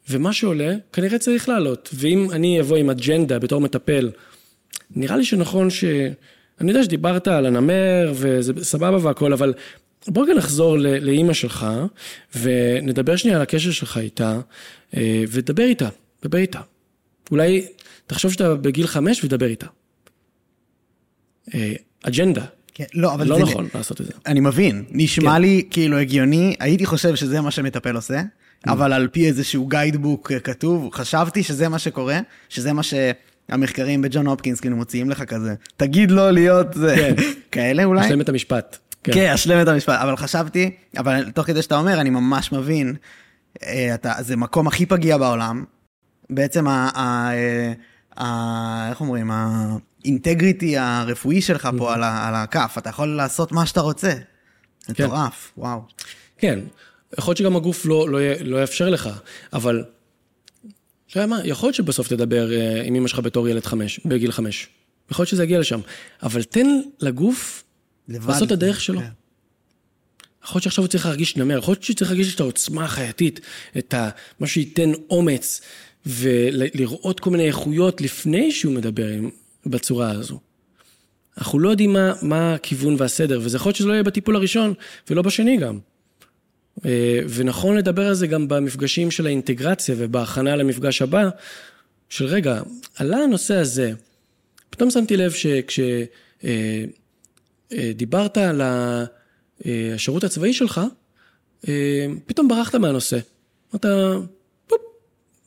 ומה 0.10 0.34
שעולה, 0.34 0.76
כנראה 0.94 1.20
צריך 1.20 1.50
לעלות. 1.50 1.90
ואם 1.94 2.32
אני 2.32 2.60
אבוא 2.60 2.78
עם 2.78 2.90
אג'נדה 2.90 3.40
בתור 3.40 3.62
מטפל, 3.62 4.12
נראה 4.96 5.18
לי 5.18 5.26
שנכון 5.26 5.70
ש... 5.70 5.84
אני 6.62 6.72
יודע 6.72 6.84
שדיברת 6.84 7.28
על 7.28 7.46
הנמר, 7.46 8.14
וזה 8.16 8.54
סבבה 8.64 8.98
והכל, 9.06 9.34
אבל 9.34 9.54
בוא 10.08 10.24
רגע 10.24 10.34
נחזור 10.34 10.78
לאימא 10.78 11.34
שלך, 11.34 11.66
ונדבר 12.36 13.16
שנייה 13.16 13.38
על 13.38 13.42
הקשר 13.42 13.72
שלך 13.72 13.98
איתה, 13.98 14.40
אה, 14.98 15.24
ודבר 15.30 15.64
איתה, 15.64 15.90
דבר 16.24 16.38
איתה. 16.38 16.62
אולי 17.32 17.68
תחשוב 18.08 18.32
שאתה 18.32 18.56
בגיל 18.56 18.88
חמש 18.88 19.24
ודבר 19.24 19.46
איתה. 19.46 19.68
אה, 21.54 21.74
אג'נדה. 22.04 22.46
כן, 22.74 22.84
לא, 22.94 23.14
אבל 23.14 23.28
לא 23.28 23.36
זה... 23.36 23.42
נכון 23.42 23.68
לעשות 23.76 24.02
את 24.02 24.06
זה. 24.06 24.12
אני 24.26 24.40
מבין, 24.40 24.84
נשמע 24.90 25.36
כן. 25.36 25.42
לי 25.42 25.64
כאילו 25.70 25.98
הגיוני, 25.98 26.56
הייתי 26.60 26.86
חושב 26.86 27.16
שזה 27.16 27.42
מה 27.42 27.52
שמטפל 27.52 27.96
עושה, 27.96 28.22
mm. 28.22 28.72
אבל 28.72 28.94
על 28.94 29.08
פי 29.08 29.28
איזשהו 29.28 29.68
גיידבוק 29.68 30.32
כתוב, 30.44 30.90
חשבתי 30.94 31.44
שזה 31.44 31.70
מה 31.70 31.80
שקורה, 31.80 32.20
שזה 32.50 32.74
מה 32.74 32.84
שהמחקרים 33.52 34.02
בג'ון 34.02 34.28
הופקינס 34.28 34.60
כאילו 34.60 34.76
מוציאים 34.76 35.10
לך 35.10 35.24
כזה, 35.24 35.56
תגיד 35.78 36.12
לו 36.12 36.32
להיות 36.32 36.74
זה, 36.74 36.96
כן. 36.96 37.16
כאלה 37.52 37.84
אולי? 37.84 38.06
השלם 38.06 38.22
את 38.22 38.30
המשפט. 38.30 38.78
כן. 39.04 39.14
כן, 39.14 39.32
השלם 39.34 39.62
את 39.62 39.68
המשפט, 39.68 40.00
אבל 40.02 40.18
חשבתי, 40.18 40.72
אבל 40.98 41.32
תוך 41.32 41.48
כדי 41.48 41.62
שאתה 41.62 41.78
אומר, 41.78 42.02
אני 42.02 42.10
ממש 42.10 42.52
מבין, 42.52 42.96
אה, 43.64 43.94
אתה, 43.94 44.14
זה 44.20 44.36
מקום 44.36 44.68
הכי 44.68 44.86
פגיע 44.86 45.18
בעולם, 45.18 45.64
בעצם 46.30 46.68
ה... 46.68 46.90
ה, 46.96 47.32
ה 48.18 48.90
איך 48.90 49.02
אומרים? 49.02 49.32
האינטגריטי 49.32 50.78
הרפואי 50.78 51.42
שלך 51.42 51.70
פה 51.78 51.94
על, 51.94 52.04
ה, 52.04 52.28
על 52.28 52.36
הכף, 52.36 52.76
אתה 52.78 52.90
יכול 52.90 53.08
לעשות 53.08 53.52
מה 53.52 53.66
שאתה 53.66 53.82
רוצה. 53.82 54.14
כן. 54.94 55.06
מטורף, 55.06 55.52
כן. 55.56 55.62
וואו. 55.62 55.82
כן, 56.38 56.60
יכול 57.20 57.32
להיות 57.32 57.38
שגם 57.38 57.56
הגוף 57.56 57.86
לא, 57.86 58.10
לא, 58.10 58.20
לא 58.42 58.58
יאפשר 58.62 58.90
לך, 58.90 59.10
אבל, 59.54 59.84
לא 61.16 61.22
יודע 61.22 61.36
מה, 61.36 61.42
יכול 61.46 61.68
להיות 61.68 61.76
שבסוף 61.76 62.08
תדבר 62.08 62.54
אה, 62.54 62.82
עם 62.84 62.96
אמא 62.96 63.08
שלך 63.08 63.20
בתור 63.20 63.50
ילד 63.50 63.66
חמש, 63.66 64.00
בגיל 64.06 64.32
חמש. 64.32 64.68
יכול 65.12 65.24
להיות 65.24 65.30
שזה 65.30 65.44
יגיע 65.44 65.60
לשם, 65.60 65.80
אבל 66.24 66.44
תן 66.44 66.68
לגוף 67.00 67.64
לבד. 68.08 68.30
לעשות 68.30 68.48
את 68.48 68.52
הדרך 68.52 68.82
שלו. 68.82 69.00
כן. 69.00 69.08
יכול 70.44 70.56
להיות 70.56 70.64
שעכשיו 70.64 70.84
הוא 70.84 70.90
צריך 70.90 71.06
להרגיש 71.06 71.38
נמר, 71.38 71.58
יכול 71.58 71.72
להיות 71.72 71.84
שהוא 71.84 71.96
צריך 71.96 72.12
להרגיש 72.12 72.36
את 72.36 72.40
העוצמה 72.40 72.86
החייתית, 72.86 73.40
את 73.78 73.94
ה... 73.94 74.10
מה 74.40 74.48
שייתן 74.48 74.92
אומץ, 75.10 75.62
ולראות 76.06 77.20
כל 77.20 77.30
מיני 77.30 77.48
איכויות 77.48 78.02
לפני 78.02 78.52
שהוא 78.52 78.74
מדבר 78.74 79.12
בצורה 79.66 80.12
הזו. 80.12 80.40
אנחנו 81.38 81.60
לא 81.60 81.70
יודעים 81.70 81.94
מה, 81.94 82.14
מה 82.22 82.54
הכיוון 82.54 82.96
והסדר, 82.98 83.40
וזה 83.44 83.58
יכול 83.58 83.70
להיות 83.70 83.76
שזה 83.76 83.88
לא 83.88 83.94
יהיה 83.94 84.04
בטיפול 84.04 84.36
הראשון, 84.36 84.74
ולא 85.10 85.22
בשני 85.22 85.58
גם. 85.58 85.80
אה, 86.86 87.20
ונכון 87.30 87.78
לדבר 87.78 88.08
על 88.08 88.14
זה 88.14 88.28
גם 88.28 88.48
במפגשים 88.48 89.12
של 89.12 89.26
האינטגרציה 89.26 89.96
ובהכנה 89.98 90.56
למפגש 90.56 91.02
הבא, 91.02 91.30
של 92.10 92.26
רגע, 92.26 92.62
עלה 92.96 93.18
הנושא 93.18 93.56
הזה, 93.56 93.94
פתאום 94.70 94.92
שמתי 94.92 95.18
לב 95.18 95.32
שכשדיברת 95.32 96.08
אה, 98.38 98.44
אה, 98.44 98.50
על 98.50 98.62
השירות 99.66 100.24
הצבאי 100.24 100.54
שלך, 100.54 100.82
פתאום 102.26 102.48
ברחת 102.48 102.76
מהנושא. 102.76 103.18
אתה 103.76 104.14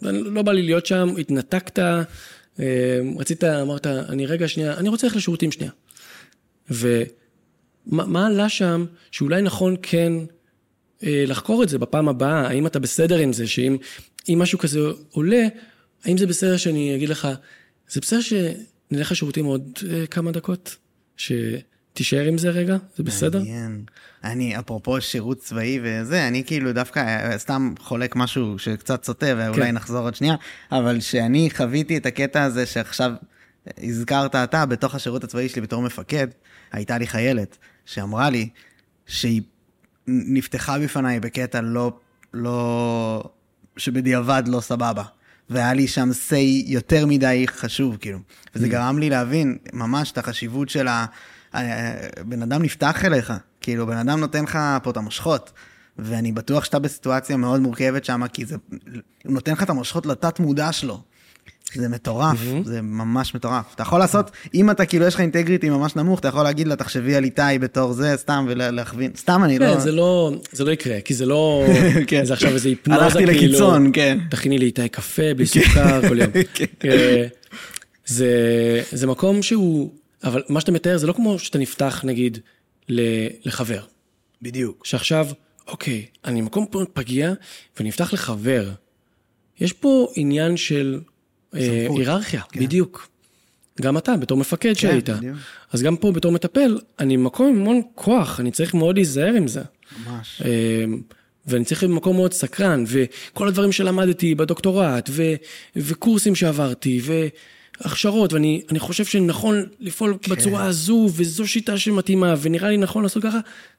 לא 0.03 0.43
בא 0.43 0.53
לי 0.53 0.63
להיות 0.63 0.87
שם, 0.87 1.15
התנתקת, 1.19 1.79
רצית, 3.19 3.45
אמרת, 3.45 3.87
אני 3.87 4.27
רגע 4.27 4.49
שנייה, 4.49 4.77
אני 4.77 4.89
רוצה 4.89 5.07
ללכת 5.07 5.17
לשירותים 5.17 5.53
שנייה. 5.53 5.73
ומה 6.71 8.27
עלה 8.27 8.49
שם 8.49 8.85
שאולי 9.11 9.43
נכון 9.43 9.77
כן 9.83 10.13
לחקור 11.03 11.63
את 11.63 11.69
זה 11.69 11.79
בפעם 11.79 12.09
הבאה, 12.09 12.49
האם 12.49 12.67
אתה 12.67 12.79
בסדר 12.79 13.19
עם 13.19 13.33
זה, 13.33 13.47
שאם 13.47 13.79
משהו 14.29 14.59
כזה 14.59 14.81
עולה, 15.11 15.47
האם 16.05 16.19
זה 16.19 16.27
בסדר 16.27 16.57
שאני 16.57 16.97
אגיד 16.97 17.09
לך, 17.09 17.29
זה 17.89 18.01
בסדר 18.01 18.21
שנלך 18.21 19.13
לשירותים 19.13 19.45
עוד 19.45 19.79
אה, 19.91 20.07
כמה 20.07 20.33
דקות? 20.33 20.77
ש... 21.17 21.33
תישאר 21.99 22.25
עם 22.25 22.39
זה 22.39 22.51
רגע, 22.51 22.77
זה 22.97 23.03
בסדר? 23.03 23.39
מעניין. 23.39 23.85
אני, 24.25 24.59
אפרופו 24.59 25.01
שירות 25.01 25.39
צבאי 25.39 25.81
וזה, 25.83 26.29
אני 26.29 26.45
כאילו 26.45 26.73
דווקא 26.73 26.99
אה, 27.01 27.39
סתם 27.39 27.75
חולק 27.79 28.17
משהו 28.17 28.59
שקצת 28.59 29.05
סוטה, 29.05 29.27
ואולי 29.37 29.67
כן. 29.67 29.75
נחזור 29.75 30.05
עוד 30.05 30.15
שנייה, 30.15 30.35
אבל 30.73 31.01
שאני 31.01 31.49
חוויתי 31.57 31.97
את 31.97 32.07
הקטע 32.07 32.43
הזה 32.43 32.67
שעכשיו 32.67 33.13
הזכרת 33.83 34.35
אתה, 34.35 34.67
בתוך 34.67 34.95
השירות 34.95 35.25
הצבאי 35.25 35.49
שלי 35.49 35.63
בתור 35.63 35.83
מפקד, 35.83 36.27
הייתה 36.73 36.99
לי 36.99 37.07
חיילת 37.07 37.57
שאמרה 37.85 38.31
לי 38.31 38.49
שהיא 39.07 39.43
נפתחה 40.09 40.79
בפניי 40.79 41.21
בקטע 41.21 41.61
לא, 41.61 41.93
לא, 42.35 43.25
שבדיעבד 43.77 44.43
לא 44.47 44.61
סבבה. 44.61 45.03
והיה 45.51 45.75
לי 45.75 45.89
שם 45.89 46.11
say 46.11 46.67
יותר 46.67 47.07
מדי 47.07 47.45
חשוב, 47.49 47.97
כאילו. 47.97 48.19
וזה 48.55 48.67
mm. 48.67 48.69
גרם 48.69 48.99
לי 48.99 49.11
להבין 49.11 49.59
ממש 49.73 50.13
את 50.13 50.19
החשיבות 50.19 50.69
של 50.69 50.89
ה... 50.89 51.07
בן 52.27 52.43
אדם 52.43 52.63
נפתח 52.63 53.05
אליך, 53.05 53.33
כאילו, 53.61 53.87
בן 53.87 53.97
אדם 53.97 54.21
נותן 54.21 54.45
לך 54.45 54.59
פה 54.83 54.91
את 54.91 54.97
המושכות. 54.97 55.53
ואני 55.99 56.33
בטוח 56.33 56.65
שאתה 56.65 56.79
בסיטואציה 56.79 57.37
מאוד 57.37 57.61
מורכבת 57.61 58.05
שם, 58.05 58.27
כי 58.33 58.45
זה, 58.45 58.57
הוא 59.25 59.33
נותן 59.33 59.53
לך 59.53 59.63
את 59.63 59.71
המושכות 59.71 60.07
לתת 60.07 60.41
מודע 60.41 60.73
שלו. 60.73 61.03
זה 61.75 61.89
מטורף, 61.89 62.39
mm-hmm. 62.39 62.69
זה 62.69 62.83
ממש 62.83 63.35
מטורף. 63.35 63.75
אתה 63.75 63.83
יכול 63.83 63.99
לעשות, 63.99 64.31
אם 64.55 64.71
אתה 64.71 64.87
כאילו 64.87 65.07
יש 65.07 65.15
לך 65.15 65.21
אינטגריטי 65.21 65.71
ממש 65.71 65.97
נמוך, 65.97 66.21
אתה 66.21 66.29
יכול 66.29 66.43
להגיד 66.43 66.69
לה, 66.69 66.77
תחשבי 66.77 67.15
על 67.17 67.25
איתי 67.25 67.59
בתור 67.61 67.93
זה, 67.93 68.17
סתם, 68.17 68.47
ולהכווין, 68.49 69.11
סתם 69.17 69.45
אני 69.45 69.59
כן, 69.59 69.67
לא... 69.67 69.75
כן, 69.75 69.81
זה 69.81 69.93
לא, 69.93 70.33
זה 70.53 70.65
לא 70.65 70.71
יקרה, 70.71 71.01
כי 71.01 71.15
זה 71.15 71.27
לא, 71.27 71.67
כן. 72.07 72.25
זה 72.25 72.33
עכשיו 72.33 72.55
איזה 72.55 72.69
היפנוזה, 72.69 73.03
הלכתי 73.03 73.27
כאילו, 73.27 73.39
לקיצון, 73.39 73.91
כן. 73.93 74.19
תכיני 74.31 74.59
לי 74.59 74.67
איתי 74.67 74.89
קפה 74.89 75.35
בלי 75.37 75.47
סוכר 75.47 76.01
כל 76.09 76.19
יום. 76.19 76.31
כן. 76.55 76.65
אה, 76.85 77.27
זה, 78.07 78.33
זה 78.93 79.07
מקום 79.07 79.43
שהוא 79.43 79.91
אבל 80.25 80.43
מה 80.49 80.61
שאתה 80.61 80.73
מתאר 80.73 80.99
זה 80.99 81.07
לא 81.07 81.13
כמו 81.13 81.39
שאתה 81.39 81.59
נפתח, 81.59 82.05
נגיד, 82.05 82.39
לחבר. 83.45 83.83
בדיוק. 84.43 84.87
שעכשיו, 84.87 85.29
אוקיי, 85.67 86.07
אני 86.25 86.43
במקום 86.43 86.67
פה 86.67 86.83
פגיע, 86.93 87.33
ואני 87.77 87.91
אפתח 87.91 88.13
לחבר. 88.13 88.71
יש 89.61 89.73
פה 89.73 90.09
עניין 90.15 90.57
של 90.57 91.01
היררכיה, 91.53 92.43
כן. 92.53 92.61
בדיוק. 92.61 93.09
גם 93.81 93.99
אתה, 93.99 94.17
בתור 94.17 94.39
מפקד 94.39 94.69
כן, 94.69 94.75
שהיית. 94.75 95.11
בדיוק. 95.11 95.37
אז 95.73 95.83
גם 95.83 95.97
פה, 95.97 96.13
בתור 96.13 96.33
מטפל, 96.33 96.79
אני 96.99 97.17
במקום 97.17 97.49
עם 97.49 97.61
המון 97.61 97.81
כוח, 97.95 98.41
אני 98.41 98.51
צריך 98.51 98.75
מאוד 98.75 98.97
להיזהר 98.97 99.35
עם 99.35 99.49
זה. 99.49 99.63
ממש. 100.07 100.43
אה, 100.45 100.85
ואני 101.47 101.65
צריך 101.65 101.83
להיות 101.83 101.93
במקום 101.93 102.17
מאוד 102.17 102.33
סקרן, 102.33 102.85
וכל 102.87 103.49
הדברים 103.49 103.73
שלמדתי 103.73 104.35
בדוקטורט, 104.35 105.11
ו, 105.13 105.35
וקורסים 105.77 106.35
שעברתי, 106.35 107.01
ו... 107.03 107.27
הכשרות, 107.81 108.33
ואני 108.33 108.79
חושב 108.79 109.05
שנכון 109.05 109.67
לפעול 109.81 110.19
כן. 110.23 110.35
בצורה 110.35 110.65
הזו, 110.65 111.09
וזו 111.13 111.47
שיטה 111.47 111.79
שמתאימה, 111.79 112.35
ונראה 112.43 112.69
לי 112.69 112.77
נכון 112.77 113.03
לעשות 113.03 113.23
ככה, 113.23 113.39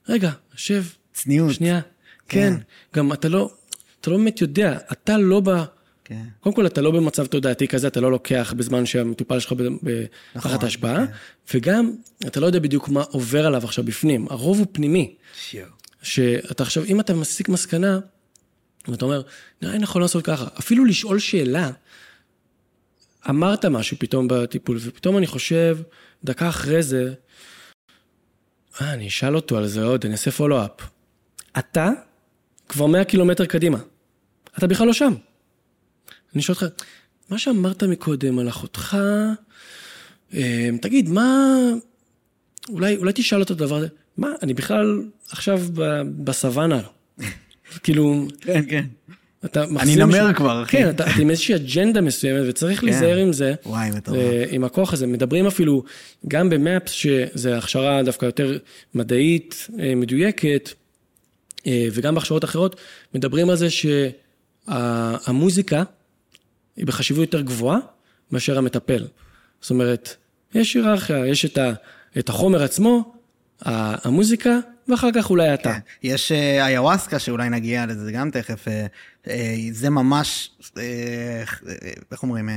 רגע, 0.10 0.32
שב. 0.56 0.84
צניעות. 1.14 1.54
שנייה. 1.54 1.80
כן. 2.28 2.54
כן. 2.58 2.64
גם 2.96 3.14
אתה 3.14 3.30
לא, 3.30 3.52
אתה 4.02 4.12
לא 4.12 4.18
באמת 4.18 4.42
יודע, 4.42 4.78
אתה 4.92 5.18
לא 5.18 5.42
ב... 5.46 5.50
כן. 6.10 6.24
קודם 6.40 6.56
כל, 6.56 6.66
אתה 6.66 6.82
לא 6.82 6.92
במצב 6.92 7.26
תודעתי 7.26 7.68
כזה, 7.68 7.88
אתה 7.88 8.02
לא 8.02 8.12
לוקח 8.12 8.54
בזמן 8.58 8.86
שהמטופל 8.86 9.40
שלך 9.40 9.54
תחת 9.54 9.66
נכון, 10.36 10.64
ההשפעה, 10.64 11.08
כן. 11.08 11.14
וגם, 11.54 11.92
אתה 12.28 12.40
לא 12.40 12.46
יודע 12.46 12.60
בדיוק 12.60 12.90
מה 12.90 13.02
עובר 13.02 13.46
עליו 13.46 13.64
עכשיו 13.64 13.84
בפנים. 13.84 14.28
הרוב 14.30 14.60
הוא 14.60 14.68
פנימי. 14.72 15.16
שיו. 15.40 15.66
שאתה 16.02 16.64
עכשיו, 16.64 16.84
אם 16.84 17.00
אתה 17.00 17.14
מסיק 17.14 17.50
מסקנה, 17.50 18.00
ואתה 18.88 19.06
אומר, 19.06 19.22
נראה 19.62 19.74
לי 19.74 19.80
נכון 19.80 20.02
לעשות 20.02 20.26
ככה. 20.26 20.46
אפילו 20.60 20.86
לשאול 20.86 21.20
שאלה, 21.20 21.72
אמרת 23.30 23.66
משהו 23.66 23.98
פתאום 24.00 24.28
בטיפול, 24.30 24.78
ופתאום 24.82 25.18
אני 25.18 25.28
חושב, 25.28 25.78
דקה 26.24 26.50
אחרי 26.50 26.84
זה, 26.84 27.14
אה, 28.82 28.94
אני 28.94 29.08
אשאל 29.08 29.36
אותו 29.36 29.58
על 29.58 29.68
זה 29.68 29.84
עוד, 29.84 30.06
אני 30.06 30.14
אעשה 30.14 30.32
פולו-אפ. 30.32 30.72
אתה 31.60 31.90
כבר 32.70 32.86
100 32.86 33.04
קילומטר 33.04 33.46
קדימה. 33.46 33.78
אתה 34.58 34.68
בכלל 34.68 34.88
לא 34.88 34.94
שם. 34.94 35.14
אני 36.34 36.42
שואל 36.42 36.58
אותך, 36.62 36.84
מה 37.30 37.38
שאמרת 37.38 37.84
מקודם 37.84 38.40
על 38.40 38.50
אחותך, 38.50 38.98
אה, 40.34 40.70
תגיד, 40.82 41.10
מה... 41.10 41.56
אולי, 42.70 42.98
אולי 42.98 43.12
תשאל 43.16 43.40
אותו 43.40 43.76
הזה, 43.76 43.88
מה, 44.18 44.28
אני 44.42 44.54
בכלל 44.54 45.04
עכשיו 45.30 45.62
בסוואנה. 46.24 46.82
כאילו... 47.84 48.28
כן, 48.42 48.64
כן. 48.70 48.86
אתה 49.46 49.64
אני 49.64 49.96
נמר 49.96 50.34
כבר, 50.34 50.64
אחי. 50.64 50.78
כן, 50.78 50.90
אתה 50.90 51.04
אתה 51.04 51.22
עם 51.22 51.30
איזושהי 51.30 51.56
אג'נדה 51.56 52.02
מסוימת, 52.02 52.42
וצריך 52.48 52.80
כן. 52.80 52.86
להיזהר 52.86 53.18
עם 53.18 53.34
זה. 53.34 53.54
וואי, 53.66 53.90
מטורף. 53.92 54.18
אה, 54.18 54.46
עם 54.52 54.64
הכוח 54.64 54.94
הזה. 54.94 55.08
מדברים 55.08 55.48
אפילו, 55.48 55.84
גם 56.28 56.50
במאפס, 56.50 56.92
שזה 56.92 57.58
הכשרה 57.58 58.04
דווקא 58.04 58.26
יותר 58.26 58.58
מדעית, 58.94 59.68
אה, 59.80 59.96
מדויקת, 59.96 60.70
אה, 61.68 61.88
וגם 61.92 62.16
בהכשרות 62.16 62.44
אחרות, 62.44 62.76
מדברים 63.16 63.50
על 63.50 63.56
זה 63.56 63.68
שהמוזיקה 64.68 65.84
היא 66.80 66.88
בחשיבות 66.88 67.22
יותר 67.22 67.42
גבוהה 67.42 67.80
מאשר 68.32 68.58
המטפל. 68.58 69.08
זאת 69.62 69.72
אומרת, 69.72 70.16
יש 70.54 70.74
היררכיה, 70.74 71.28
יש 71.28 71.46
את, 71.46 71.58
ה, 71.58 71.74
את 72.20 72.30
החומר 72.30 72.64
עצמו, 72.64 73.14
המוזיקה, 73.62 74.60
ואחר 74.88 75.10
כך 75.16 75.30
אולי 75.30 75.54
אתה. 75.54 75.74
כן. 75.74 75.80
יש 76.04 76.32
אה, 76.32 76.68
איוואסקה, 76.68 77.20
שאולי 77.20 77.50
נגיע 77.50 77.86
לזה 77.86 78.12
גם 78.12 78.32
תכף, 78.32 78.68
אה, 78.68 78.86
אה, 79.28 79.56
זה 79.72 79.90
ממש, 79.90 80.52
איך 82.12 82.24
אומרים, 82.24 82.50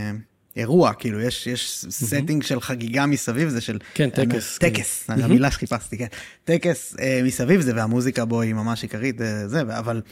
אירוע, 0.57 0.93
כאילו, 0.93 1.21
יש, 1.21 1.47
יש 1.47 1.87
setting 1.91 2.43
של 2.43 2.61
חגיגה 2.61 3.07
מסביב, 3.07 3.49
זה 3.49 3.61
של... 3.61 3.79
כן, 3.95 4.11
טקס, 4.11 4.59
כן. 4.59 4.71
טקס, 4.71 5.11
המילה 5.11 5.51
שחיפשתי, 5.51 5.99
כן. 5.99 6.07
טקס 6.45 6.97
מסביב 7.25 7.61
זה, 7.61 7.73
והמוזיקה 7.77 8.25
בו 8.25 8.41
היא 8.41 8.55
ממש 8.55 8.83
עיקרית, 8.83 9.21
זה, 9.47 9.61
אבל 9.61 10.03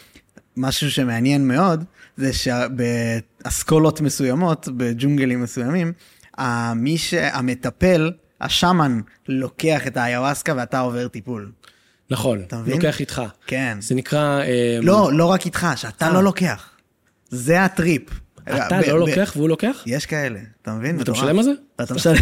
משהו 0.57 0.91
שמעניין 0.91 1.49
מאוד, 1.49 1.85
זה 2.17 2.31
שבאסכולות 2.33 4.01
מסוימות, 4.01 4.69
בג'ונגלים 4.77 5.43
מסוימים, 5.43 5.93
מי 6.77 6.99
שהמטפל, 6.99 8.13
השאמן, 8.41 9.01
לוקח 9.29 9.87
את 9.87 9.97
האיוואסקה 9.97 10.53
ואתה 10.57 10.81
עובר 10.81 11.09
טיפול. 11.09 11.53
נכון, 12.11 12.43
אתה 12.47 12.59
מבין? 12.59 12.75
לוקח 12.75 13.01
איתך. 13.01 13.23
כן. 13.47 13.79
זה 13.81 13.95
נקרא... 13.95 14.41
אה, 14.41 14.79
לא, 14.83 15.11
לא 15.13 15.27
רק 15.27 15.47
איתך, 15.47 15.67
שאתה 15.77 16.07
אה. 16.07 16.13
לא 16.13 16.25
לוקח. 16.25 16.71
זה 17.31 17.65
הטריפ. 17.65 18.03
אתה 18.43 18.81
לא 18.81 19.01
לוקח 19.01 19.33
והוא 19.37 19.49
לוקח? 19.49 19.83
יש 19.87 20.07
כאלה, 20.07 20.41
אתה 20.63 20.73
מבין? 20.73 20.99
ואתה. 20.99 21.13
משלם 21.13 21.39
על 21.39 21.45
זה? 21.45 21.53
אתה 21.83 21.95
משלם. 21.95 22.15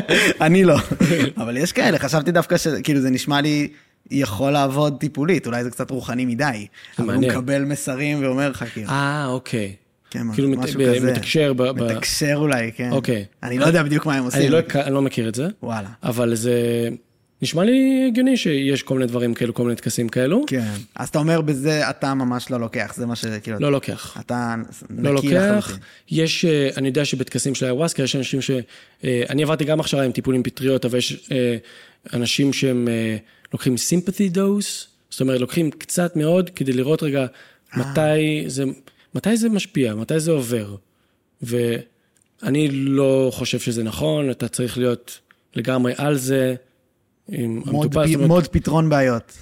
אני 0.40 0.64
לא, 0.64 0.76
אבל 1.42 1.56
יש 1.56 1.72
כאלה, 1.72 1.98
חשבתי 1.98 2.32
דווקא 2.32 2.56
שכאילו 2.56 3.00
זה 3.00 3.10
נשמע 3.10 3.40
לי 3.40 3.68
יכול 4.10 4.50
לעבוד 4.52 4.96
טיפולית, 5.00 5.46
אולי 5.46 5.64
זה 5.64 5.70
קצת 5.70 5.90
רוחני 5.90 6.24
מדי. 6.24 6.66
אבל 6.98 7.14
הוא. 7.14 7.22
מקבל 7.22 7.64
מסרים 7.64 8.22
ואומר 8.24 8.48
לך 8.50 8.64
כאילו, 8.72 8.88
אה, 8.90 9.26
אוקיי. 9.26 9.74
כן, 10.10 10.32
כאילו 10.34 10.48
מת- 10.48 10.58
משהו 10.58 10.80
ב- 10.80 10.94
כזה. 10.96 11.12
מתקשר 11.12 11.52
ב... 11.52 11.62
מתקשר 11.72 12.32
אולי, 12.34 12.72
כן. 12.72 12.92
אוקיי. 12.92 13.24
אני 13.42 13.58
לא 13.58 13.66
יודע 13.66 13.82
בדיוק 13.82 14.06
מה 14.06 14.14
הם 14.14 14.24
עושים. 14.24 14.40
אני 14.40 14.48
לא, 14.48 14.58
אני 14.74 14.94
לא 14.94 15.02
מכיר 15.02 15.28
את 15.28 15.34
זה, 15.34 15.48
וואלה. 15.62 15.88
אבל 16.02 16.34
זה 16.34 16.88
נשמע 17.42 17.64
לי 17.64 18.04
הגיוני 18.08 18.36
שיש 18.36 18.82
כל 18.82 18.94
מיני 18.94 19.06
דברים 19.06 19.34
כאלו, 19.34 19.54
כל 19.54 19.62
מיני 19.62 19.76
טקסים 19.76 20.08
כאלו. 20.08 20.44
כן. 20.46 20.72
אז 20.96 21.08
אתה 21.08 21.18
אומר 21.18 21.40
בזה 21.40 21.90
אתה 21.90 22.14
ממש 22.14 22.50
לא 22.50 22.60
לוקח, 22.60 22.94
זה 22.96 23.06
מה 23.06 23.16
שכאילו... 23.16 23.58
לא 23.60 23.72
לוקח. 23.72 24.16
אתה 24.20 24.54
לא 24.90 25.14
נקי 25.14 25.26
לוקח. 25.28 25.54
לחלוטין. 25.58 25.82
יש, 26.10 26.44
אה, 26.44 26.68
אני 26.76 26.88
יודע 26.88 27.04
שבטקסים 27.04 27.54
של 27.54 27.64
האיוואסקה 27.66 28.02
יש 28.02 28.16
אנשים 28.16 28.40
ש... 28.42 28.50
אה, 29.04 29.22
אני 29.30 29.42
עברתי 29.42 29.64
גם 29.64 29.80
הכשרה 29.80 30.02
עם 30.04 30.12
טיפולים 30.12 30.42
פטריות, 30.42 30.84
אבל 30.84 30.98
יש 30.98 31.28
אה, 31.32 31.56
אנשים 32.12 32.52
שהם 32.52 32.88
לוקחים 33.54 33.74
sympathy 33.74 34.36
dose, 34.36 34.86
זאת 35.10 35.20
אומרת, 35.20 35.40
לוקחים 35.40 35.70
קצת 35.70 36.16
מאוד 36.16 36.50
כדי 36.50 36.72
לראות 36.72 37.02
רגע 37.02 37.26
מתי 37.76 38.44
זה, 38.46 38.64
מתי 39.14 39.36
זה 39.36 39.48
משפיע, 39.48 39.94
מתי 39.94 40.20
זה 40.20 40.30
עובר. 40.30 40.76
ואני 41.42 42.68
לא 42.70 43.30
חושב 43.34 43.58
שזה 43.58 43.82
נכון, 43.82 44.30
אתה 44.30 44.48
צריך 44.48 44.78
להיות 44.78 45.18
לגמרי 45.56 45.92
על 45.96 46.16
זה. 46.16 46.54
עם 47.28 47.62
מוד 47.66 47.84
המטופל, 47.84 48.04
פ- 48.04 48.06
זאת 48.06 48.14
אומרת, 48.14 48.28
מוד 48.28 48.46
פתרון 48.46 48.88
בעיות. 48.88 49.32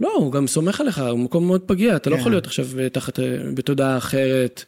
לא, 0.00 0.12
הוא 0.16 0.32
גם 0.32 0.46
סומך 0.46 0.80
עליך, 0.80 0.98
הוא 0.98 1.18
מקום 1.18 1.46
מאוד 1.46 1.60
פגיע, 1.66 1.96
אתה 1.96 2.10
לא 2.10 2.14
כן. 2.14 2.20
יכול 2.20 2.32
להיות 2.32 2.46
עכשיו 2.46 2.66
תחת, 2.92 3.20
אה, 3.20 3.24
בתודעה 3.54 3.96
אחרת. 3.96 4.64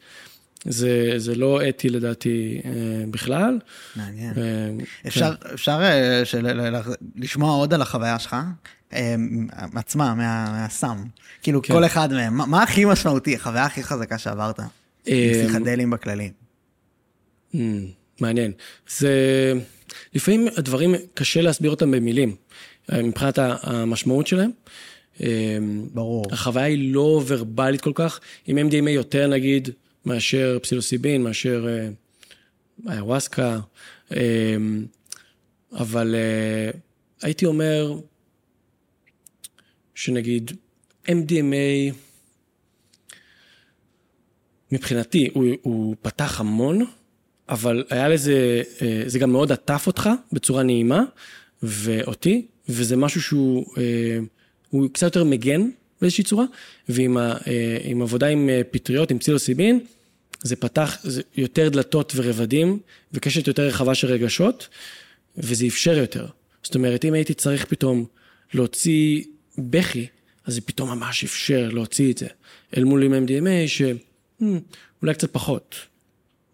זה, 0.64 1.14
זה 1.16 1.34
לא 1.34 1.68
אתי 1.68 1.88
לדעתי 1.88 2.60
אה, 2.64 2.70
בכלל. 3.10 3.58
מעניין. 3.96 4.32
אה, 4.36 4.70
אפשר, 5.06 5.32
אפשר 5.54 5.78
אה, 5.82 6.24
של, 6.24 6.46
לשמוע 7.16 7.56
עוד 7.56 7.74
על 7.74 7.82
החוויה 7.82 8.18
שלך, 8.18 8.34
אה, 8.34 8.42
עצמה, 9.74 10.14
מה, 10.14 10.52
מהסם. 10.52 11.04
כאילו, 11.42 11.62
כן. 11.62 11.74
כל 11.74 11.84
אחד 11.84 12.12
מהם, 12.12 12.34
מה, 12.34 12.46
מה 12.46 12.62
הכי 12.62 12.84
משמעותי, 12.84 13.34
החוויה 13.34 13.64
הכי 13.64 13.82
חזקה 13.82 14.18
שעברת? 14.18 14.60
אה, 15.08 15.30
פסיכדלים 15.32 15.90
בכללי. 15.90 16.30
Mm, 17.54 17.58
מעניין. 18.20 18.52
זה... 18.98 19.52
לפעמים 20.14 20.48
הדברים, 20.56 20.94
קשה 21.14 21.40
להסביר 21.40 21.70
אותם 21.70 21.90
במילים, 21.90 22.34
אה, 22.92 23.02
מבחינת 23.02 23.38
המשמעות 23.42 24.26
שלהם. 24.26 24.50
ברור. 25.94 26.24
החוויה 26.32 26.66
היא 26.66 26.94
לא 26.94 27.22
ורבלית 27.26 27.80
כל 27.80 27.92
כך, 27.94 28.20
עם 28.46 28.58
MDMA 28.58 28.90
יותר 28.90 29.26
נגיד, 29.26 29.68
מאשר 30.06 30.58
פסילוסיבין, 30.62 31.22
מאשר 31.22 31.66
אה, 31.68 31.88
איוואסקה, 32.94 33.58
אבל 35.72 36.14
אה, 36.14 36.70
הייתי 37.22 37.46
אומר 37.46 37.98
שנגיד 40.00 40.52
MDMA, 41.06 41.94
מבחינתי, 44.72 45.28
הוא, 45.34 45.44
הוא 45.62 45.96
פתח 46.02 46.40
המון, 46.40 46.84
אבל 47.48 47.84
היה 47.90 48.08
לזה, 48.08 48.62
אה, 48.82 49.02
זה 49.06 49.18
גם 49.18 49.32
מאוד 49.32 49.52
עטף 49.52 49.86
אותך 49.86 50.10
בצורה 50.32 50.62
נעימה, 50.62 51.02
ואותי, 51.62 52.46
וזה 52.68 52.96
משהו 52.96 53.22
שהוא 53.22 53.66
אה, 53.78 54.18
הוא 54.70 54.88
קצת 54.92 55.02
יותר 55.02 55.24
מגן 55.24 55.70
באיזושהי 56.00 56.24
צורה, 56.24 56.44
ועם 56.88 57.16
ה, 57.16 57.36
אה, 57.46 57.78
עם 57.84 58.02
עבודה 58.02 58.26
עם 58.26 58.50
פטריות, 58.70 59.10
עם 59.10 59.18
פסילוסיבין, 59.18 59.80
זה 60.42 60.56
פתח 60.56 60.98
יותר 61.36 61.68
דלתות 61.68 62.12
ורבדים, 62.16 62.78
וקשת 63.12 63.46
יותר 63.46 63.62
רחבה 63.62 63.94
של 63.94 64.06
רגשות, 64.06 64.68
וזה 65.36 65.66
אפשר 65.66 65.98
יותר. 65.98 66.26
זאת 66.62 66.74
אומרת, 66.74 67.04
אם 67.04 67.14
הייתי 67.14 67.34
צריך 67.34 67.64
פתאום 67.64 68.06
להוציא 68.54 69.22
בכי, 69.58 70.06
אז 70.46 70.54
זה 70.54 70.60
פתאום 70.60 70.90
ממש 70.90 71.24
אפשר 71.24 71.68
להוציא 71.72 72.12
את 72.12 72.18
זה. 72.18 72.26
אל 72.76 72.84
מול 72.84 73.02
עם 73.02 73.26
MDMA, 73.26 73.68
שאולי 73.68 75.14
קצת 75.14 75.32
פחות, 75.32 75.76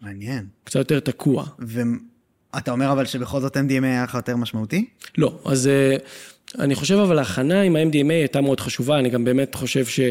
מעניין. 0.00 0.46
קצת 0.64 0.78
יותר 0.78 1.00
תקוע. 1.00 1.46
ואתה 1.58 2.70
אומר 2.70 2.92
אבל 2.92 3.06
שבכל 3.06 3.40
זאת 3.40 3.56
MDMA 3.56 3.84
היה 3.84 4.04
לך 4.04 4.14
יותר 4.14 4.36
משמעותי? 4.36 4.88
לא, 5.18 5.38
אז 5.44 5.66
אה, 5.66 5.96
אני 6.58 6.74
חושב 6.74 6.94
אבל 6.94 7.18
ההכנה 7.18 7.60
עם 7.60 7.76
ה-MDMA 7.76 8.12
הייתה 8.12 8.40
מאוד 8.40 8.60
חשובה, 8.60 8.98
אני 8.98 9.10
גם 9.10 9.24
באמת 9.24 9.54
חושב 9.54 9.86
שאם 9.86 10.10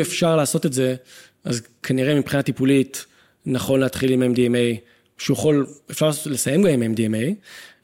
אפשר 0.00 0.36
לעשות 0.36 0.66
את 0.66 0.72
זה, 0.72 0.96
אז 1.44 1.62
כנראה 1.82 2.14
מבחינה 2.14 2.42
טיפולית 2.42 3.06
נכון 3.46 3.80
להתחיל 3.80 4.12
עם 4.12 4.34
MDMA, 4.34 4.80
שהוא 5.18 5.36
יכול, 5.36 5.66
אפשר 5.90 6.10
לסיים 6.26 6.62
גם 6.62 6.82
עם 6.82 6.94
MDMA, 6.94 7.34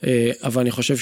אה, 0.07 0.30
אבל 0.43 0.61
אני 0.61 0.70
חושב 0.70 0.97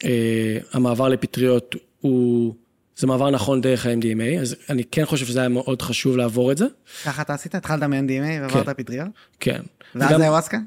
שהמעבר 0.00 1.08
לפטריות 1.08 1.74
הוא, 2.00 2.54
זה 2.96 3.06
מעבר 3.06 3.30
נכון 3.30 3.60
דרך 3.60 3.86
ה-MDMA, 3.86 4.40
אז 4.40 4.56
אני 4.70 4.84
כן 4.84 5.04
חושב 5.04 5.26
שזה 5.26 5.40
היה 5.40 5.48
מאוד 5.48 5.82
חשוב 5.82 6.16
לעבור 6.16 6.52
את 6.52 6.58
זה, 6.58 6.66
ככה 7.04 7.22
אתה 7.22 7.34
עשית? 7.34 7.54
התחלת 7.54 7.82
מ-MDMA 7.82 8.40
ועברת 8.40 8.66
כן. 8.66 8.72
פטריות? 8.74 9.08
כן. 9.40 9.62
ואז 9.94 10.20
איוואסקה? 10.20 10.58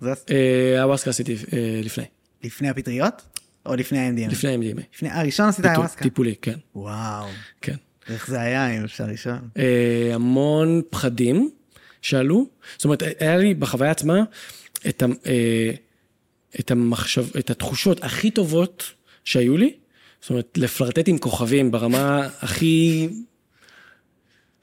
זה 0.00 0.12
אה, 0.30 0.94
עשיתי 1.06 1.36
אה, 1.52 1.80
לפני, 1.84 2.04
לפני 2.44 2.68
הפטריות? 2.68 3.22
או 3.66 3.74
לפני 3.76 3.98
ה-MDMA? 3.98 4.32
לפני 4.32 4.50
ה-MDMA. 4.50 4.82
לפני, 4.94 5.10
הראשון 5.10 5.48
עשית 5.48 5.66
איוואסקה? 5.66 6.02
טיפולי, 6.02 6.34
כן, 6.42 6.58
וואו, 6.74 7.26
כן. 7.60 7.76
איך 8.08 8.30
זה 8.30 8.40
היה, 8.40 8.78
אם 8.78 8.84
אפשר 8.84 9.06
לשאול? 9.06 9.36
אה, 9.56 10.10
המון 10.14 10.82
פחדים 10.90 11.50
שעלו. 12.02 12.46
זאת 12.76 12.84
אומרת, 12.84 13.02
היה 13.18 13.36
לי 13.36 13.54
בחוויה 13.54 13.90
עצמה 13.90 14.22
את, 14.88 15.02
ה, 15.02 15.06
אה, 15.26 15.70
את, 16.60 16.70
המחשב, 16.70 17.36
את 17.38 17.50
התחושות 17.50 18.04
הכי 18.04 18.30
טובות 18.30 18.84
שהיו 19.24 19.56
לי. 19.56 19.72
זאת 20.20 20.30
אומרת, 20.30 20.58
לפלרטט 20.58 21.08
עם 21.08 21.18
כוכבים 21.18 21.70
ברמה 21.70 22.28
הכי 22.40 23.08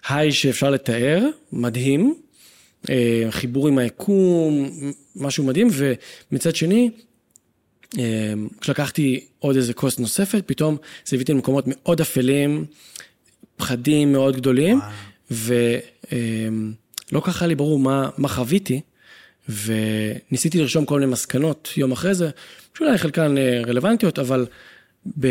היי 0.07 0.31
שאפשר 0.31 0.69
לתאר, 0.69 1.27
מדהים. 1.51 2.15
אה, 2.89 3.27
חיבור 3.29 3.67
עם 3.67 3.77
היקום, 3.77 4.69
משהו 5.15 5.43
מדהים, 5.43 5.67
ומצד 6.31 6.55
שני, 6.55 6.89
אה, 7.99 8.33
כשלקחתי 8.61 9.25
עוד 9.39 9.55
איזה 9.55 9.73
כוס 9.73 9.99
נוספת, 9.99 10.43
פתאום 10.45 10.77
זה 11.05 11.15
הביא 11.15 11.23
אותי 11.23 11.33
למקומות 11.33 11.65
מאוד 11.67 12.01
אפלים, 12.01 12.65
פחדים 13.55 14.11
מאוד 14.11 14.35
גדולים, 14.35 14.79
ולא 15.31 17.21
כך 17.21 17.41
היה 17.41 17.47
לי 17.47 17.55
ברור 17.55 17.79
מה, 17.79 18.09
מה 18.17 18.27
חוויתי, 18.27 18.81
וניסיתי 19.65 20.59
לרשום 20.59 20.85
כל 20.85 20.99
מיני 20.99 21.11
מסקנות 21.11 21.69
יום 21.77 21.91
אחרי 21.91 22.13
זה, 22.13 22.29
שאולי 22.77 22.97
חלקן 22.97 23.37
אה, 23.37 23.61
רלוונטיות, 23.67 24.19
אבל 24.19 24.45
ב... 25.19 25.27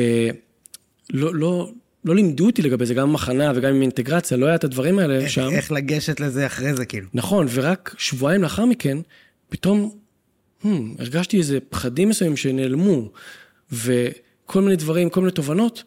לא, 1.12 1.34
לא, 1.34 1.72
לא 2.04 2.14
לימדו 2.14 2.46
אותי 2.46 2.62
לגבי 2.62 2.86
זה, 2.86 2.94
גם 2.94 3.08
עם 3.08 3.14
הכנה 3.14 3.52
וגם 3.54 3.74
עם 3.74 3.82
אינטגרציה, 3.82 4.36
לא 4.36 4.46
היה 4.46 4.54
את 4.54 4.64
הדברים 4.64 4.98
האלה 4.98 5.18
איך, 5.18 5.30
שם. 5.30 5.48
איך 5.52 5.72
לגשת 5.72 6.20
לזה 6.20 6.46
אחרי 6.46 6.74
זה, 6.74 6.84
כאילו. 6.84 7.06
נכון, 7.14 7.46
ורק 7.50 7.94
שבועיים 7.98 8.42
לאחר 8.42 8.64
מכן, 8.64 8.98
פתאום 9.48 9.94
hmm, 10.62 10.66
הרגשתי 10.98 11.38
איזה 11.38 11.58
פחדים 11.68 12.08
מסוימים 12.08 12.36
שנעלמו, 12.36 13.10
וכל 13.72 14.62
מיני 14.62 14.76
דברים, 14.76 15.10
כל 15.10 15.20
מיני 15.20 15.32
תובנות, 15.32 15.84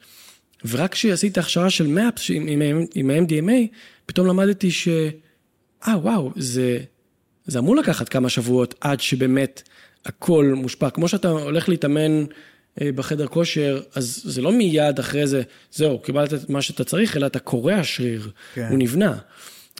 ורק 0.65 0.91
כשעשיתי 0.91 1.39
הכשרה 1.39 1.69
של 1.69 1.87
מאפס 1.87 2.29
עם, 2.29 2.47
עם, 2.47 2.85
עם 2.95 3.09
ה-MDMA, 3.09 3.75
פתאום 4.05 4.27
למדתי 4.27 4.71
ש... 4.71 4.87
אה, 5.87 5.97
וואו, 5.97 6.31
זה, 6.35 6.79
זה 7.45 7.59
אמור 7.59 7.75
לקחת 7.75 8.09
כמה 8.09 8.29
שבועות 8.29 8.75
עד 8.81 8.99
שבאמת 8.99 9.61
הכל 10.05 10.53
מושפע. 10.55 10.89
כמו 10.89 11.07
שאתה 11.07 11.29
הולך 11.29 11.69
להתאמן 11.69 12.25
אה, 12.81 12.89
בחדר 12.95 13.27
כושר, 13.27 13.81
אז 13.95 14.21
זה 14.25 14.41
לא 14.41 14.51
מיד 14.51 14.99
אחרי 14.99 15.27
זה, 15.27 15.41
זהו, 15.71 15.99
קיבלת 15.99 16.33
את 16.33 16.49
מה 16.49 16.61
שאתה 16.61 16.83
צריך, 16.83 17.17
אלא 17.17 17.25
אתה 17.25 17.39
קורע 17.39 17.83
שריר, 17.83 18.31
כן. 18.53 18.67
הוא 18.69 18.77
נבנה. 18.77 19.17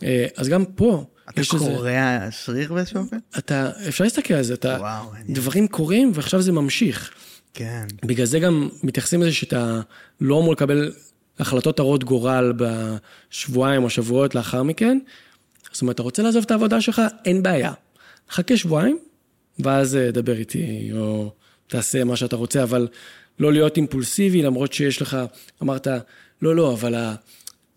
אה, 0.04 0.26
אז 0.38 0.50
גם 0.50 0.66
פה, 0.66 1.06
אתה 1.30 1.42
יש 1.42 1.54
איזה... 1.54 1.66
קורע 1.66 2.32
שריר 2.32 2.74
באיזשהו 2.74 3.00
אופן? 3.00 3.18
אתה, 3.38 3.72
אפשר 3.88 4.04
להסתכל 4.04 4.34
על 4.34 4.44
זה, 4.44 4.54
אתה, 4.54 4.78
וואו. 4.80 5.06
דברים 5.30 5.68
קורים 5.68 6.12
ועכשיו 6.14 6.42
זה 6.42 6.52
ממשיך. 6.52 7.12
כן. 7.54 7.86
בגלל 8.06 8.26
זה 8.26 8.40
גם 8.40 8.70
מתייחסים 8.84 9.22
לזה 9.22 9.32
שאתה 9.32 9.82
לא 10.22 10.40
אמור 10.40 10.54
לקבל 10.54 10.92
החלטות 11.40 11.80
הרות 11.80 12.04
גורל 12.04 12.54
בשבועיים 12.58 13.84
או 13.84 13.90
שבועות 13.90 14.36
לאחר 14.36 14.64
מכן. 14.64 15.00
זאת 15.74 15.82
אומרת, 15.82 15.96
אתה 15.96 16.04
רוצה 16.04 16.24
לעזוב 16.24 16.44
את 16.46 16.52
העבודה 16.52 16.82
שלך, 16.82 17.02
אין 17.26 17.44
בעיה. 17.44 17.74
חכה 18.30 18.58
שבועיים, 18.58 18.98
ואז 19.60 19.96
אה, 19.96 20.12
דבר 20.12 20.34
איתי, 20.38 20.90
או 20.98 21.32
תעשה 21.68 22.04
מה 22.04 22.16
שאתה 22.16 22.36
רוצה, 22.36 22.64
אבל 22.64 22.88
לא 23.40 23.54
להיות 23.54 23.78
אימפולסיבי, 23.78 24.42
למרות 24.42 24.74
שיש 24.74 25.02
לך, 25.02 25.18
אמרת, 25.64 25.88
לא, 26.42 26.56
לא, 26.56 26.74
אבל 26.74 26.96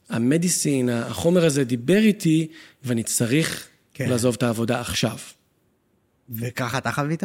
המדיסין, 0.08 0.88
החומר 0.88 1.44
הזה 1.44 1.64
דיבר 1.64 1.98
איתי, 1.98 2.46
ואני 2.84 3.02
צריך 3.02 3.66
כן. 3.94 4.08
לעזוב 4.08 4.34
את 4.34 4.42
העבודה 4.42 4.80
עכשיו. 4.80 5.16
וככה 6.30 6.78
אתה 6.78 6.92
חווית? 6.92 7.22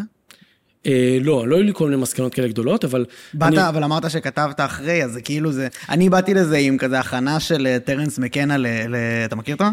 אה, 0.85 1.17
לא, 1.21 1.47
לא 1.47 1.55
היו 1.55 1.63
לי 1.63 1.71
כל 1.75 1.89
מיני 1.89 2.01
מסקנות 2.01 2.33
כאלה 2.33 2.47
גדולות, 2.47 2.85
אבל... 2.85 3.05
באת, 3.33 3.47
אני- 3.53 3.69
אבל 3.69 3.83
אמרת 3.83 4.11
שכתבת 4.11 4.59
אחרי, 4.59 5.03
אז 5.03 5.11
זה 5.11 5.21
כאילו 5.21 5.51
זה... 5.51 5.67
אני 5.89 6.09
באתי 6.09 6.33
לזה 6.33 6.57
עם 6.57 6.77
כזה 6.77 6.99
הכנה 6.99 7.39
של 7.39 7.67
אה, 7.67 7.79
טרנס 7.79 8.19
מקנה 8.19 8.57
ל... 8.57 8.67
ל... 8.67 8.95
אתה 9.25 9.35
מכיר 9.35 9.55
אותו? 9.55 9.65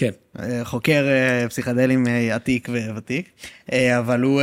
כן. 0.00 0.10
אה, 0.38 0.64
חוקר 0.64 1.04
אה, 1.08 1.48
פסיכדלים 1.48 2.06
אה, 2.06 2.34
עתיק 2.34 2.68
וותיק, 2.94 3.30
אבל 3.98 4.22
הוא, 4.22 4.42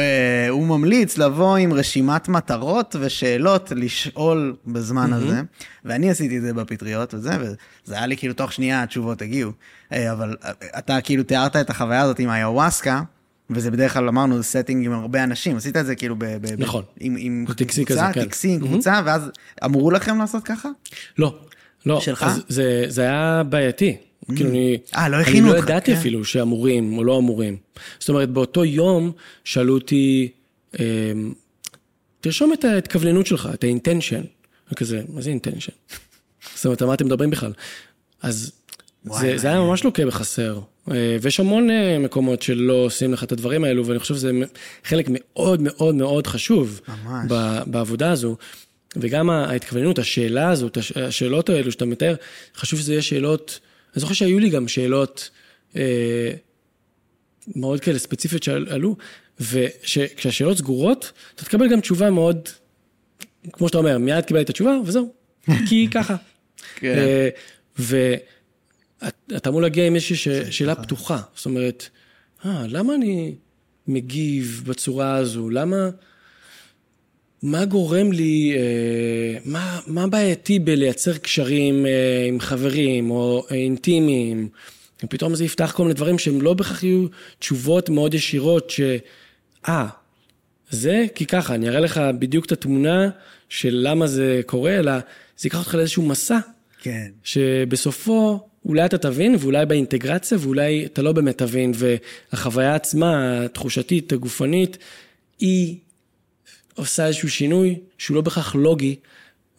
הוא 0.49 0.67
ממליץ 0.67 1.17
לבוא 1.17 1.57
עם 1.57 1.73
רשימת 1.73 2.29
מטרות 2.29 2.95
ושאלות 2.99 3.71
לשאול 3.75 4.55
בזמן 4.67 5.13
הזה, 5.13 5.41
ואני 5.85 6.09
עשיתי 6.09 6.37
את 6.37 6.41
זה 6.41 6.53
בפטריות 6.53 7.13
וזה, 7.13 7.31
וזה 7.39 7.95
היה 7.95 8.05
לי 8.05 8.17
כאילו 8.17 8.33
תוך 8.33 8.53
שנייה 8.53 8.83
התשובות 8.83 9.21
הגיעו, 9.21 9.51
אבל 9.91 10.35
אתה 10.77 11.01
כאילו 11.01 11.23
תיארת 11.23 11.55
את 11.55 11.69
החוויה 11.69 12.01
הזאת 12.01 12.19
עם 12.19 12.29
היוואסקה, 12.29 13.01
וזה 13.49 13.71
בדרך 13.71 13.93
כלל 13.93 14.07
אמרנו 14.07 14.41
זה 14.41 14.59
setting 14.59 14.85
עם 14.85 14.93
הרבה 14.93 15.23
אנשים, 15.23 15.57
עשית 15.57 15.77
את 15.77 15.85
זה 15.85 15.95
כאילו 15.95 16.15
ב... 16.17 16.25
ב 16.25 16.45
נכון. 16.57 16.83
עם, 16.99 17.15
עם 17.19 17.45
טקסי 17.57 17.85
קבוצה, 17.85 18.11
כזה, 18.11 18.13
כן. 18.13 18.25
טקסי 18.25 18.53
עם 18.53 18.59
קבוצה, 18.59 19.01
ואז 19.05 19.31
אמרו 19.65 19.91
לכם 19.91 20.17
לעשות 20.17 20.43
ככה? 20.43 20.69
לא, 21.17 21.39
לא. 21.85 21.99
שלך? 21.99 22.25
זה, 22.47 22.85
זה 22.87 23.01
היה 23.01 23.43
בעייתי. 23.49 24.06
כאילו 24.35 24.49
אני... 24.49 24.77
אה, 24.95 25.09
לא 25.09 25.15
אני 25.15 25.23
הכינו 25.23 25.47
לא 25.47 25.55
אותך, 25.55 25.63
ידעתי 25.69 25.91
כן. 25.91 25.97
אפילו 25.97 26.25
שאמורים 26.25 26.97
או 26.97 27.03
לא 27.03 27.17
אמורים. 27.17 27.57
זאת 27.99 28.09
אומרת, 28.09 28.29
באותו 28.29 28.65
יום 28.65 29.11
שאלו 29.43 29.73
אותי, 29.73 30.31
אמ, 30.79 31.33
תרשום 32.21 32.53
את 32.53 32.65
ההתכווננות 32.65 33.27
שלך, 33.27 33.49
את 33.53 33.63
האינטנשן. 33.63 34.21
וכזה, 34.71 35.01
מה 35.09 35.21
זה 35.21 35.29
אינטנשן? 35.29 35.71
זאת 36.55 36.65
אומרת, 36.65 36.81
על 36.81 36.87
מה 36.87 36.93
אתם 36.93 37.05
מדברים 37.05 37.29
בכלל? 37.29 37.53
אז 38.21 38.51
וואי, 39.05 39.21
זה, 39.21 39.37
זה 39.37 39.47
היה 39.47 39.59
ממש 39.59 39.83
לוקה 39.83 40.05
בחסר. 40.05 40.59
אה, 40.91 41.17
ויש 41.21 41.39
המון 41.39 41.69
אה, 41.69 41.99
מקומות 41.99 42.41
שלא 42.41 42.73
עושים 42.73 43.13
לך 43.13 43.23
את 43.23 43.31
הדברים 43.31 43.63
האלו, 43.63 43.85
ואני 43.85 43.99
חושב 43.99 44.15
שזה 44.15 44.31
חלק 44.83 45.05
מאוד 45.09 45.61
מאוד 45.61 45.95
מאוד 45.95 46.27
חשוב. 46.27 46.81
ממש. 46.87 47.31
בעבודה 47.65 48.11
הזו. 48.11 48.35
וגם 48.95 49.29
ההתכווננות, 49.29 49.99
השאלה 49.99 50.49
הזאת, 50.49 50.77
הש- 50.77 50.91
השאלות 50.97 51.49
האלו 51.49 51.71
שאתה 51.71 51.85
מתאר, 51.85 52.15
חשוב 52.55 52.79
שזה 52.79 52.91
יהיה 52.93 53.01
שאלות, 53.01 53.59
אני 53.97 54.01
זוכר 54.01 54.13
שהיו 54.13 54.39
לי 54.39 54.49
גם 54.49 54.67
שאלות 54.67 55.29
אה, 55.75 56.31
מאוד 57.55 57.79
כאלה 57.79 57.99
ספציפיות 57.99 58.43
שעלו, 58.43 58.95
וכשהשאלות 59.39 60.57
סגורות, 60.57 61.11
אתה 61.35 61.45
תקבל 61.45 61.69
גם 61.71 61.81
תשובה 61.81 62.09
מאוד, 62.11 62.49
כמו 63.53 63.67
שאתה 63.67 63.77
אומר, 63.77 63.97
מיד 63.97 64.25
קיבלתי 64.25 64.43
את 64.43 64.49
התשובה, 64.49 64.77
וזהו, 64.85 65.13
כי 65.69 65.87
ככה. 65.91 66.15
כן. 66.75 66.97
אה, 66.97 67.29
ואתה 67.79 69.49
אמור 69.49 69.61
להגיע 69.61 69.87
עם 69.87 69.95
איזושהי 69.95 70.15
ש- 70.15 70.27
שאלה 70.57 70.75
פתוחה, 70.75 71.21
זאת 71.35 71.45
אומרת, 71.45 71.89
אה, 72.45 72.65
למה 72.67 72.95
אני 72.95 73.35
מגיב 73.87 74.63
בצורה 74.67 75.15
הזו? 75.15 75.49
למה... 75.49 75.89
מה 77.43 77.65
גורם 77.65 78.11
לי, 78.11 78.53
אה, 78.55 79.39
מה, 79.45 79.79
מה 79.87 80.07
בעייתי 80.07 80.59
בלייצר 80.59 81.17
קשרים 81.17 81.85
אה, 81.85 82.25
עם 82.27 82.39
חברים 82.39 83.11
או 83.11 83.45
אה, 83.51 83.55
אינטימיים? 83.55 84.49
ופתאום 85.03 85.35
זה 85.35 85.45
יפתח 85.45 85.71
כל 85.75 85.83
מיני 85.83 85.93
דברים 85.93 86.19
שהם 86.19 86.41
לא 86.41 86.53
בהכרח 86.53 86.83
יהיו 86.83 87.05
תשובות 87.39 87.89
מאוד 87.89 88.13
ישירות 88.13 88.69
ש... 88.69 88.81
אה, 89.67 89.87
זה 90.69 91.05
כי 91.15 91.25
ככה, 91.25 91.55
אני 91.55 91.69
אראה 91.69 91.79
לך 91.79 92.01
בדיוק 92.19 92.45
את 92.45 92.51
התמונה 92.51 93.09
של 93.49 93.79
למה 93.83 94.07
זה 94.07 94.41
קורה, 94.45 94.79
אלא 94.79 94.91
זה 95.37 95.47
ייקח 95.47 95.59
אותך 95.59 95.75
לאיזשהו 95.75 96.03
מסע, 96.03 96.37
כן. 96.81 97.07
שבסופו 97.23 98.39
אולי 98.65 98.85
אתה 98.85 98.97
תבין, 98.97 99.35
ואולי 99.39 99.65
באינטגרציה, 99.65 100.37
ואולי 100.41 100.85
אתה 100.85 101.01
לא 101.01 101.11
באמת 101.11 101.37
תבין, 101.37 101.71
והחוויה 101.75 102.75
עצמה, 102.75 103.41
התחושתית, 103.43 104.13
הגופנית, 104.13 104.77
היא 105.39 105.75
עושה 106.77 107.05
איזשהו 107.07 107.29
שינוי 107.29 107.79
שהוא 107.97 108.15
לא 108.15 108.21
בהכרח 108.21 108.55
לוגי. 108.55 108.95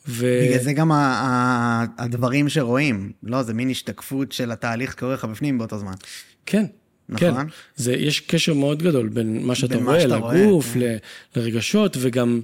ו... 0.08 0.40
בגלל 0.48 0.58
זה 0.62 0.72
גם 0.72 0.90
הדברים 1.98 2.48
שרואים, 2.48 3.12
לא, 3.22 3.42
זה 3.42 3.54
מין 3.54 3.70
השתקפות 3.70 4.32
של 4.32 4.50
התהליך 4.50 4.92
שקורה 4.92 5.14
לך 5.14 5.24
בפנים 5.24 5.58
באותו 5.58 5.78
זמן. 5.78 5.92
כן, 6.46 6.64
נכון? 7.08 7.34
כן. 7.34 7.46
זה, 7.76 7.92
יש 7.92 8.20
קשר 8.20 8.54
מאוד 8.54 8.82
גדול 8.82 9.08
בין 9.08 9.46
מה 9.46 9.54
שאתה 9.54 9.76
בין 9.76 9.84
רואה 9.84 10.00
שאתה 10.00 10.16
רואה, 10.16 10.42
לגוף, 10.42 10.72
כן. 10.74 10.80
ל- 10.80 10.96
לרגשות, 11.36 11.96
וגם 12.00 12.40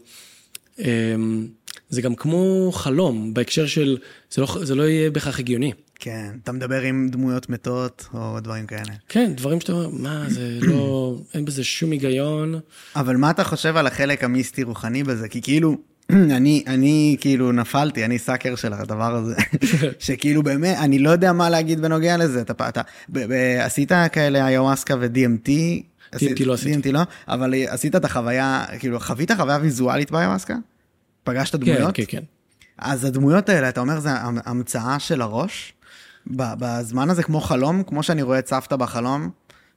אמ, 0.79 1.47
זה 1.89 2.03
גם 2.03 2.15
כמו 2.15 2.71
חלום, 2.73 3.35
בהקשר 3.35 3.67
של, 3.67 3.99
זה 4.31 4.41
לא, 4.41 4.49
זה 4.63 4.75
לא 4.75 4.83
יהיה 4.83 5.11
בהכרח 5.11 5.39
הגיוני. 5.39 5.73
כן, 6.05 6.31
אתה 6.43 6.53
מדבר 6.53 6.81
עם 6.83 7.09
דמויות 7.13 7.49
מתות 7.49 8.09
או 8.15 8.41
דברים 8.41 8.67
כאלה. 8.67 8.93
כן, 9.09 9.33
דברים 9.37 9.61
שאתה 9.61 9.73
אומר, 9.73 9.89
מה, 9.89 10.25
זה 10.29 10.59
לא, 10.61 11.17
אין 11.35 11.45
בזה 11.45 11.65
שום 11.65 11.91
היגיון. 11.91 12.61
אבל 12.97 13.17
מה 13.17 13.31
אתה 13.31 13.45
חושב 13.45 13.77
על 13.77 13.87
החלק 13.87 14.25
המיסטי-רוחני 14.25 15.03
בזה? 15.05 15.29
כי 15.29 15.43
כאילו, 15.43 15.77
אני, 16.37 16.65
אני 16.67 17.17
כאילו 17.21 17.53
נפלתי, 17.53 18.05
אני 18.05 18.19
סאקר 18.19 18.55
של 18.57 18.73
הדבר 18.73 19.15
הזה, 19.15 19.35
שכאילו 19.99 20.43
באמת, 20.43 20.77
אני 20.79 20.99
לא 20.99 21.11
יודע 21.11 21.33
מה 21.33 21.51
להגיד 21.51 21.81
בנוגע 21.81 22.17
לזה. 22.17 22.41
אתה, 22.41 22.69
אתה 22.69 22.81
ב, 23.09 23.19
ב, 23.19 23.33
עשית 23.61 23.93
כאלה 24.13 24.49
איוואסקה 24.49 24.95
ו-DMT? 25.01 25.49
DMT 26.17 26.45
לא 26.45 26.55
עשיתי. 26.55 26.89
DMT 26.89 26.93
לא, 26.93 27.01
אבל 27.29 27.55
עשית 27.69 27.97
את 27.97 28.05
החוויה, 28.05 28.65
כאילו, 28.79 29.01
חווית 29.01 29.31
חוויה 29.33 29.59
ויזואלית 29.63 30.11
באיוואסקה? 30.11 30.55
פגשת 31.25 31.53
כן, 31.57 31.61
דמויות? 31.61 31.95
כן, 31.95 32.03
כן. 32.09 32.23
אז 32.79 33.05
הדמויות 33.05 33.49
האלה, 33.49 33.69
אתה 33.69 33.81
אומר, 33.81 34.01
זה 34.01 34.11
המ- 34.11 34.39
המצאה 34.45 34.99
של 34.99 35.23
הראש? 35.23 35.74
בזמן 36.27 37.11
הזה 37.11 37.23
כמו 37.23 37.41
חלום, 37.41 37.83
כמו 37.83 38.03
שאני 38.03 38.23
רואה 38.23 38.39
את 38.39 38.47
סבתא 38.47 38.77
בחלום, 38.77 39.31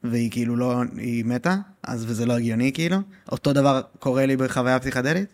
והיא 0.03 0.31
כאילו 0.31 0.55
לא, 0.55 0.81
היא 0.97 1.25
מתה, 1.25 1.55
אז 1.83 2.05
וזה 2.07 2.25
לא 2.25 2.33
הגיוני 2.33 2.71
כאילו? 2.73 2.97
אותו 3.31 3.53
דבר 3.53 3.81
קורה 3.99 4.25
לי 4.25 4.37
בחוויה 4.37 4.79
פסיכדלית? 4.79 5.29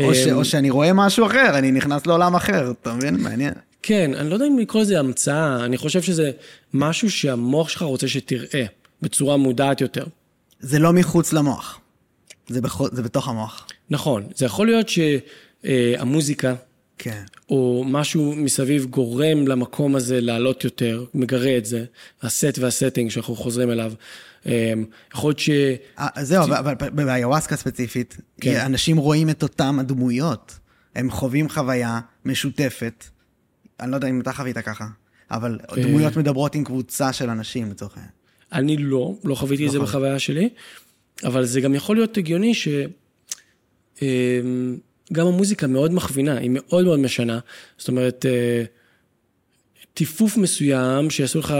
או, 0.00 0.14
ש, 0.14 0.26
אמ, 0.26 0.36
או 0.36 0.44
שאני 0.44 0.70
רואה 0.70 0.92
משהו 0.92 1.26
אחר, 1.26 1.58
אני 1.58 1.72
נכנס 1.72 2.06
לעולם 2.06 2.34
אחר, 2.34 2.72
אתה 2.82 2.94
מבין? 2.94 3.16
מעניין. 3.20 3.54
כן, 3.82 4.14
אני 4.14 4.28
לא 4.28 4.34
יודע 4.34 4.46
אם 4.46 4.58
לקרוא 4.58 4.82
לזה 4.82 4.98
המצאה, 4.98 5.64
אני 5.64 5.76
חושב 5.76 6.02
שזה 6.02 6.30
משהו 6.74 7.10
שהמוח 7.10 7.68
שלך 7.68 7.82
רוצה 7.82 8.08
שתראה, 8.08 8.64
בצורה 9.02 9.36
מודעת 9.36 9.80
יותר. 9.80 10.06
זה 10.60 10.78
לא 10.78 10.92
מחוץ 10.92 11.32
למוח, 11.32 11.80
זה, 12.48 12.60
בח... 12.60 12.92
זה 12.92 13.02
בתוך 13.02 13.28
המוח. 13.28 13.66
נכון, 13.90 14.26
זה 14.34 14.46
יכול 14.46 14.66
להיות 14.66 14.86
שהמוזיקה, 14.88 16.54
כן. 16.98 17.22
או 17.50 17.84
משהו 17.86 18.34
מסביב 18.36 18.84
גורם 18.84 19.46
למקום 19.46 19.96
הזה 19.96 20.20
לעלות 20.20 20.64
יותר, 20.64 21.04
מגרה 21.14 21.56
את 21.56 21.64
זה, 21.64 21.84
הסט 22.22 22.58
והסטינג 22.58 23.10
שאנחנו 23.10 23.36
חוזרים 23.36 23.70
אליו. 23.70 23.92
אמ, 24.46 24.52
יכול 25.14 25.28
להיות 25.28 25.38
ש... 25.38 25.50
אה, 25.98 26.08
זהו, 26.22 26.44
אבל, 26.44 26.56
אבל 26.56 26.90
באיוואסקה 26.90 27.56
ספציפית, 27.56 28.16
כן. 28.40 28.60
אנשים 28.60 28.96
רואים 28.96 29.30
את 29.30 29.42
אותם 29.42 29.78
הדמויות, 29.80 30.58
הם 30.94 31.10
חווים 31.10 31.48
חוויה 31.48 32.00
משותפת 32.24 33.04
אני 33.80 33.90
לא 33.90 33.96
יודע 33.96 34.08
אם 34.08 34.20
אתה 34.20 34.32
חווית 34.32 34.58
ככה, 34.58 34.86
אבל 35.30 35.58
דמויות 35.82 36.16
מדברות 36.16 36.54
עם 36.54 36.64
קבוצה 36.64 37.12
של 37.12 37.30
אנשים 37.30 37.70
לצורך 37.70 37.96
העניין. 37.96 38.12
אני 38.52 38.76
לא, 38.76 39.14
לא 39.24 39.34
חוויתי 39.34 39.66
את 39.66 39.70
זה 39.70 39.78
נכון. 39.78 39.88
בחוויה 39.88 40.18
שלי, 40.18 40.48
אבל 41.24 41.44
זה 41.44 41.60
גם 41.60 41.74
יכול 41.74 41.96
להיות 41.96 42.16
הגיוני 42.16 42.54
ש... 42.54 42.68
גם 45.12 45.26
המוזיקה 45.26 45.66
מאוד 45.66 45.94
מכווינה, 45.94 46.38
היא 46.38 46.50
מאוד 46.52 46.84
מאוד 46.84 46.98
משנה. 46.98 47.38
זאת 47.78 47.88
אומרת, 47.88 48.26
אה, 48.26 48.62
טיפוף 49.94 50.36
מסוים, 50.36 51.10
שיעשו 51.10 51.38
לך 51.38 51.54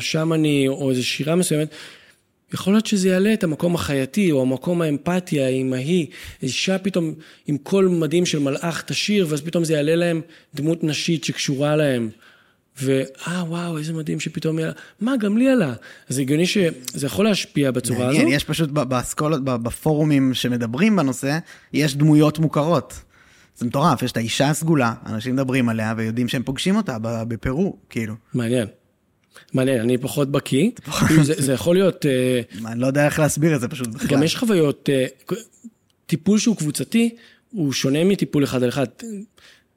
שמאני 0.00 0.68
או 0.68 0.90
איזו 0.90 1.06
שירה 1.06 1.34
מסוימת, 1.34 1.68
יכול 2.54 2.72
להיות 2.72 2.86
שזה 2.86 3.08
יעלה 3.08 3.32
את 3.32 3.44
המקום 3.44 3.74
החייתי, 3.74 4.32
או 4.32 4.42
המקום 4.42 4.82
האמפתיה 4.82 5.48
עם 5.48 5.72
ההיא, 5.72 6.06
אישה 6.42 6.78
פתאום 6.78 7.14
עם 7.46 7.58
קול 7.58 7.88
מדהים 7.88 8.26
של 8.26 8.38
מלאך 8.38 8.82
תשיר, 8.86 9.26
ואז 9.28 9.42
פתאום 9.42 9.64
זה 9.64 9.72
יעלה 9.72 9.94
להם 9.94 10.20
דמות 10.54 10.84
נשית 10.84 11.24
שקשורה 11.24 11.76
להם. 11.76 12.10
ואה, 12.82 13.44
וואו, 13.46 13.78
איזה 13.78 13.92
מדהים 13.92 14.20
שפתאום 14.20 14.58
יעלה, 14.58 14.72
מה, 15.00 15.16
גם 15.16 15.38
לי 15.38 15.48
עלה. 15.48 15.74
אז 16.08 16.18
הגיוני 16.18 16.46
שזה 16.46 17.06
יכול 17.06 17.24
להשפיע 17.24 17.70
בצורה 17.70 18.06
הזו. 18.06 18.06
מעניין, 18.06 18.28
יש 18.28 18.44
פשוט 18.44 18.70
באסכולות, 18.70 19.44
בפורומים 19.44 20.34
שמדברים 20.34 20.96
בנושא, 20.96 21.38
יש 21.72 21.96
דמויות 21.96 22.38
מוכרות. 22.38 22.94
זה 23.56 23.66
מטורף, 23.66 24.02
יש 24.02 24.12
את 24.12 24.16
האישה 24.16 24.50
הסגולה, 24.50 24.94
אנשים 25.06 25.34
מדברים 25.34 25.68
עליה 25.68 25.94
ויודעים 25.96 26.28
שהם 26.28 26.42
פוגשים 26.42 26.76
אותה 26.76 26.98
בפרו, 27.02 27.76
כאילו. 27.90 28.14
מעניין. 28.34 28.66
מעניין, 29.52 29.80
אני 29.80 29.98
פחות 29.98 30.30
בקיא. 30.30 30.70
כאילו, 31.08 31.24
זה, 31.24 31.34
זה 31.36 31.52
יכול 31.52 31.76
להיות, 31.76 32.06
אה, 32.06 32.40
אני 32.72 32.80
לא 32.80 32.86
יודע 32.86 33.06
איך 33.06 33.18
להסביר 33.18 33.54
את 33.56 33.60
זה 33.60 33.68
פשוט 33.68 33.88
בכלל. 33.88 34.08
גם 34.08 34.22
יש 34.22 34.36
חוויות, 34.36 34.88
אה, 34.92 35.06
טיפול 36.06 36.38
שהוא 36.38 36.56
קבוצתי, 36.56 37.16
הוא 37.50 37.72
שונה 37.72 38.04
מטיפול 38.04 38.44
אחד 38.44 38.62
על 38.62 38.68
אחד. 38.68 38.86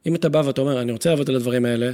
אם 0.05 0.15
אתה 0.15 0.29
בא 0.29 0.41
ואתה 0.45 0.61
אומר, 0.61 0.81
אני 0.81 0.91
רוצה 0.91 1.09
לעבוד 1.09 1.29
על 1.29 1.35
הדברים 1.35 1.65
האלה, 1.65 1.91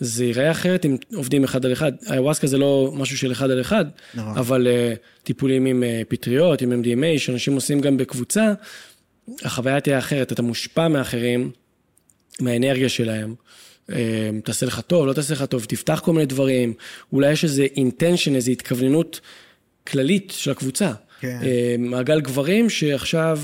זה 0.00 0.24
ייראה 0.24 0.50
אחרת 0.50 0.86
אם 0.86 0.96
עובדים 1.14 1.44
אחד 1.44 1.66
על 1.66 1.72
אחד. 1.72 1.92
איוואסקה 2.10 2.46
זה 2.46 2.58
לא 2.58 2.92
משהו 2.96 3.18
של 3.18 3.32
אחד 3.32 3.50
על 3.50 3.60
אחד, 3.60 3.84
נכון. 4.14 4.38
אבל 4.38 4.66
אה, 4.66 4.94
טיפולים 5.22 5.66
עם 5.66 5.82
אה, 5.82 6.02
פטריות, 6.08 6.62
עם 6.62 6.72
MDMA, 6.72 7.18
שאנשים 7.18 7.54
עושים 7.54 7.80
גם 7.80 7.96
בקבוצה, 7.96 8.54
החוויה 9.42 9.80
תהיה 9.80 9.98
אחרת, 9.98 10.32
אתה 10.32 10.42
מושפע 10.42 10.88
מאחרים, 10.88 11.50
מהאנרגיה 12.40 12.88
שלהם. 12.88 13.34
אה, 13.92 14.30
תעשה 14.44 14.66
לך 14.66 14.80
טוב, 14.80 15.06
לא 15.06 15.12
תעשה 15.12 15.34
לך 15.34 15.42
טוב, 15.42 15.64
תפתח 15.64 16.00
כל 16.04 16.12
מיני 16.12 16.26
דברים, 16.26 16.74
אולי 17.12 17.32
יש 17.32 17.44
איזה 17.44 17.66
intention, 17.76 18.34
איזו 18.34 18.50
התכווננות 18.50 19.20
כללית 19.86 20.32
של 20.36 20.50
הקבוצה. 20.50 20.92
כן. 21.20 21.38
אה, 21.42 21.76
מעגל 21.78 22.20
גברים 22.20 22.70
שעכשיו 22.70 23.40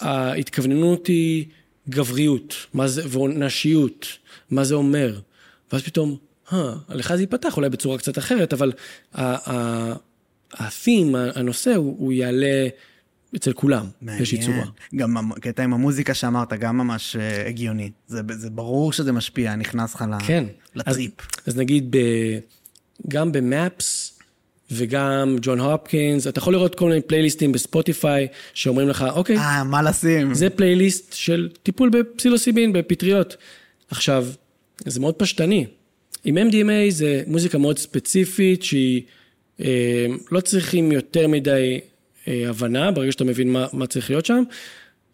ההתכווננות 0.00 1.06
היא 1.06 1.44
גבריות, 1.88 2.54
מה 2.74 2.88
זה, 2.88 3.18
ונשיות, 3.18 4.06
מה 4.50 4.64
זה 4.64 4.74
אומר. 4.74 5.18
ואז 5.72 5.82
פתאום, 5.82 6.16
אה, 6.52 6.72
לך 6.88 7.14
זה 7.14 7.22
ייפתח 7.22 7.56
אולי 7.56 7.68
בצורה 7.68 7.98
קצת 7.98 8.18
אחרת, 8.18 8.52
אבל 8.52 8.72
ה-theme, 9.14 11.16
הנושא, 11.34 11.74
הוא, 11.74 11.96
הוא 11.98 12.12
יעלה 12.12 12.68
אצל 13.36 13.52
כולם, 13.52 13.86
באיזושהי 14.02 14.38
צורה. 14.38 14.64
גם 14.96 15.32
הקטע 15.32 15.62
עם 15.62 15.72
המוזיקה 15.72 16.14
שאמרת, 16.14 16.52
גם 16.52 16.78
ממש 16.78 17.16
אה, 17.16 17.48
הגיוני. 17.48 17.90
זה, 18.06 18.20
זה 18.30 18.50
ברור 18.50 18.92
שזה 18.92 19.12
משפיע, 19.12 19.56
נכנס 19.56 19.94
לך 19.94 20.04
כן. 20.26 20.44
לטריפ. 20.74 21.12
אז, 21.20 21.26
אז 21.46 21.56
נגיד, 21.56 21.96
ב, 21.96 21.98
גם 23.08 23.32
במאפס 23.32 24.18
וגם 24.70 25.36
ג'ון 25.42 25.60
הופקינס, 25.60 26.26
אתה 26.26 26.38
יכול 26.38 26.52
לראות 26.52 26.74
כל 26.74 26.88
מיני 26.88 27.00
פלייליסטים 27.00 27.52
בספוטיפיי 27.52 28.28
שאומרים 28.54 28.88
לך, 28.88 29.04
אוקיי, 29.14 29.36
אה, 29.36 29.64
מה 29.64 29.82
לשים? 29.82 30.34
זה 30.34 30.50
פלייליסט 30.50 31.12
של 31.12 31.48
טיפול 31.62 31.90
בפסילוסיבין, 31.90 32.72
בפטריות. 32.72 33.36
עכשיו, 33.90 34.26
זה 34.86 35.00
מאוד 35.00 35.14
פשטני. 35.14 35.66
עם 36.24 36.38
MDMA 36.38 36.90
זה 36.90 37.22
מוזיקה 37.26 37.58
מאוד 37.58 37.78
ספציפית, 37.78 38.62
שהיא, 38.62 39.02
אה, 39.60 40.06
לא 40.30 40.40
צריכים 40.40 40.92
יותר 40.92 41.28
מדי 41.28 41.80
אה, 42.28 42.48
הבנה, 42.48 42.90
ברגע 42.90 43.12
שאתה 43.12 43.24
מבין 43.24 43.52
מה, 43.52 43.66
מה 43.72 43.86
צריך 43.86 44.10
להיות 44.10 44.26
שם. 44.26 44.42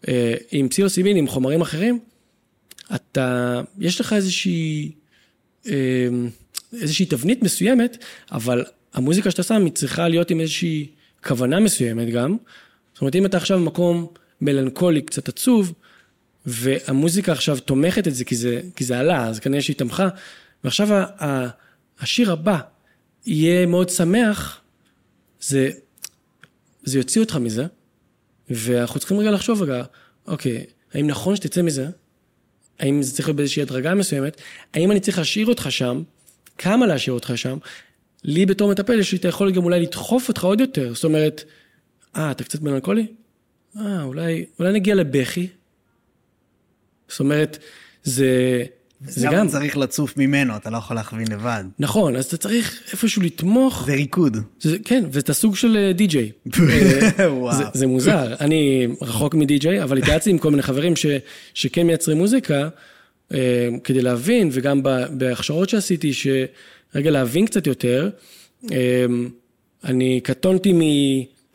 אה, 0.07 0.35
עם 0.51 0.69
פסילוסיבין, 0.69 1.17
עם 1.17 1.27
חומרים 1.27 1.61
אחרים, 1.61 1.99
אתה, 2.95 3.61
יש 3.79 4.01
לך 4.01 4.13
איזושהי, 4.13 4.91
אה, 5.67 6.07
איזושהי 6.81 7.05
תבנית 7.05 7.43
מסוימת, 7.43 7.97
אבל 8.31 8.65
המוזיקה 8.93 9.31
שאתה 9.31 9.43
שם 9.43 9.65
היא 9.65 9.73
צריכה 9.73 10.07
להיות 10.07 10.31
עם 10.31 10.39
איזושהי 10.39 10.87
כוונה 11.27 11.59
מסוימת 11.59 12.09
גם. 12.09 12.37
זאת 12.93 13.01
אומרת, 13.01 13.15
אם 13.15 13.25
אתה 13.25 13.37
עכשיו 13.37 13.59
במקום 13.59 14.07
מלנכולי, 14.41 15.01
קצת 15.01 15.29
עצוב, 15.29 15.73
והמוזיקה 16.47 17.31
עכשיו 17.31 17.59
תומכת 17.59 18.07
את 18.07 18.15
זה 18.15 18.25
כי 18.25 18.35
זה, 18.35 18.61
כי 18.75 18.83
זה 18.83 18.99
עלה, 18.99 19.27
אז 19.27 19.39
כנראה 19.39 19.61
שהיא 19.61 19.75
תמכה, 19.75 20.09
ועכשיו 20.63 20.93
ה, 20.93 21.05
ה, 21.23 21.47
השיר 21.99 22.31
הבא 22.31 22.59
יהיה 23.25 23.65
מאוד 23.65 23.89
שמח, 23.89 24.61
זה, 25.41 25.69
זה 26.83 26.97
יוציא 26.97 27.21
אותך 27.21 27.35
מזה, 27.35 27.65
ואנחנו 28.49 28.99
צריכים 28.99 29.19
רגע 29.19 29.31
לחשוב 29.31 29.61
רגע, 29.61 29.83
אוקיי, 30.27 30.65
האם 30.93 31.07
נכון 31.07 31.35
שתצא 31.35 31.61
מזה? 31.61 31.87
האם 32.79 33.03
זה 33.03 33.15
צריך 33.15 33.27
להיות 33.27 33.37
באיזושהי 33.37 33.61
הדרגה 33.61 33.95
מסוימת? 33.95 34.41
האם 34.73 34.91
אני 34.91 34.99
צריך 34.99 35.17
להשאיר 35.17 35.47
אותך 35.47 35.67
שם? 35.69 36.03
כמה 36.57 36.87
להשאיר 36.87 37.13
אותך 37.13 37.31
שם? 37.35 37.57
לי 38.23 38.45
בתור 38.45 38.71
מטפל 38.71 38.99
יש 38.99 39.11
לי 39.11 39.17
את 39.17 39.25
היכולת 39.25 39.53
גם 39.53 39.63
אולי 39.63 39.79
לדחוף 39.79 40.27
אותך 40.27 40.43
עוד 40.43 40.61
יותר. 40.61 40.93
זאת 40.93 41.03
אומרת, 41.03 41.43
אה, 42.15 42.31
אתה 42.31 42.43
קצת 42.43 42.61
מלנכולי? 42.61 43.07
אה, 43.77 44.03
אולי, 44.03 44.45
אולי 44.59 44.73
נגיע 44.73 44.95
לבכי? 44.95 45.47
זאת 47.07 47.19
אומרת, 47.19 47.57
זה, 48.03 48.63
זה 49.05 49.27
גם, 49.31 49.47
צריך 49.47 49.77
לצוף 49.77 50.17
ממנו, 50.17 50.55
אתה 50.55 50.69
לא 50.69 50.77
יכול 50.77 50.95
להכווין 50.95 51.27
לבד. 51.31 51.63
נכון, 51.79 52.15
אז 52.15 52.25
אתה 52.25 52.37
צריך 52.37 52.81
איפשהו 52.91 53.21
לתמוך. 53.21 53.83
זה 53.85 53.93
ריקוד. 53.93 54.37
זה, 54.59 54.77
כן, 54.85 55.03
ואת 55.11 55.29
הסוג 55.29 55.55
של 55.55 55.77
אה, 55.77 55.93
די-ג'יי. 55.93 56.31
וואו. 57.17 57.57
זה, 57.57 57.63
זה 57.73 57.87
מוזר, 57.87 58.35
אני 58.39 58.87
רחוק 59.01 59.35
מדי-ג'יי, 59.35 59.83
אבל 59.83 59.97
התייעצתי 59.97 60.29
עם 60.29 60.37
כל 60.37 60.51
מיני 60.51 60.63
חברים 60.63 60.95
ש, 60.95 61.05
שכן 61.53 61.87
מייצרים 61.87 62.17
מוזיקה, 62.17 62.69
אה, 63.33 63.69
כדי 63.83 64.01
להבין, 64.01 64.49
וגם 64.51 64.81
בהכשרות 65.11 65.69
שעשיתי, 65.69 66.11
שרגע 66.13 67.11
להבין 67.11 67.45
קצת 67.45 67.67
יותר, 67.67 68.09
אה, 68.71 69.05
אני 69.83 70.19
קטונתי 70.23 70.73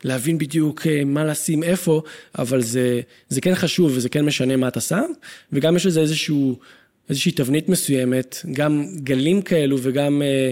מלהבין 0.05 0.37
בדיוק 0.37 0.87
אה, 0.87 1.03
מה 1.05 1.23
לשים 1.25 1.63
איפה, 1.63 2.01
אבל 2.37 2.61
זה, 2.61 3.01
זה 3.29 3.41
כן 3.41 3.55
חשוב 3.55 3.91
וזה 3.95 4.09
כן 4.09 4.25
משנה 4.25 4.55
מה 4.55 4.67
אתה 4.67 4.81
שם, 4.81 5.11
וגם 5.53 5.75
יש 5.75 5.85
לזה 5.85 6.01
איזשהו, 6.01 6.59
איזושהי 7.09 7.31
תבנית 7.31 7.69
מסוימת, 7.69 8.37
גם 8.53 8.85
גלים 9.03 9.41
כאלו 9.41 9.77
וגם... 9.81 10.21
אה, 10.21 10.51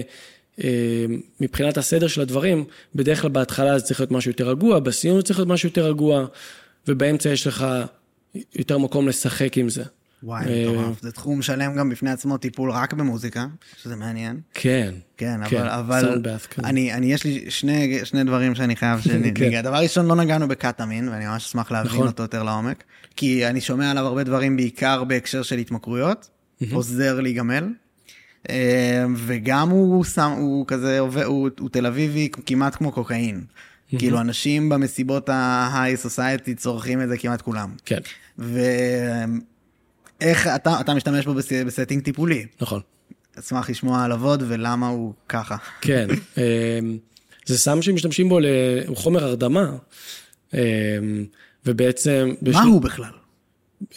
אה, 0.64 1.04
מבחינת 1.40 1.78
הסדר 1.78 2.06
של 2.06 2.20
הדברים, 2.20 2.64
בדרך 2.94 3.20
כלל 3.20 3.30
בהתחלה 3.30 3.78
זה 3.78 3.84
צריך 3.84 4.00
להיות 4.00 4.10
משהו 4.10 4.30
יותר 4.30 4.48
רגוע, 4.48 4.78
בסיום 4.78 5.16
זה 5.16 5.22
צריך 5.22 5.38
להיות 5.38 5.48
משהו 5.48 5.68
יותר 5.68 5.86
רגוע, 5.86 6.26
ובאמצע 6.88 7.30
יש 7.30 7.46
לך 7.46 7.66
יותר 8.54 8.78
מקום 8.78 9.08
לשחק 9.08 9.58
עם 9.58 9.68
זה. 9.68 9.82
וואי, 10.22 10.44
אה, 10.46 10.72
מטורף. 10.72 11.02
זה 11.02 11.12
תחום 11.12 11.42
שלם 11.42 11.74
גם 11.74 11.90
בפני 11.90 12.10
עצמו, 12.10 12.36
טיפול 12.36 12.70
רק 12.70 12.92
במוזיקה, 12.92 13.46
שזה 13.82 13.96
מעניין. 13.96 14.40
כן. 14.54 14.94
כן, 15.16 15.40
כן, 15.48 15.66
אבל, 15.66 15.68
אבל 15.68 16.38
כן. 16.50 16.64
אני, 16.64 16.94
אני, 16.94 17.12
יש 17.12 17.24
לי 17.24 17.46
שני, 17.48 18.00
שני 18.04 18.24
דברים 18.24 18.54
שאני 18.54 18.76
חייב 18.76 19.00
שניגע. 19.04 19.62
דבר 19.62 19.76
ראשון, 19.76 20.06
לא 20.06 20.16
נגענו 20.16 20.48
בקטאמין, 20.48 21.08
ואני 21.08 21.26
ממש 21.26 21.46
אשמח 21.46 21.70
להבין 21.70 21.92
נכון. 21.92 22.06
אותו 22.06 22.22
יותר 22.22 22.42
לעומק, 22.42 22.84
כי 23.16 23.46
אני 23.46 23.60
שומע 23.60 23.90
עליו 23.90 24.06
הרבה 24.06 24.24
דברים, 24.24 24.56
בעיקר 24.56 25.04
בהקשר 25.04 25.42
של 25.42 25.58
התמכרויות, 25.58 26.30
עוזר 26.72 27.20
להיגמל. 27.20 27.68
אה, 28.50 29.04
וגם 29.16 29.70
הוא 29.70 30.04
שם, 30.04 30.30
הוא 30.30 30.66
כזה, 30.66 30.98
הוא, 30.98 31.48
הוא 31.60 31.68
תל 31.72 31.86
אביבי 31.86 32.28
כמעט 32.46 32.74
כמו 32.74 32.92
קוקאין. 32.92 33.44
כאילו, 33.98 34.20
אנשים 34.20 34.68
במסיבות 34.68 35.28
ה 35.28 35.96
high 35.96 36.17
society 36.17 36.54
צורכים 36.54 37.02
את 37.02 37.08
זה 37.08 37.18
כמעט 37.18 37.42
כולם. 37.42 37.70
כן, 37.84 37.98
ואיך 40.22 40.46
אתה, 40.46 40.80
אתה 40.80 40.94
משתמש 40.94 41.24
בו 41.24 41.34
בס- 41.34 41.52
ב 41.52 41.58
setting 41.58 42.02
טיפולי. 42.02 42.46
נכון. 42.60 42.80
אשמח 43.38 43.70
לשמוע 43.70 44.04
עליו 44.04 44.24
עוד 44.24 44.42
ולמה 44.48 44.88
הוא 44.88 45.12
ככה. 45.28 45.56
כן. 45.80 46.08
אה, 46.38 46.78
זה 47.46 47.58
סם 47.58 47.82
שמשתמשים 47.82 48.28
בו, 48.28 48.40
ל- 48.40 48.46
הוא 48.86 48.96
חומר 48.96 49.24
הרדמה, 49.24 49.76
אה, 50.54 50.60
ובעצם... 51.66 52.28
מה 52.28 52.34
בשל- 52.50 52.58
הוא 52.58 52.82
בכלל? 52.82 53.10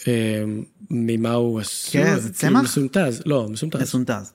אה, 0.08 0.44
ממה 0.90 1.34
הוא 1.34 1.60
עשוי? 1.60 1.92
כן, 2.04 2.14
זה 2.16 2.22
כאילו 2.22 2.34
צמח? 2.34 2.64
מסונטז, 2.64 3.22
לא, 3.26 3.48
מסונטז. 3.50 3.82
מסונטז. 3.82 4.34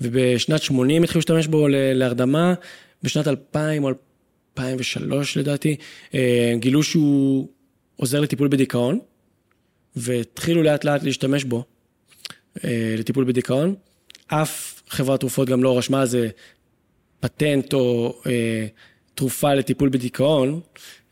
ובשנת 0.00 0.62
80 0.62 1.02
התחילו 1.02 1.18
להשתמש 1.18 1.46
בו 1.46 1.66
להרדמה, 1.70 2.54
בשנת 3.02 3.28
2000 3.28 3.84
או 3.84 3.88
2003 4.58 5.36
לדעתי, 5.36 5.76
גילו 6.58 6.82
שהוא 6.82 7.48
עוזר 7.96 8.20
לטיפול 8.20 8.48
בדיכאון, 8.48 8.98
והתחילו 9.96 10.62
לאט 10.62 10.84
לאט 10.84 11.02
להשתמש 11.02 11.44
בו 11.44 11.64
אה, 12.64 12.94
לטיפול 12.98 13.24
בדיכאון. 13.24 13.74
אף 14.26 14.82
חברת 14.88 15.20
תרופות 15.20 15.48
גם 15.48 15.62
לא 15.62 15.78
רשמה 15.78 16.00
על 16.00 16.06
זה 16.06 16.28
פטנט 17.20 17.74
או 17.74 18.16
אה, 18.26 18.66
תרופה 19.14 19.54
לטיפול 19.54 19.88
בדיכאון, 19.88 20.60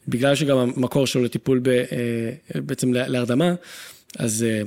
בגלל 0.09 0.35
שגם 0.35 0.57
המקור 0.59 1.07
שלו 1.07 1.23
לטיפול 1.25 1.59
ב, 1.63 1.69
אה, 1.69 1.85
בעצם 2.55 2.93
לה- 2.93 3.09
להרדמה, 3.09 3.55
אז 4.19 4.43
אה, 4.49 4.63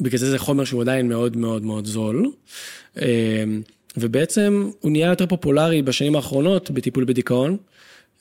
בגלל 0.00 0.18
זה 0.18 0.30
זה 0.30 0.38
חומר 0.38 0.64
שהוא 0.64 0.82
עדיין 0.82 1.08
מאוד 1.08 1.36
מאוד 1.36 1.62
מאוד 1.62 1.86
זול. 1.86 2.30
אה, 3.02 3.44
ובעצם 3.96 4.70
הוא 4.80 4.90
נהיה 4.92 5.08
יותר 5.08 5.26
פופולרי 5.26 5.82
בשנים 5.82 6.16
האחרונות 6.16 6.70
בטיפול 6.70 7.04
בדיכאון, 7.04 7.56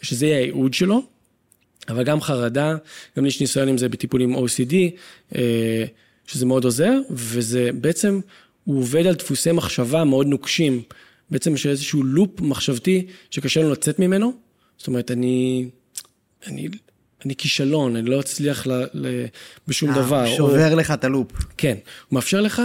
שזה 0.01 0.25
יהיה 0.25 0.37
הייעוד 0.37 0.73
שלו, 0.73 1.01
אבל 1.89 2.03
גם 2.03 2.21
חרדה, 2.21 2.75
גם 3.17 3.25
יש 3.25 3.41
ניסיון 3.41 3.67
עם 3.67 3.77
זה 3.77 3.89
בטיפול 3.89 4.21
עם 4.21 4.35
OCD, 4.35 4.73
אה, 5.35 5.85
שזה 6.27 6.45
מאוד 6.45 6.65
עוזר, 6.65 6.99
וזה 7.09 7.69
בעצם, 7.73 8.19
הוא 8.63 8.79
עובד 8.79 9.05
על 9.05 9.15
דפוסי 9.15 9.51
מחשבה 9.51 10.03
מאוד 10.03 10.27
נוקשים, 10.27 10.81
בעצם 11.29 11.53
יש 11.53 11.65
איזשהו 11.65 12.03
לופ 12.03 12.41
מחשבתי 12.41 13.05
שקשה 13.29 13.61
לנו 13.61 13.71
לצאת 13.71 13.99
ממנו, 13.99 14.33
זאת 14.77 14.87
אומרת, 14.87 15.11
אני, 15.11 15.69
אני, 16.47 16.67
אני 17.25 17.35
כישלון, 17.35 17.95
אני 17.95 18.09
לא 18.09 18.19
אצליח 18.19 18.67
ל, 18.67 18.71
ל, 18.93 19.25
בשום 19.67 19.89
אה, 19.89 19.95
דבר. 19.95 20.25
שובר 20.37 20.71
או... 20.73 20.77
לך 20.77 20.91
את 20.91 21.03
הלופ. 21.03 21.31
כן, 21.57 21.77
הוא 22.09 22.15
מאפשר 22.15 22.41
לך 22.41 22.61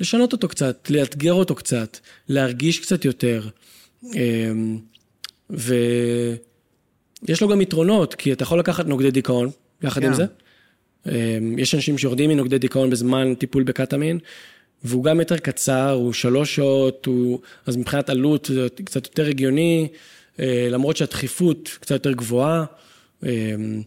לשנות 0.00 0.32
אותו 0.32 0.48
קצת, 0.48 0.90
לאתגר 0.90 1.32
אותו 1.32 1.54
קצת, 1.54 1.98
להרגיש 2.28 2.78
קצת 2.78 3.04
יותר. 3.04 3.48
אמ, 4.04 4.78
ויש 7.22 7.42
לו 7.42 7.48
גם 7.48 7.60
יתרונות, 7.60 8.14
כי 8.14 8.32
אתה 8.32 8.42
יכול 8.42 8.58
לקחת 8.58 8.86
נוגדי 8.86 9.10
דיכאון, 9.10 9.50
יחד 9.82 10.02
yeah. 10.02 10.06
עם 10.06 10.10
כן. 10.10 10.16
זה. 10.16 10.24
אמ, 11.06 11.58
יש 11.58 11.74
אנשים 11.74 11.98
שיורדים 11.98 12.30
מנוגדי 12.30 12.58
דיכאון 12.58 12.90
בזמן 12.90 13.34
טיפול 13.34 13.62
בקטמין, 13.62 14.18
והוא 14.84 15.04
גם 15.04 15.20
יותר 15.20 15.36
קצר, 15.36 15.90
הוא 15.90 16.12
שלוש 16.12 16.54
שעות, 16.54 17.06
הוא... 17.06 17.40
אז 17.66 17.76
מבחינת 17.76 18.10
עלות 18.10 18.50
זה 18.54 18.66
קצת 18.84 19.06
יותר 19.06 19.26
הגיוני, 19.26 19.88
אה, 20.40 20.68
למרות 20.70 20.96
שהדחיפות 20.96 21.68
קצת 21.80 21.90
יותר 21.90 22.12
גבוהה, 22.12 22.64
אמ, 23.22 23.82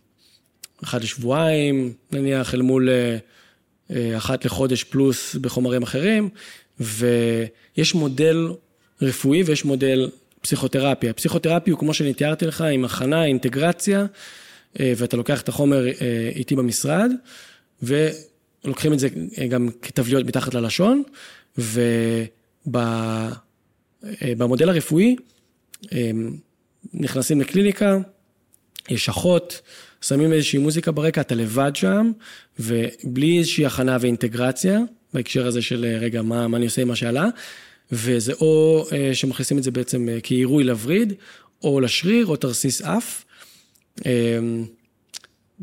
אחת 0.83 1.01
לשבועיים, 1.01 1.93
נניח, 2.11 2.53
אל 2.53 2.61
מול 2.61 2.89
אה, 2.89 3.17
אה, 3.91 4.17
אחת 4.17 4.45
לחודש 4.45 4.83
פלוס 4.83 5.35
בחומרים 5.35 5.83
אחרים, 5.83 6.29
ויש 6.79 7.95
מודל 7.95 8.47
רפואי 9.01 9.43
ויש 9.43 9.65
מודל 9.65 10.09
פסיכותרפיה. 10.43 11.13
פסיכותרפיה 11.13 11.73
הוא 11.73 11.79
כמו 11.79 11.93
שאני 11.93 12.13
תיארתי 12.13 12.45
לך, 12.45 12.61
עם 12.61 12.85
הכנה, 12.85 13.25
אינטגרציה, 13.25 14.05
ואתה 14.79 15.17
לוקח 15.17 15.41
את 15.41 15.49
החומר 15.49 15.85
איתי 16.35 16.55
במשרד, 16.55 17.11
ולוקחים 17.81 18.93
את 18.93 18.99
זה 18.99 19.07
גם 19.49 19.69
כתבליות 19.81 20.25
מתחת 20.25 20.53
ללשון, 20.53 21.03
ובמודל 22.67 23.39
הרפואי 24.69 25.15
נכנסים 26.93 27.41
לקליניקה, 27.41 27.97
יש 28.89 29.09
אחות, 29.09 29.61
שמים 30.01 30.33
איזושהי 30.33 30.59
מוזיקה 30.59 30.91
ברקע, 30.91 31.21
אתה 31.21 31.35
לבד 31.35 31.71
שם, 31.75 32.11
ובלי 32.59 33.37
איזושהי 33.37 33.65
הכנה 33.65 33.97
ואינטגרציה, 33.99 34.79
בהקשר 35.13 35.47
הזה 35.47 35.61
של 35.61 35.97
רגע, 35.99 36.21
מה, 36.21 36.47
מה 36.47 36.57
אני 36.57 36.65
עושה 36.65 36.81
עם 36.81 36.87
מה 36.87 36.95
שעלה, 36.95 37.27
וזה 37.93 38.33
או 38.33 38.85
אה, 38.91 39.15
שמכניסים 39.15 39.57
את 39.57 39.63
זה 39.63 39.71
בעצם 39.71 40.09
אה, 40.09 40.17
כעירוי 40.23 40.63
לווריד, 40.63 41.13
או 41.63 41.79
לשריר, 41.79 42.25
או 42.25 42.35
תרסיס 42.35 42.81
אף. 42.81 43.25
אמ, 44.05 44.65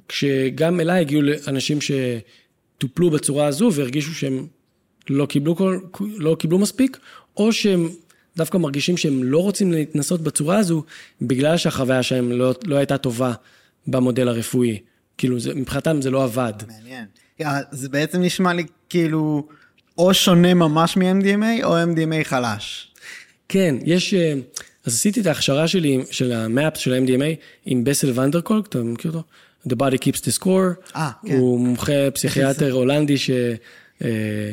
כשגם 0.08 0.80
אליי 0.80 1.00
הגיעו 1.00 1.22
אנשים 1.46 1.78
שטופלו 1.80 3.10
בצורה 3.10 3.46
הזו 3.46 3.70
והרגישו 3.72 4.14
שהם 4.14 4.46
לא 5.10 5.26
קיבלו, 5.26 5.56
כל, 5.56 5.78
לא 6.16 6.36
קיבלו 6.38 6.58
מספיק, 6.58 6.98
או 7.36 7.52
שהם 7.52 7.88
דווקא 8.36 8.58
מרגישים 8.58 8.96
שהם 8.96 9.24
לא 9.24 9.38
רוצים 9.42 9.72
להתנסות 9.72 10.20
בצורה 10.20 10.58
הזו, 10.58 10.84
בגלל 11.22 11.56
שהחוויה 11.56 12.02
שלהם 12.02 12.32
לא, 12.32 12.54
לא 12.64 12.76
הייתה 12.76 12.98
טובה 12.98 13.32
במודל 13.86 14.28
הרפואי. 14.28 14.78
כאילו, 15.18 15.36
מבחינתם 15.54 16.02
זה 16.02 16.10
לא 16.10 16.24
עבד. 16.24 16.52
מעניין. 16.68 17.04
זה 17.70 17.88
בעצם 17.88 18.22
נשמע 18.22 18.52
לי 18.52 18.64
כאילו 18.88 19.48
או 20.00 20.14
שונה 20.14 20.54
ממש 20.54 20.96
מ-MDMA 20.96 21.64
או 21.64 21.76
MDMA 21.76 22.24
חלש. 22.24 22.90
כן, 23.48 23.74
יש... 23.84 24.14
אה, 24.14 24.34
אז 24.84 24.94
עשיתי 24.94 25.20
את 25.20 25.26
ההכשרה 25.26 25.68
שלי, 25.68 25.98
של 26.10 26.32
המאפ 26.32 26.76
של 26.76 26.92
ה-MDMA, 26.92 27.36
עם 27.66 27.84
בסל 27.84 28.20
ונדרקולק, 28.20 28.66
אתה 28.66 28.78
מכיר 28.78 29.10
אותו? 29.10 29.22
The 29.68 29.72
Body 29.72 29.96
Keeps 29.96 30.20
the 30.20 30.42
Score. 30.42 30.96
אה, 30.96 31.10
כן. 31.26 31.36
הוא 31.36 31.60
מומחה 31.60 32.10
פסיכיאטר 32.14 32.72
הולנדי 32.80 33.18
ש... 33.18 33.30
אה, 34.04 34.52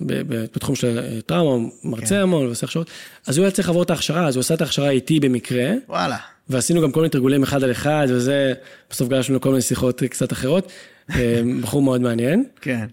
בתחום 0.00 0.74
של 0.74 0.98
אה, 0.98 1.20
טראומה, 1.26 1.68
מרצה 1.84 2.14
כן. 2.14 2.20
המון 2.20 2.46
ועושה 2.46 2.66
הכשרות, 2.66 2.90
אז 3.26 3.38
הוא 3.38 3.44
היה 3.44 3.50
צריך 3.50 3.68
לעבור 3.68 3.82
את 3.82 3.90
ההכשרה, 3.90 4.26
אז 4.28 4.36
הוא 4.36 4.40
עשה 4.40 4.54
את 4.54 4.60
ההכשרה 4.60 4.90
איתי 4.90 5.20
במקרה. 5.20 5.70
וואלה. 5.88 6.16
ועשינו 6.48 6.82
גם 6.82 6.92
כל 6.92 7.00
מיני 7.00 7.10
תרגולים 7.10 7.42
אחד 7.42 7.64
על 7.64 7.70
אחד, 7.70 8.06
וזה, 8.08 8.52
בסוף 8.90 9.08
גלשנו 9.08 9.36
לכל 9.36 9.48
מיני 9.48 9.62
שיחות 9.62 10.02
קצת 10.02 10.32
אחרות. 10.32 10.72
אה, 11.10 11.42
בחור 11.62 11.82
מאוד 11.82 12.00
מעניין. 12.00 12.44
כן. 12.60 12.86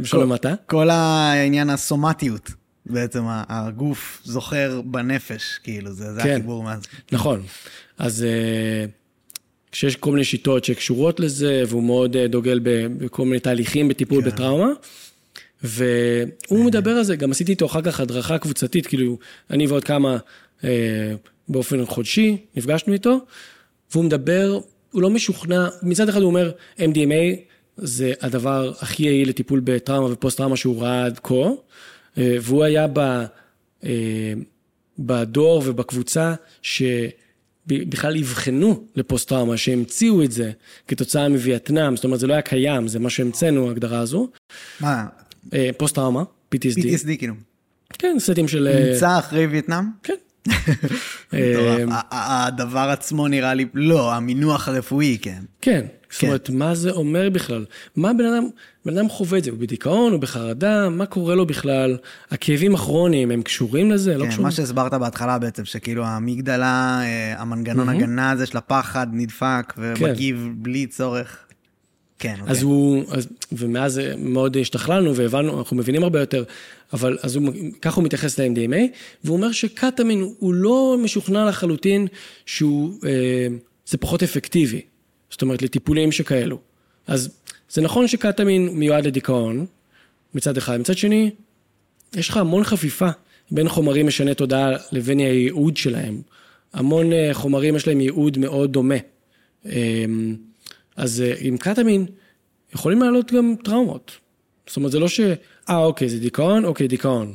בשביל 0.00 0.22
למטה. 0.22 0.54
כל 0.66 0.90
העניין 0.90 1.70
הסומטיות, 1.70 2.50
בעצם 2.86 3.22
הגוף 3.28 4.20
זוכר 4.24 4.80
בנפש, 4.84 5.58
כאילו, 5.62 5.92
זה, 5.92 6.14
זה 6.14 6.22
כן. 6.22 6.30
החיבור 6.30 6.62
מאז. 6.62 6.82
נכון. 7.12 7.42
אז 7.98 8.24
אה, 8.24 8.86
כשיש 9.72 9.96
כל 9.96 10.10
מיני 10.10 10.24
שיטות 10.24 10.64
שקשורות 10.64 11.20
לזה, 11.20 11.62
והוא 11.68 11.82
מאוד 11.82 12.16
דוגל 12.16 12.60
בכל 12.98 13.24
מיני 13.24 13.40
תהליכים 13.40 13.88
בטיפול 13.88 14.22
כן. 14.22 14.30
בטראומה. 14.30 14.70
והוא 15.64 16.64
מדבר 16.64 16.90
על 16.90 17.04
זה, 17.04 17.16
גם 17.16 17.30
עשיתי 17.30 17.52
איתו 17.52 17.66
אחר 17.66 17.82
כך 17.82 18.00
הדרכה 18.00 18.38
קבוצתית, 18.38 18.86
כאילו, 18.86 19.18
אני 19.50 19.66
ועוד 19.66 19.84
כמה 19.84 20.16
אה, 20.64 21.14
באופן 21.48 21.86
חודשי, 21.86 22.36
נפגשנו 22.56 22.92
איתו, 22.92 23.18
והוא 23.92 24.04
מדבר, 24.04 24.60
הוא 24.94 25.02
לא 25.02 25.10
משוכנע, 25.10 25.68
מצד 25.82 26.08
אחד 26.08 26.20
הוא 26.20 26.26
אומר, 26.26 26.52
MDMA 26.78 27.36
זה 27.76 28.12
הדבר 28.20 28.72
הכי 28.80 29.02
יעיל 29.02 29.28
לטיפול 29.28 29.60
בטראומה 29.64 30.12
ופוסט-טראומה 30.12 30.56
שהוא 30.56 30.82
ראה 30.82 31.04
עד 31.04 31.20
כה, 31.22 31.34
אה, 32.18 32.36
והוא 32.40 32.64
היה 32.64 32.86
ב, 32.92 32.98
אה, 33.84 34.32
בדור 34.98 35.62
ובקבוצה 35.66 36.34
ש... 36.62 36.82
בכלל 37.66 38.16
אבחנו 38.18 38.84
לפוסט-טראומה, 38.96 39.56
שהמציאו 39.56 40.22
את 40.22 40.32
זה 40.32 40.50
כתוצאה 40.88 41.28
מווייטנאם, 41.28 41.96
זאת 41.96 42.04
אומרת, 42.04 42.20
זה 42.20 42.26
לא 42.26 42.32
היה 42.32 42.42
קיים, 42.42 42.88
זה 42.88 42.98
מה 42.98 43.10
שהמצאנו, 43.10 43.68
ההגדרה 43.68 43.98
הזו. 43.98 44.28
מה, 44.80 45.06
אה, 45.54 45.70
פוסט-טראומה, 45.76 46.22
PTSD. 46.54 46.78
PTSD 46.78 47.16
כאילו. 47.18 47.34
כן, 47.98 48.16
סטים 48.18 48.48
של... 48.48 48.88
נמצא 48.90 49.18
אחרי 49.18 49.46
וייטנאם? 49.46 49.84
כן. 50.02 50.14
אה, 51.34 51.84
הדבר 52.12 52.88
עצמו 52.92 53.28
נראה 53.28 53.54
לי, 53.54 53.66
לא, 53.74 54.14
המינוח 54.14 54.68
הרפואי, 54.68 55.18
כן. 55.22 55.42
כן, 55.60 55.86
זאת 56.10 56.20
כן. 56.20 56.26
אומרת, 56.26 56.50
מה 56.50 56.74
זה 56.74 56.90
אומר 56.90 57.30
בכלל? 57.30 57.64
מה 57.96 58.12
בן 58.12 58.24
אדם, 58.24 58.48
בן 58.86 58.98
אדם 58.98 59.08
חווה 59.08 59.38
את 59.38 59.44
זה? 59.44 59.50
הוא 59.50 59.58
בדיכאון, 59.58 60.12
הוא 60.12 60.20
בחרדה, 60.20 60.88
מה 60.88 61.06
קורה 61.06 61.34
לו 61.34 61.46
בכלל? 61.46 61.96
הכאבים 62.30 62.74
הכרוניים, 62.74 63.30
הם 63.30 63.42
קשורים 63.42 63.90
לזה? 63.90 64.18
לא 64.18 64.26
כן, 64.36 64.42
מה 64.42 64.50
שהסברת 64.50 64.94
בהתחלה 64.94 65.38
בעצם, 65.38 65.64
שכאילו 65.64 66.04
המגדלה, 66.06 67.00
המנגנון 67.36 67.88
הגנה 67.88 68.30
הזה 68.30 68.46
של 68.46 68.58
הפחד 68.58 69.06
נדפק 69.12 69.72
כן. 69.76 69.82
ומגיב 69.82 70.50
בלי 70.56 70.86
צורך. 70.86 71.44
כן, 72.18 72.34
אוקיי. 72.40 72.50
אז 72.50 72.62
הוא, 72.62 73.04
אז, 73.10 73.28
ומאז 73.52 74.00
מאוד 74.18 74.56
השתכללנו 74.56 75.16
והבנו, 75.16 75.58
אנחנו 75.58 75.76
מבינים 75.76 76.02
הרבה 76.02 76.20
יותר, 76.20 76.44
אבל 76.92 77.18
אז 77.22 77.36
הוא, 77.36 77.52
ככה 77.82 77.96
הוא 77.96 78.04
מתייחס 78.04 78.40
ל-MDMA, 78.40 78.76
והוא 79.24 79.36
אומר 79.36 79.52
שקטמין 79.52 80.28
הוא 80.38 80.54
לא 80.54 80.96
משוכנע 81.02 81.44
לחלוטין 81.44 82.06
שהוא, 82.46 82.94
אה, 83.06 83.46
זה 83.86 83.98
פחות 83.98 84.22
אפקטיבי, 84.22 84.80
זאת 85.30 85.42
אומרת 85.42 85.62
לטיפולים 85.62 86.12
שכאלו. 86.12 86.58
אז 87.06 87.28
זה 87.70 87.82
נכון 87.82 88.08
שקטמין 88.08 88.68
מיועד 88.68 89.06
לדיכאון, 89.06 89.66
מצד 90.34 90.56
אחד, 90.56 90.80
מצד 90.80 90.96
שני, 90.96 91.30
יש 92.16 92.28
לך 92.28 92.36
המון 92.36 92.64
חפיפה 92.64 93.08
בין 93.50 93.68
חומרים 93.68 94.06
משני 94.06 94.34
תודעה 94.34 94.70
לבין 94.92 95.18
הייעוד 95.18 95.76
שלהם. 95.76 96.20
המון 96.72 97.12
אה, 97.12 97.30
חומרים 97.32 97.76
יש 97.76 97.88
להם 97.88 98.00
ייעוד 98.00 98.38
מאוד 98.38 98.72
דומה. 98.72 98.94
אה, 99.66 100.04
אז 100.96 101.20
אה, 101.20 101.34
עם 101.38 101.56
קטמין 101.56 102.06
יכולים 102.74 103.02
לעלות 103.02 103.32
גם 103.32 103.54
טראומות. 103.64 104.12
זאת 104.66 104.76
אומרת, 104.76 104.92
זה 104.92 104.98
לא 104.98 105.08
ש... 105.08 105.20
אה, 105.68 105.76
אוקיי, 105.76 106.08
זה 106.08 106.18
דיכאון? 106.18 106.64
אוקיי, 106.64 106.88
דיכאון. 106.88 107.34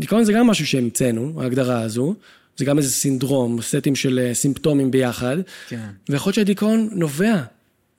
דיכאון 0.00 0.24
זה 0.24 0.32
גם 0.32 0.46
משהו 0.46 0.66
שהמצאנו, 0.66 1.42
ההגדרה 1.42 1.80
הזו. 1.80 2.14
זה 2.56 2.64
גם 2.64 2.78
איזה 2.78 2.90
סינדרום, 2.90 3.62
סטים 3.62 3.96
של 3.96 4.18
אה, 4.18 4.34
סימפטומים 4.34 4.90
ביחד. 4.90 5.36
כן. 5.68 5.88
ויכול 6.08 6.30
להיות 6.30 6.34
שהדיכאון 6.34 6.88
נובע 6.92 7.42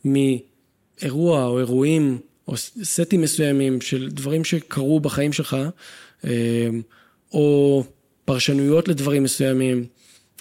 מאירוע 0.05 1.45
או 1.45 1.59
אירועים 1.59 2.19
או 2.47 2.57
סטים 2.83 3.21
מסוימים 3.21 3.81
של 3.81 4.09
דברים 4.11 4.43
שקרו 4.43 4.99
בחיים 4.99 5.33
שלך, 5.33 5.57
אה, 6.25 6.67
או 7.31 7.83
פרשנויות 8.25 8.87
לדברים 8.87 9.23
מסוימים. 9.23 9.85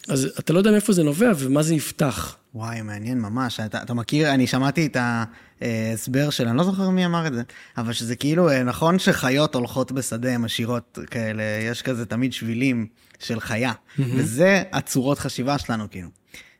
אז 0.08 0.28
אתה 0.38 0.52
לא 0.52 0.58
יודע 0.58 0.70
מאיפה 0.70 0.92
זה 0.92 1.02
נובע 1.02 1.32
ומה 1.38 1.62
זה 1.62 1.74
יפתח. 1.74 2.36
וואי, 2.54 2.82
מעניין 2.82 3.20
ממש. 3.20 3.60
אתה, 3.60 3.82
אתה 3.82 3.94
מכיר, 3.94 4.34
אני 4.34 4.46
שמעתי 4.46 4.86
את 4.86 4.96
ההסבר 5.60 6.30
של, 6.30 6.48
אני 6.48 6.56
לא 6.56 6.64
זוכר 6.64 6.90
מי 6.90 7.06
אמר 7.06 7.26
את 7.26 7.34
זה, 7.34 7.42
אבל 7.78 7.92
שזה 7.92 8.16
כאילו, 8.16 8.50
אה, 8.50 8.62
נכון 8.62 8.98
שחיות 8.98 9.54
הולכות 9.54 9.92
בשדה, 9.92 10.30
הן 10.30 10.44
עשירות 10.44 10.98
כאלה, 11.10 11.42
יש 11.70 11.82
כזה 11.82 12.06
תמיד 12.06 12.32
שבילים 12.32 12.86
של 13.18 13.40
חיה, 13.40 13.72
mm-hmm. 13.72 14.02
וזה 14.14 14.62
הצורות 14.72 15.18
חשיבה 15.18 15.58
שלנו, 15.58 15.90
כאילו. 15.90 16.08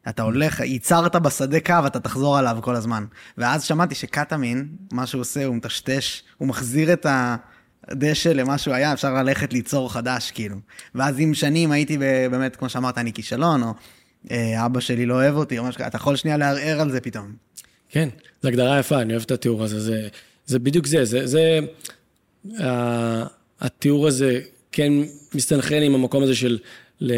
אתה 0.09 0.23
הולך, 0.23 0.61
ייצרת 0.61 1.17
בשדה 1.17 1.61
קו, 1.61 1.75
אתה 1.87 2.01
תחזור 2.01 2.39
עליו 2.39 2.59
כל 2.61 2.75
הזמן. 2.75 3.05
ואז 3.39 3.65
שמעתי 3.65 3.95
שקטמין, 3.95 4.69
מה 4.93 5.07
שהוא 5.07 5.21
עושה, 5.21 5.45
הוא 5.45 5.57
מטשטש, 5.57 6.23
הוא 6.39 6.49
מחזיר 6.49 6.93
את 6.93 7.07
הדשא 7.89 8.29
למה 8.29 8.59
שהוא 8.59 8.75
היה, 8.75 8.93
אפשר 8.93 9.15
ללכת 9.15 9.53
ליצור 9.53 9.93
חדש, 9.93 10.31
כאילו. 10.31 10.57
ואז 10.95 11.15
עם 11.19 11.35
שנים 11.35 11.73
הייתי 11.73 11.99
באמת, 12.31 12.57
כמו 12.57 12.69
שאמרת, 12.69 12.99
אני 12.99 13.13
כישלון, 13.13 13.63
או 13.63 13.75
אה, 14.31 14.67
אבא 14.67 14.81
שלי 14.81 15.07
לא 15.07 15.15
אוהב 15.15 15.37
אותי, 15.37 15.59
או 15.59 15.65
משהו 15.65 15.79
כזה, 15.79 15.87
אתה 15.87 15.97
יכול 15.97 16.17
שנייה 16.17 16.37
לערער 16.37 16.81
על 16.81 16.91
זה 16.91 17.01
פתאום. 17.01 17.33
כן, 17.89 18.09
זו 18.43 18.49
הגדרה 18.49 18.79
יפה, 18.79 19.01
אני 19.01 19.13
אוהב 19.13 19.23
את 19.23 19.31
התיאור 19.31 19.65
הזה, 19.65 19.81
זה, 19.81 20.09
זה 20.47 20.59
בדיוק 20.59 20.87
זה, 20.87 21.05
זה, 21.05 21.27
זה, 21.27 21.61
uh, 22.47 22.63
התיאור 23.61 24.07
הזה 24.07 24.41
כן 24.73 24.93
מסתנכרן 25.35 25.83
עם 25.83 25.95
המקום 25.95 26.23
הזה 26.23 26.35
של 26.35 26.59
ל, 27.01 27.13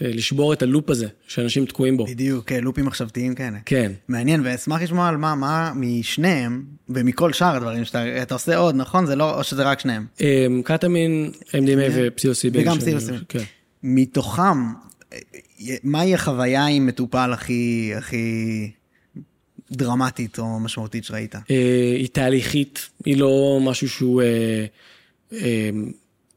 לשבור 0.00 0.52
את 0.52 0.62
הלופ 0.62 0.90
הזה, 0.90 1.06
שאנשים 1.28 1.66
תקועים 1.66 1.96
בו. 1.96 2.06
בדיוק, 2.06 2.48
כן, 2.48 2.64
לופים 2.64 2.84
מחשבתיים 2.84 3.34
כאלה. 3.34 3.58
כן. 3.66 3.92
מעניין, 4.08 4.40
ואשמח 4.44 4.82
לשמוע 4.82 5.08
על 5.08 5.16
מה, 5.16 5.34
מה 5.34 5.72
משניהם, 5.76 6.64
ומכל 6.88 7.32
שאר 7.32 7.56
הדברים 7.56 7.84
שאתה 7.84 8.34
עושה 8.34 8.56
עוד, 8.56 8.74
נכון? 8.74 9.06
זה 9.06 9.16
לא, 9.16 9.38
או 9.38 9.44
שזה 9.44 9.62
רק 9.62 9.80
שניהם? 9.80 10.06
Um, 10.18 10.22
קטמין, 10.64 11.30
MDMA 11.48 11.92
ופסילוסיבין. 11.94 12.62
וגם 12.62 12.78
פסילוסיבין. 12.78 13.20
כן. 13.28 13.42
מתוכם, 13.82 14.58
מהי 15.84 16.14
החוויה 16.14 16.66
עם 16.66 16.86
מטופל 16.86 17.32
הכי, 17.32 17.92
הכי 17.96 18.70
דרמטית 19.70 20.38
או 20.38 20.60
משמעותית 20.60 21.04
שראית? 21.04 21.34
Uh, 21.34 21.38
היא 21.96 22.08
תהליכית, 22.12 22.88
היא 23.04 23.16
לא 23.16 23.58
משהו 23.62 23.88
שהוא 23.88 24.22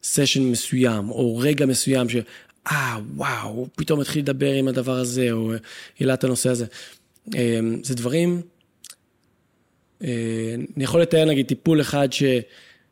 סשן 0.03 0.41
uh, 0.41 0.43
uh, 0.43 0.51
מסוים, 0.51 1.09
או 1.09 1.37
רגע 1.37 1.65
מסוים, 1.65 2.09
ש... 2.09 2.15
אה, 2.71 2.97
וואו, 3.15 3.49
הוא 3.49 3.67
פתאום 3.75 3.99
התחיל 3.99 4.21
לדבר 4.21 4.51
עם 4.51 4.67
הדבר 4.67 4.95
הזה, 4.95 5.31
או 5.31 5.51
העלה 5.99 6.13
את 6.13 6.23
הנושא 6.23 6.49
הזה. 6.49 6.65
זה 7.83 7.95
דברים, 7.95 8.41
אני 10.01 10.83
יכול 10.83 11.01
לתאר 11.01 11.25
נגיד 11.25 11.45
טיפול 11.47 11.81
אחד 11.81 12.13
ש, 12.13 12.23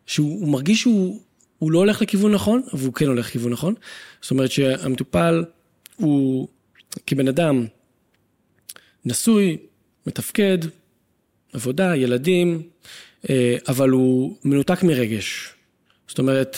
שהוא 0.05 0.47
מרגיש 0.47 0.81
שהוא 0.81 1.71
לא 1.71 1.79
הולך 1.79 2.01
לכיוון 2.01 2.31
נכון, 2.31 2.61
אבל 2.73 2.85
הוא 2.85 2.93
כן 2.93 3.05
הולך 3.05 3.27
לכיוון 3.27 3.51
נכון. 3.51 3.73
זאת 4.21 4.31
אומרת 4.31 4.51
שהמטופל 4.51 5.43
הוא 5.95 6.47
כבן 7.07 7.27
אדם 7.27 7.65
נשוי, 9.05 9.57
מתפקד, 10.07 10.57
עבודה, 11.53 11.95
ילדים, 11.95 12.61
אבל 13.67 13.89
הוא 13.89 14.35
מנותק 14.43 14.83
מרגש. 14.83 15.53
זאת 16.07 16.19
אומרת, 16.19 16.57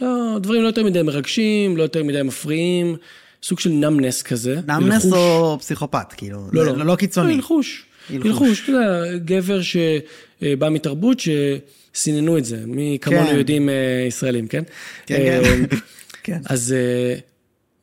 לא, 0.00 0.38
דברים 0.40 0.62
לא 0.62 0.66
יותר 0.66 0.84
מדי 0.84 1.02
מרגשים, 1.02 1.76
לא 1.76 1.82
יותר 1.82 2.04
מדי 2.04 2.22
מפריעים, 2.22 2.96
סוג 3.42 3.60
של 3.60 3.70
נאמנס 3.70 4.22
כזה. 4.22 4.60
נאמנס 4.66 5.12
או 5.12 5.56
פסיכופת, 5.60 6.12
כאילו, 6.16 6.38
לא, 6.52 6.66
לא, 6.66 6.76
לא, 6.76 6.86
לא 6.86 6.96
קיצוני. 6.96 7.28
לא, 7.28 7.34
ילחוש. 7.34 7.86
ילחוש, 8.10 8.62
אתה 8.62 8.72
יודע, 8.72 9.16
גבר 9.16 9.60
שבא 9.62 10.68
מתרבות 10.68 11.18
שסיננו 11.20 12.38
את 12.38 12.44
זה, 12.44 12.62
מי 12.66 12.98
כמונו 13.00 13.26
כן. 13.26 13.36
יודעים 13.36 13.68
ישראלים, 14.08 14.48
כן? 14.48 14.62
כן, 15.06 15.42
כן. 15.44 15.76
כן. 16.22 16.40
אז, 16.44 16.74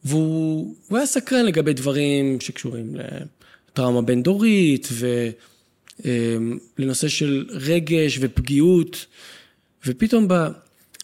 והוא 0.05 0.75
היה 0.91 1.05
סקרן 1.05 1.45
לגבי 1.45 1.73
דברים 1.73 2.39
שקשורים 2.39 2.95
לטראומה 3.69 4.01
בין-דורית, 4.01 4.89
ולנושא 6.79 7.07
של 7.07 7.45
רגש 7.49 8.17
ופגיעות, 8.21 9.05
ופתאום 9.85 10.27
ב... 10.27 10.33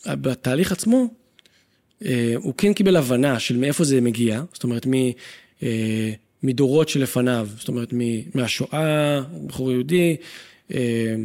בתהליך 0.08 0.72
עצמו, 0.72 1.08
אה, 2.06 2.34
הוא 2.36 2.54
כן 2.58 2.74
קיבל 2.74 2.96
הבנה 2.96 3.40
של 3.40 3.58
מאיפה 3.58 3.84
זה 3.84 4.02
מגיע, 4.02 4.44
זאת 4.54 4.64
אומרת, 4.64 4.88
מ, 4.88 4.94
אה, 5.64 6.12
מדורות 6.44 6.90
שלפניו, 6.90 7.48
זאת 7.58 7.68
אומרת, 7.68 7.94
מהשואה, 8.36 9.22
בחור 9.48 9.72
יהודי, 9.72 10.16
אה, 10.74 11.16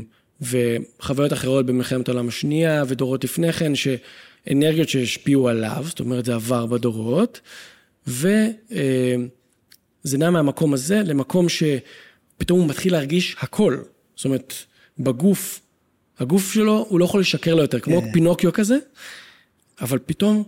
וחוויות 0.40 1.32
אחרות 1.32 1.66
במלחמת 1.66 2.08
העולם 2.08 2.28
השנייה, 2.28 2.84
ודורות 2.88 3.24
לפני 3.24 3.52
כן, 3.52 3.72
שאנרגיות 3.74 4.88
שהשפיעו 4.88 5.48
עליו, 5.48 5.84
זאת 5.86 6.00
אומרת, 6.00 6.24
זה 6.24 6.34
עבר 6.34 6.66
בדורות, 6.66 7.40
וזה 8.06 9.18
נע 10.18 10.30
מהמקום 10.30 10.74
הזה 10.74 11.02
למקום 11.04 11.46
שפתאום 11.48 12.60
הוא 12.60 12.68
מתחיל 12.68 12.92
להרגיש 12.92 13.36
הכל. 13.40 13.76
זאת 14.16 14.24
אומרת, 14.24 14.54
בגוף 14.98 15.60
הגוף 16.18 16.52
שלו, 16.52 16.86
הוא 16.88 17.00
לא 17.00 17.04
יכול 17.04 17.20
לשקר 17.20 17.54
לו 17.54 17.62
יותר, 17.62 17.80
כמו 17.80 18.02
כן. 18.02 18.12
פינוקיו 18.12 18.52
כזה, 18.52 18.78
אבל 19.80 19.98
פתאום, 20.06 20.44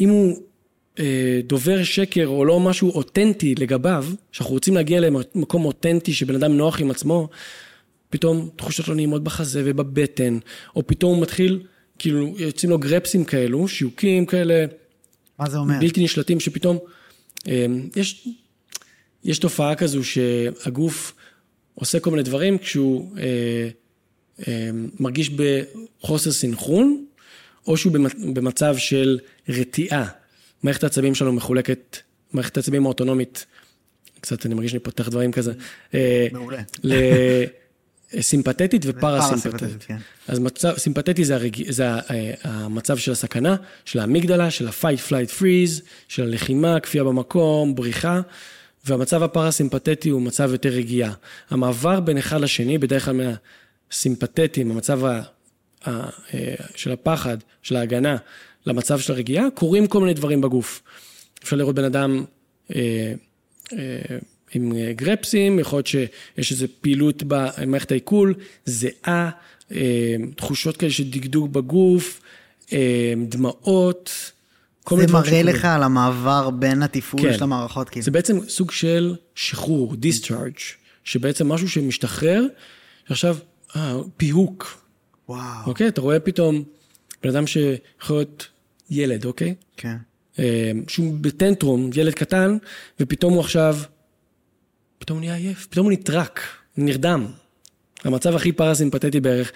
אם 0.00 0.08
הוא 0.08 0.36
אה, 0.98 1.40
דובר 1.46 1.84
שקר 1.84 2.26
או 2.26 2.44
לא 2.44 2.60
משהו 2.60 2.90
אותנטי 2.90 3.54
לגביו, 3.54 4.06
שאנחנו 4.32 4.54
רוצים 4.54 4.74
להגיע 4.74 5.00
למקום 5.00 5.64
אותנטי 5.64 6.12
שבן 6.12 6.34
אדם 6.34 6.52
נוח 6.52 6.80
עם 6.80 6.90
עצמו, 6.90 7.28
פתאום 8.10 8.48
תחושות 8.56 8.88
לא 8.88 8.94
נעימות 8.94 9.24
בחזה 9.24 9.62
ובבטן, 9.64 10.38
או 10.76 10.86
פתאום 10.86 11.14
הוא 11.14 11.22
מתחיל, 11.22 11.62
כאילו, 11.98 12.34
יוצאים 12.38 12.70
לו 12.70 12.78
גרפסים 12.78 13.24
כאלו, 13.24 13.68
שיוקים 13.68 14.26
כאלה. 14.26 14.64
מה 15.38 15.50
זה 15.50 15.58
אומר? 15.58 15.74
בלתי 15.80 16.04
נשלטים, 16.04 16.40
שפתאום, 16.40 16.78
אה, 17.48 17.66
יש, 17.96 18.28
יש 19.24 19.38
תופעה 19.38 19.74
כזו 19.74 20.04
שהגוף 20.04 21.14
עושה 21.74 22.00
כל 22.00 22.10
מיני 22.10 22.22
דברים 22.22 22.58
כשהוא... 22.58 23.16
אה, 23.18 23.68
מרגיש 25.00 25.30
בחוסר 25.30 26.32
סינכרון, 26.32 27.04
או 27.66 27.76
שהוא 27.76 27.92
במצב 28.32 28.76
של 28.76 29.18
רתיעה. 29.48 30.08
מערכת 30.62 30.84
העצבים 30.84 31.14
שלנו 31.14 31.32
מחולקת, 31.32 31.96
מערכת 32.32 32.56
העצבים 32.56 32.86
האוטונומית, 32.86 33.46
קצת 34.20 34.46
אני 34.46 34.54
מרגיש 34.54 34.70
שאני 34.70 34.80
פותח 34.80 35.08
דברים 35.08 35.32
כזה. 35.32 35.52
אה, 35.94 36.26
מעולה. 36.32 36.62
לסימפתטית 38.14 38.82
ופרסימפטית. 38.86 39.82
כן. 39.86 39.96
אז 40.28 40.38
מצב, 40.38 40.74
סימפתטי 40.76 41.24
זה, 41.24 41.34
הרג... 41.34 41.70
זה 41.70 41.88
אה, 41.88 42.32
המצב 42.44 42.96
של 42.98 43.12
הסכנה, 43.12 43.56
של 43.84 43.98
האמיגדלה, 43.98 44.50
של 44.50 44.68
ה-fight, 44.68 45.08
flight, 45.08 45.40
freeze, 45.40 45.82
של 46.08 46.22
הלחימה, 46.22 46.80
כפייה 46.80 47.04
במקום, 47.04 47.74
בריחה. 47.74 48.20
והמצב 48.84 49.22
הפרסימפטי 49.22 50.10
הוא 50.10 50.22
מצב 50.22 50.52
יותר 50.52 50.68
רגיעה. 50.68 51.12
המעבר 51.50 52.00
בין 52.00 52.18
אחד 52.18 52.40
לשני, 52.40 52.78
בדרך 52.78 53.04
כלל 53.04 53.14
מה... 53.90 53.94
סימפתטיים, 53.96 54.70
המצב 54.70 55.04
ה, 55.04 55.22
ה, 55.86 56.10
אה, 56.34 56.54
של 56.76 56.92
הפחד, 56.92 57.36
של 57.62 57.76
ההגנה, 57.76 58.16
למצב 58.66 58.98
של 58.98 59.12
הרגיעה, 59.12 59.50
קורים 59.54 59.86
כל 59.86 60.00
מיני 60.00 60.14
דברים 60.14 60.40
בגוף. 60.40 60.82
אפשר 61.42 61.56
לראות 61.56 61.74
בן 61.74 61.84
אדם 61.84 62.24
אה, 62.74 63.12
אה, 63.72 64.18
עם 64.54 64.72
גרפסים, 64.90 65.58
יכול 65.58 65.76
להיות 65.76 65.86
שיש 65.86 66.52
איזו 66.52 66.66
פעילות 66.80 67.22
במערכת 67.26 67.90
העיכול, 67.90 68.34
זיעה, 68.64 69.30
אה, 69.72 70.16
תחושות 70.36 70.76
כאלה 70.76 70.92
של 70.92 71.10
דקדוק 71.10 71.50
בגוף, 71.50 72.20
אה, 72.72 73.12
דמעות. 73.28 74.32
כל 74.84 75.00
זה 75.00 75.12
מראה 75.12 75.42
לך 75.42 75.64
על 75.64 75.82
המעבר 75.82 76.50
בין 76.50 76.82
התפעול 76.82 77.22
כן. 77.22 77.36
של 77.36 77.42
המערכות, 77.42 77.88
כאילו. 77.88 78.04
זה 78.04 78.10
בעצם 78.10 78.48
סוג 78.48 78.70
של 78.70 79.14
שחרור, 79.34 79.94
discharge, 80.02 80.62
שבעצם 81.04 81.48
משהו 81.48 81.68
שמשתחרר, 81.68 82.46
עכשיו 83.08 83.36
אה, 83.76 83.98
פיהוק. 84.16 84.84
וואו. 85.28 85.66
אוקיי? 85.66 85.88
אתה 85.88 86.00
רואה 86.00 86.20
פתאום 86.20 86.64
בן 87.22 87.30
אדם 87.30 87.46
שיכול 87.46 88.16
להיות 88.16 88.48
ילד, 88.90 89.24
אוקיי? 89.24 89.54
כן. 89.76 89.96
אה, 90.38 90.72
שהוא 90.88 91.14
בטנטרום, 91.20 91.90
ילד 91.94 92.14
קטן, 92.14 92.56
ופתאום 93.00 93.32
הוא 93.32 93.40
עכשיו, 93.40 93.76
פתאום 94.98 95.18
הוא 95.18 95.24
נהיה 95.24 95.34
עייף, 95.34 95.66
פתאום 95.66 95.86
הוא 95.86 95.92
נטרק, 95.92 96.40
נרדם. 96.76 97.26
המצב 98.04 98.34
הכי 98.34 98.52
פרסימפטי 98.52 99.20
בערך. 99.20 99.52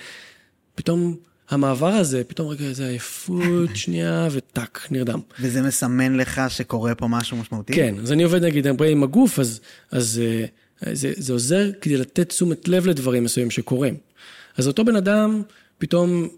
פתאום 0.74 1.16
המעבר 1.50 1.92
הזה, 1.92 2.24
פתאום 2.24 2.48
רגע 2.48 2.64
איזה 2.64 2.88
עייפות, 2.88 3.70
שנייה, 3.82 4.28
וטאק, 4.30 4.86
נרדם. 4.90 5.20
וזה 5.40 5.62
מסמן 5.62 6.16
לך 6.16 6.40
שקורה 6.48 6.94
פה 6.94 7.06
משהו 7.08 7.36
משמעותי? 7.36 7.72
כן, 7.72 7.94
אז 8.02 8.12
אני 8.12 8.22
עובד 8.22 8.44
נגיד 8.44 8.66
עם 8.66 9.02
הגוף, 9.02 9.38
אז, 9.38 9.60
אז 9.90 10.20
אה, 10.24 10.44
זה, 10.92 11.12
זה 11.16 11.32
עוזר 11.32 11.70
כדי 11.80 11.96
לתת 11.96 12.28
תשומת 12.28 12.68
לב 12.68 12.86
לדברים 12.86 13.24
מסוימים 13.24 13.50
שקורים. 13.50 13.96
אז 14.56 14.68
אותו 14.68 14.84
בן 14.84 14.96
אדם, 14.96 15.42
פתאום, 15.78 16.28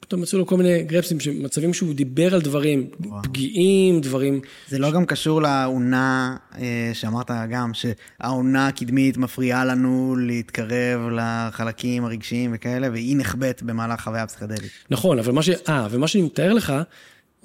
פתאום 0.00 0.20
מצאו 0.20 0.38
לו 0.38 0.46
כל 0.46 0.56
מיני 0.56 0.82
גרפסים, 0.82 1.18
מצבים 1.34 1.74
שהוא 1.74 1.94
דיבר 1.94 2.34
על 2.34 2.40
דברים 2.40 2.90
וואו. 3.00 3.22
פגיעים, 3.22 4.00
דברים... 4.00 4.40
זה 4.68 4.78
לא 4.78 4.90
גם 4.90 5.06
קשור 5.06 5.42
לאונה 5.42 6.36
אה, 6.58 6.90
שאמרת 6.94 7.30
גם, 7.50 7.70
שהאונה 7.74 8.68
הקדמית 8.68 9.16
מפריעה 9.16 9.64
לנו 9.64 10.16
להתקרב 10.18 11.00
לחלקים 11.12 12.04
הרגשיים 12.04 12.50
וכאלה, 12.54 12.90
והיא 12.92 13.16
נחבאת 13.16 13.62
במהלך 13.62 14.00
חוויה 14.00 14.26
פסיכדלית. 14.26 14.70
נכון, 14.90 15.18
אבל 15.18 15.32
מה 15.32 15.42
ש... 15.42 15.50
אה, 15.68 15.86
ומה 15.90 16.08
שאני 16.08 16.24
מתאר 16.24 16.52
לך, 16.52 16.72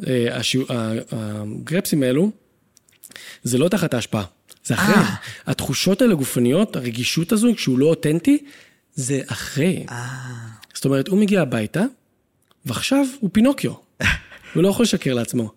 אה, 0.07 0.39
הגרפסים 1.11 2.03
האלו, 2.03 2.31
זה 3.43 3.57
לא 3.57 3.67
תחת 3.67 3.93
ההשפעה. 3.93 4.23
זה 4.65 4.73
אחרי. 4.73 4.95
אה. 4.95 5.15
התחושות 5.47 6.01
האלה 6.01 6.15
גופניות, 6.15 6.75
הרגישות 6.75 7.31
הזו, 7.31 7.47
כשהוא 7.55 7.79
לא 7.79 7.85
אותנטי, 7.85 8.37
זה 8.95 9.21
אחרי. 9.27 9.85
אה. 9.89 10.07
זאת 10.73 10.85
אומרת, 10.85 11.07
הוא 11.07 11.19
מגיע 11.19 11.41
הביתה, 11.41 11.83
ועכשיו 12.65 13.05
הוא 13.19 13.29
פינוקיו. 13.33 13.71
הוא 14.53 14.63
לא 14.63 14.67
יכול 14.67 14.83
לשקר 14.83 15.13
לעצמו. 15.13 15.51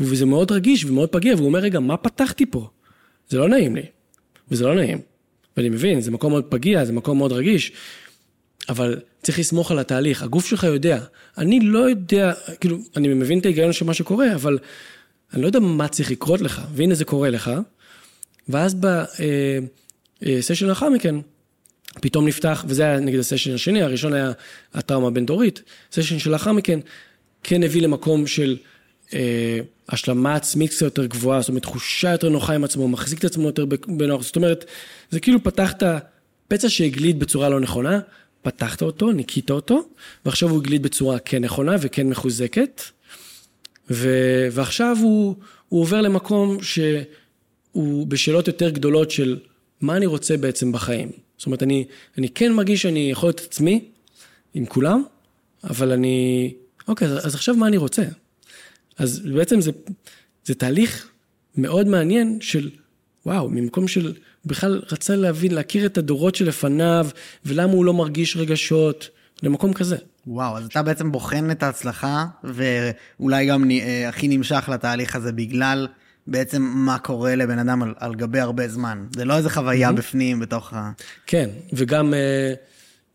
וזה 0.00 0.26
מאוד 0.26 0.52
רגיש 0.52 0.84
ומאוד 0.84 1.08
פגיע, 1.08 1.34
והוא 1.34 1.46
אומר, 1.46 1.58
רגע, 1.58 1.80
מה 1.80 1.96
פתחתי 1.96 2.46
פה? 2.46 2.68
זה 3.28 3.38
לא 3.38 3.48
נעים 3.48 3.76
לי, 3.76 3.82
וזה 4.50 4.64
לא 4.64 4.74
נעים. 4.74 4.98
ואני 5.56 5.68
מבין, 5.68 6.00
זה 6.00 6.10
מקום 6.10 6.32
מאוד 6.32 6.44
פגיע, 6.44 6.84
זה 6.84 6.92
מקום 6.92 7.18
מאוד 7.18 7.32
רגיש, 7.32 7.72
אבל 8.68 9.00
צריך 9.22 9.38
לסמוך 9.38 9.70
על 9.70 9.78
התהליך. 9.78 10.22
הגוף 10.22 10.46
שלך 10.46 10.64
יודע. 10.64 11.04
אני 11.38 11.60
לא 11.60 11.78
יודע, 11.78 12.32
כאילו, 12.60 12.78
אני 12.96 13.08
מבין 13.08 13.38
את 13.38 13.44
ההיגיון 13.44 13.72
של 13.72 13.84
מה 13.84 13.94
שקורה, 13.94 14.34
אבל 14.34 14.58
אני 15.32 15.42
לא 15.42 15.46
יודע 15.46 15.60
מה 15.60 15.88
צריך 15.88 16.10
לקרות 16.10 16.40
לך, 16.40 16.62
והנה 16.74 16.94
זה 16.94 17.04
קורה 17.04 17.30
לך, 17.30 17.50
ואז 18.48 18.76
בסשן 20.22 20.66
לאחר 20.66 20.88
מכן, 20.88 21.14
פתאום 22.00 22.28
נפתח, 22.28 22.64
וזה 22.68 22.82
היה 22.82 23.00
נגיד 23.00 23.20
הסשן 23.20 23.54
השני, 23.54 23.82
הראשון 23.82 24.12
היה 24.12 24.32
הטראומה 24.74 25.08
הבין-דורית, 25.08 25.62
סשן 25.92 26.18
שלאחר 26.18 26.52
מכן 26.52 26.80
כן 27.42 27.62
הביא 27.62 27.82
למקום 27.82 28.26
של 28.26 28.56
אה, 29.14 29.60
השלמה 29.88 30.34
עצמית 30.34 30.70
קצת 30.70 30.82
יותר 30.82 31.06
גבוהה, 31.06 31.40
זאת 31.40 31.48
אומרת 31.48 31.62
תחושה 31.62 32.12
יותר 32.12 32.28
נוחה 32.28 32.54
עם 32.54 32.64
עצמו, 32.64 32.88
מחזיק 32.88 33.18
את 33.18 33.24
עצמו 33.24 33.46
יותר 33.46 33.64
בנוח, 33.86 34.22
זאת 34.22 34.36
אומרת, 34.36 34.64
זה 35.10 35.20
כאילו 35.20 35.42
פתחת 35.42 35.82
פצע 36.48 36.68
שהגליד 36.68 37.18
בצורה 37.18 37.48
לא 37.48 37.60
נכונה, 37.60 38.00
פתחת 38.42 38.82
אותו, 38.82 39.12
ניקית 39.12 39.50
אותו, 39.50 39.88
ועכשיו 40.24 40.48
הוא 40.48 40.58
הגליד 40.58 40.82
בצורה 40.82 41.18
כן 41.18 41.44
נכונה 41.44 41.76
וכן 41.80 42.08
מחוזקת, 42.08 42.82
ו, 43.90 44.08
ועכשיו 44.52 44.96
הוא, 45.00 45.34
הוא 45.68 45.80
עובר 45.80 46.00
למקום 46.00 46.62
שהוא 47.72 48.06
בשאלות 48.06 48.46
יותר 48.46 48.70
גדולות 48.70 49.10
של 49.10 49.38
מה 49.80 49.96
אני 49.96 50.06
רוצה 50.06 50.36
בעצם 50.36 50.72
בחיים. 50.72 51.10
זאת 51.36 51.46
אומרת, 51.46 51.62
אני, 51.62 51.84
אני 52.18 52.28
כן 52.28 52.52
מרגיש 52.52 52.82
שאני 52.82 53.10
יכול 53.10 53.28
להיות 53.28 53.40
עצמי 53.40 53.84
עם 54.54 54.66
כולם, 54.66 55.02
אבל 55.64 55.92
אני, 55.92 56.54
אוקיי, 56.88 57.08
אז 57.08 57.34
עכשיו 57.34 57.54
מה 57.54 57.66
אני 57.66 57.76
רוצה? 57.76 58.02
אז 58.98 59.20
בעצם 59.34 59.60
זה, 59.60 59.70
זה 60.44 60.54
תהליך 60.54 61.08
מאוד 61.56 61.86
מעניין 61.86 62.38
של, 62.40 62.70
וואו, 63.26 63.48
ממקום 63.50 63.88
של 63.88 64.14
בכלל 64.44 64.82
רצה 64.92 65.16
להבין, 65.16 65.54
להכיר 65.54 65.86
את 65.86 65.98
הדורות 65.98 66.34
שלפניו, 66.34 67.06
ולמה 67.44 67.72
הוא 67.72 67.84
לא 67.84 67.94
מרגיש 67.94 68.36
רגשות, 68.36 69.08
למקום 69.42 69.72
כזה. 69.72 69.96
וואו, 70.26 70.58
אז 70.58 70.66
אתה 70.66 70.82
בעצם 70.82 71.12
בוחן 71.12 71.50
את 71.50 71.62
ההצלחה, 71.62 72.26
ואולי 72.44 73.46
גם 73.46 73.70
אה, 73.70 74.08
הכי 74.08 74.28
נמשך 74.28 74.68
לתהליך 74.72 75.16
הזה 75.16 75.32
בגלל 75.32 75.88
בעצם 76.26 76.62
מה 76.62 76.98
קורה 76.98 77.34
לבן 77.34 77.58
אדם 77.58 77.82
על, 77.82 77.94
על 77.98 78.14
גבי 78.14 78.40
הרבה 78.40 78.68
זמן. 78.68 79.06
זה 79.16 79.24
לא 79.24 79.36
איזה 79.36 79.50
חוויה 79.50 79.88
mm-hmm. 79.88 79.92
בפנים, 79.92 80.40
בתוך 80.40 80.72
ה... 80.72 80.92
כן, 81.26 81.50
וגם, 81.72 82.14
אה, 82.14 82.54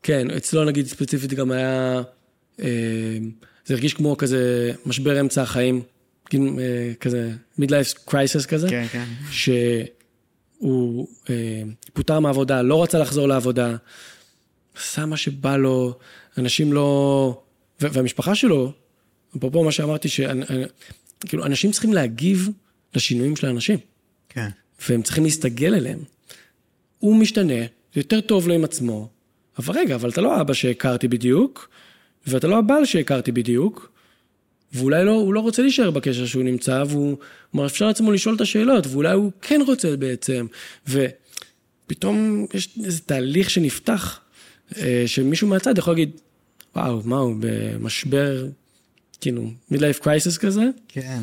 כן, 0.03 0.31
אצלו 0.31 0.65
נגיד 0.65 0.87
ספציפית 0.87 1.33
גם 1.33 1.51
היה, 1.51 2.01
אה, 2.61 3.17
זה 3.65 3.73
הרגיש 3.73 3.93
כמו 3.93 4.17
כזה 4.17 4.71
משבר 4.85 5.19
אמצע 5.19 5.41
החיים, 5.41 5.81
כזה 6.99 7.31
midlife 7.59 8.09
crisis 8.09 8.47
כזה. 8.47 8.69
כן, 8.69 8.85
כן. 8.91 9.05
שהוא 9.31 11.07
פוטר 11.93 12.19
מהעבודה, 12.19 12.61
לא 12.61 12.83
רצה 12.83 12.99
לחזור 12.99 13.27
לעבודה, 13.27 13.75
עשה 14.77 15.05
מה 15.05 15.17
שבא 15.17 15.57
לו, 15.57 15.97
אנשים 16.37 16.73
לא... 16.73 17.41
והמשפחה 17.79 18.35
שלו, 18.35 18.71
אפרופו 19.37 19.63
מה 19.63 19.71
שאמרתי, 19.71 20.09
שכאילו, 20.09 21.45
אנשים 21.45 21.71
צריכים 21.71 21.93
להגיב 21.93 22.49
לשינויים 22.97 23.35
של 23.35 23.47
האנשים. 23.47 23.79
כן. 24.29 24.49
והם 24.89 25.01
צריכים 25.01 25.23
להסתגל 25.23 25.75
אליהם. 25.75 25.99
הוא 26.99 27.15
משתנה, 27.15 27.59
זה 27.93 27.99
יותר 27.99 28.21
טוב 28.21 28.47
לו 28.47 28.53
עם 28.53 28.63
עצמו, 28.63 29.09
אבל 29.59 29.79
רגע, 29.79 29.95
אבל 29.95 30.09
אתה 30.09 30.21
לא 30.21 30.35
האבא 30.35 30.53
שהכרתי 30.53 31.07
בדיוק, 31.07 31.69
ואתה 32.27 32.47
לא 32.47 32.57
הבעל 32.57 32.85
שהכרתי 32.85 33.31
בדיוק, 33.31 33.91
ואולי 34.73 35.05
לא, 35.05 35.11
הוא 35.11 35.33
לא 35.33 35.39
רוצה 35.39 35.61
להישאר 35.61 35.91
בקשר 35.91 36.25
שהוא 36.25 36.43
נמצא, 36.43 36.83
והוא 36.87 37.17
מאפשר 37.53 37.87
לעצמו 37.87 38.11
לשאול 38.11 38.35
את 38.35 38.41
השאלות, 38.41 38.87
ואולי 38.87 39.13
הוא 39.13 39.31
כן 39.41 39.61
רוצה 39.67 39.97
בעצם, 39.97 40.47
ופתאום 40.87 42.45
יש 42.53 42.69
איזה 42.85 43.01
תהליך 43.01 43.49
שנפתח, 43.49 44.19
אה, 44.77 45.03
שמישהו 45.05 45.47
מהצד 45.47 45.77
יכול 45.77 45.93
להגיד, 45.93 46.09
וואו, 46.75 47.01
מה 47.05 47.17
הוא 47.17 47.35
במשבר, 47.39 48.47
כאילו, 49.21 49.51
midlife 49.73 50.03
crisis 50.03 50.39
כזה? 50.39 50.63
כן. 50.87 51.21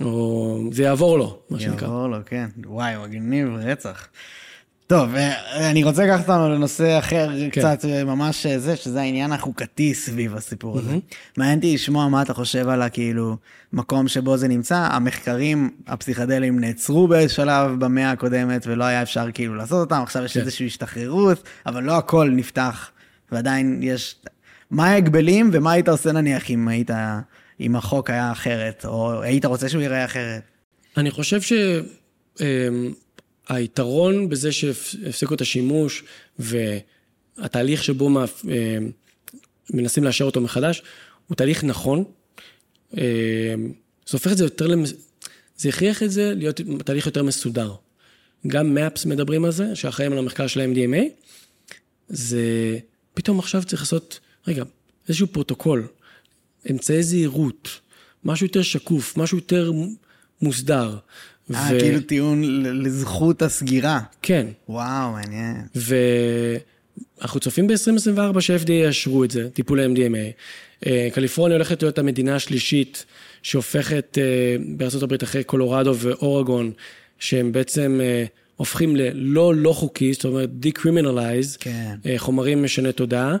או 0.00 0.60
זה 0.72 0.82
יעבור 0.82 1.18
לו, 1.18 1.38
מה 1.50 1.60
שנקרא. 1.60 1.88
יעבור 1.88 2.08
לו, 2.08 2.18
כן. 2.26 2.46
וואי, 2.66 2.94
מגניב 3.04 3.48
רצח. 3.48 4.08
טוב, 4.86 5.14
אה, 5.14 5.70
אני 5.70 5.84
רוצה 5.84 6.06
לקחת 6.06 6.20
אותנו 6.20 6.48
לנושא 6.48 6.98
אחר 6.98 7.30
כן. 7.52 7.60
קצת 7.60 7.84
אה, 7.84 8.04
ממש 8.04 8.46
זה, 8.46 8.76
שזה 8.76 9.00
העניין 9.00 9.32
החוקתי 9.32 9.94
סביב 9.94 10.34
הסיפור 10.34 10.78
הזה. 10.78 10.90
Mm-hmm. 10.90 11.14
מעניין 11.36 11.58
אותי 11.58 11.74
לשמוע 11.74 12.08
מה 12.08 12.22
אתה 12.22 12.34
חושב 12.34 12.68
על 12.68 12.82
הכאילו 12.82 13.36
מקום 13.72 14.08
שבו 14.08 14.36
זה 14.36 14.48
נמצא. 14.48 14.76
המחקרים 14.76 15.70
הפסיכדליים 15.86 16.60
נעצרו 16.60 17.08
בשלב 17.08 17.70
במאה 17.78 18.10
הקודמת 18.10 18.66
ולא 18.66 18.84
היה 18.84 19.02
אפשר 19.02 19.26
כאילו 19.34 19.54
לעשות 19.54 19.80
אותם, 19.80 20.02
עכשיו 20.02 20.24
יש 20.24 20.34
כן. 20.34 20.40
איזושהי 20.40 20.66
השתחררות, 20.66 21.42
אבל 21.66 21.82
לא 21.82 21.96
הכל 21.96 22.30
נפתח 22.30 22.90
ועדיין 23.32 23.80
יש... 23.82 24.16
מה 24.70 24.86
ההגבלים 24.86 25.50
ומה 25.52 25.72
היית 25.72 25.88
עושה 25.88 26.12
נניח 26.12 26.50
אם 26.50 26.68
היית... 26.68 26.90
אם 27.60 27.76
החוק 27.76 28.10
היה 28.10 28.32
אחרת, 28.32 28.84
או 28.84 29.22
היית 29.22 29.44
רוצה 29.44 29.68
שהוא 29.68 29.82
ייראה 29.82 30.04
אחרת? 30.04 30.42
אני 30.96 31.10
חושב 31.10 31.40
שהיתרון 33.48 34.14
אמ, 34.14 34.28
בזה 34.28 34.52
שהפסיקו 34.52 35.34
את 35.34 35.40
השימוש 35.40 36.04
והתהליך 36.38 37.84
שבו 37.84 38.08
אמ, 38.08 38.24
מנסים 39.70 40.04
לאשר 40.04 40.24
אותו 40.24 40.40
מחדש, 40.40 40.82
הוא 41.26 41.36
תהליך 41.36 41.64
נכון. 41.64 42.04
אמ, 42.94 43.00
זה 44.06 44.12
הופך 44.12 44.32
את 44.32 44.36
זה 44.36 44.44
יותר, 44.44 44.66
למס... 44.66 44.92
זה 45.56 45.68
הכריח 45.68 46.02
את 46.02 46.10
זה 46.10 46.32
להיות 46.36 46.60
תהליך 46.84 47.06
יותר 47.06 47.22
מסודר. 47.22 47.74
גם 48.46 48.74
מאפס 48.74 49.04
מדברים 49.04 49.44
על 49.44 49.52
זה, 49.52 49.76
שאחראים 49.76 50.12
על 50.12 50.18
המחקר 50.18 50.46
של 50.46 50.60
ה-MDMA. 50.60 51.02
זה 52.08 52.78
פתאום 53.14 53.38
עכשיו 53.38 53.64
צריך 53.64 53.82
לעשות, 53.82 54.20
רגע, 54.46 54.64
איזשהו 55.08 55.26
פרוטוקול. 55.26 55.86
אמצעי 56.70 57.02
זהירות, 57.02 57.80
משהו 58.24 58.46
יותר 58.46 58.62
שקוף, 58.62 59.16
משהו 59.16 59.38
יותר 59.38 59.72
מוסדר. 60.42 60.96
אה, 61.54 61.70
ו... 61.72 61.80
כאילו 61.80 62.00
טיעון 62.00 62.42
לזכות 62.82 63.42
הסגירה. 63.42 64.00
כן. 64.22 64.46
וואו, 64.68 65.12
מעניין. 65.12 65.56
ואנחנו 65.74 67.40
צופים 67.40 67.66
ב-2024 67.66 68.40
ש-FDA 68.40 68.72
יאשרו 68.72 69.24
את 69.24 69.30
זה, 69.30 69.50
טיפול 69.50 69.80
MDMA. 69.80 70.32
אה, 70.86 71.08
קליפורניה 71.12 71.56
הולכת 71.56 71.82
להיות 71.82 71.98
המדינה 71.98 72.36
השלישית 72.36 73.04
שהופכת 73.42 74.18
אה, 74.20 74.56
בארה"ב 74.76 75.22
אחרי 75.22 75.44
קולורדו 75.44 75.94
ואורגון, 75.98 76.72
שהם 77.18 77.52
בעצם 77.52 78.00
הופכים 78.56 78.96
ללא 78.96 79.54
לא 79.54 79.72
חוקי, 79.72 80.12
זאת 80.12 80.24
אומרת 80.24 80.50
decriminalize, 80.62 81.58
כן. 81.60 81.94
חומרים 82.16 82.62
משני 82.62 82.92
תודעה, 82.92 83.36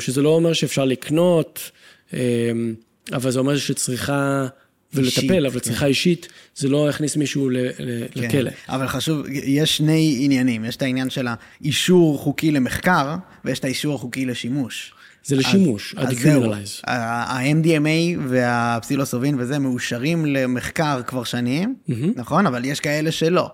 שזה 0.00 0.22
לא 0.22 0.28
אומר 0.28 0.52
שאפשר 0.52 0.84
לקנות. 0.84 1.70
אמ, 2.12 2.74
אבל 3.12 3.30
זה 3.30 3.38
אומר 3.38 3.56
שצריכה, 3.56 4.46
ולטפל, 4.94 5.46
אבל 5.46 5.54
כן. 5.54 5.60
צריכה 5.60 5.86
אישית, 5.86 6.28
זה 6.56 6.68
לא 6.68 6.88
יכניס 6.88 7.16
מישהו 7.16 7.50
ל, 7.50 7.56
ל, 7.56 8.06
כן. 8.14 8.20
לכלא. 8.20 8.50
אבל 8.68 8.88
חשוב, 8.88 9.26
יש 9.28 9.76
שני 9.76 10.18
עניינים, 10.20 10.64
יש 10.64 10.76
את 10.76 10.82
העניין 10.82 11.10
של 11.10 11.28
האישור 11.28 12.18
חוקי 12.18 12.50
למחקר, 12.50 13.16
ויש 13.44 13.58
את 13.58 13.64
האישור 13.64 13.94
החוקי 13.94 14.26
לשימוש. 14.26 14.92
זה 15.24 15.36
לשימוש, 15.36 15.94
ה-decriminalize. 15.98 16.90
ה-MDMA 16.90 18.18
והפסילוסובין 18.28 19.40
וזה 19.40 19.58
מאושרים 19.58 20.26
למחקר 20.26 21.00
כבר 21.06 21.24
שנים, 21.24 21.74
mm-hmm. 21.88 21.92
נכון? 22.16 22.46
אבל 22.46 22.64
יש 22.64 22.80
כאלה 22.80 23.12
שלא. 23.12 23.50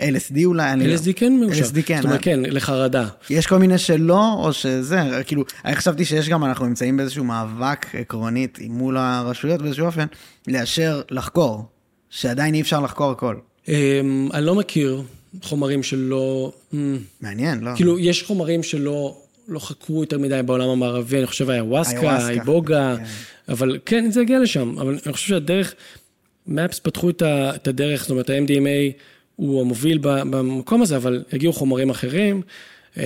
LSD 0.00 0.44
אולי, 0.44 0.72
אני 0.72 0.86
לא... 0.86 0.94
LSD 0.94 1.12
כן 1.16 1.32
מאושר. 1.40 1.64
LSD 1.64 1.82
כן. 1.86 1.96
זאת 1.96 2.04
אומרת, 2.04 2.22
כן, 2.22 2.40
לחרדה. 2.42 3.08
יש 3.30 3.46
כל 3.46 3.58
מיני 3.58 3.78
שלא, 3.78 4.32
או 4.38 4.52
שזה, 4.52 5.22
כאילו, 5.26 5.44
אני 5.64 5.76
חשבתי 5.76 6.04
שיש 6.04 6.28
גם, 6.28 6.44
אנחנו 6.44 6.66
נמצאים 6.66 6.96
באיזשהו 6.96 7.24
מאבק 7.24 7.94
עקרונית 7.94 8.58
מול 8.68 8.96
הרשויות 8.96 9.62
באיזשהו 9.62 9.86
אופן, 9.86 10.06
לאשר 10.48 11.02
לחקור, 11.10 11.64
שעדיין 12.10 12.54
אי 12.54 12.60
אפשר 12.60 12.80
לחקור 12.80 13.10
הכל. 13.10 13.36
אמ, 13.68 14.28
אני 14.34 14.46
לא 14.46 14.54
מכיר 14.54 15.02
חומרים 15.42 15.82
שלא... 15.82 16.52
אמ, 16.74 16.98
מעניין, 17.20 17.60
לא? 17.60 17.70
כאילו, 17.76 17.98
יש 17.98 18.22
חומרים 18.22 18.62
שלא... 18.62 19.20
לא 19.48 19.58
חקרו 19.58 20.00
יותר 20.00 20.18
מדי 20.18 20.40
בעולם 20.46 20.68
המערבי, 20.68 21.18
אני 21.18 21.26
חושב 21.26 21.50
איוואסקה, 21.50 22.30
איבוגה, 22.30 22.96
כן. 22.98 23.04
אבל 23.48 23.78
כן, 23.86 24.10
זה 24.10 24.20
הגיע 24.20 24.38
לשם. 24.38 24.78
אבל 24.78 24.98
אני 25.06 25.12
חושב 25.12 25.28
שהדרך, 25.28 25.74
מפס 26.46 26.78
פתחו 26.78 27.10
את 27.20 27.68
הדרך, 27.68 28.02
זאת 28.02 28.10
אומרת, 28.10 28.30
ה-MDMA 28.30 28.92
הוא 29.36 29.60
המוביל 29.60 29.98
במקום 30.02 30.82
הזה, 30.82 30.96
אבל 30.96 31.24
הגיעו 31.32 31.52
חומרים 31.52 31.90
אחרים. 31.90 32.42
אמ, 32.96 33.02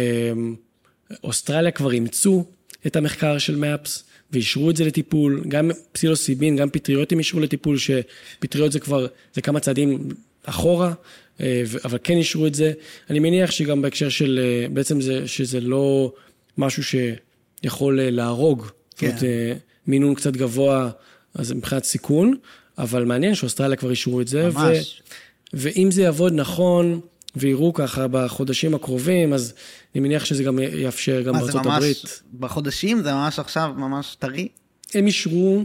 אוסטרליה 1.24 1.70
כבר 1.70 1.92
אימצו 1.92 2.44
את 2.86 2.96
המחקר 2.96 3.38
של 3.38 3.56
מאפס 3.56 4.04
ואישרו 4.32 4.70
את 4.70 4.76
זה 4.76 4.84
לטיפול, 4.84 5.44
גם 5.48 5.70
פסילוסיבין, 5.92 6.56
גם 6.56 6.70
פטריות 6.70 7.12
אישרו 7.12 7.40
לטיפול, 7.40 7.78
שפטריות 7.78 8.72
זה 8.72 8.80
כבר, 8.80 9.06
זה 9.34 9.40
כמה 9.40 9.60
צעדים 9.60 10.08
אחורה, 10.44 10.92
אה, 11.40 11.62
אבל 11.84 11.98
כן 12.04 12.16
אישרו 12.16 12.46
את 12.46 12.54
זה. 12.54 12.72
אני 13.10 13.18
מניח 13.18 13.50
שגם 13.50 13.82
בהקשר 13.82 14.08
של, 14.08 14.40
אה, 14.42 14.68
בעצם 14.68 15.00
זה, 15.00 15.28
שזה 15.28 15.60
לא 15.60 16.12
משהו 16.58 16.82
שיכול 16.84 18.00
אה, 18.00 18.10
להרוג, 18.10 18.66
כן. 18.96 19.10
זאת 19.10 19.22
אומרת, 19.22 19.58
מינון 19.86 20.14
קצת 20.14 20.32
גבוה, 20.32 20.90
אז 21.34 21.52
מבחינת 21.52 21.84
סיכון, 21.84 22.34
אבל 22.78 23.04
מעניין 23.04 23.34
שאוסטרליה 23.34 23.76
כבר 23.76 23.90
אישרו 23.90 24.20
את 24.20 24.28
זה. 24.28 24.48
ממש. 24.48 25.02
ו... 25.04 25.08
ואם 25.52 25.90
זה 25.90 26.02
יעבוד 26.02 26.32
נכון, 26.32 27.00
ויראו 27.36 27.72
ככה 27.72 28.08
בחודשים 28.08 28.74
הקרובים, 28.74 29.32
אז 29.32 29.54
אני 29.94 30.00
מניח 30.00 30.24
שזה 30.24 30.42
גם 30.42 30.58
יאפשר 30.58 31.22
גם 31.22 31.34
בארצות 31.34 31.54
ממש 31.54 31.66
הברית. 31.66 32.22
בחודשים? 32.38 33.02
זה 33.02 33.12
ממש 33.12 33.38
עכשיו, 33.38 33.74
ממש 33.76 34.16
טרי? 34.18 34.48
הם 34.94 35.06
אישרו 35.06 35.64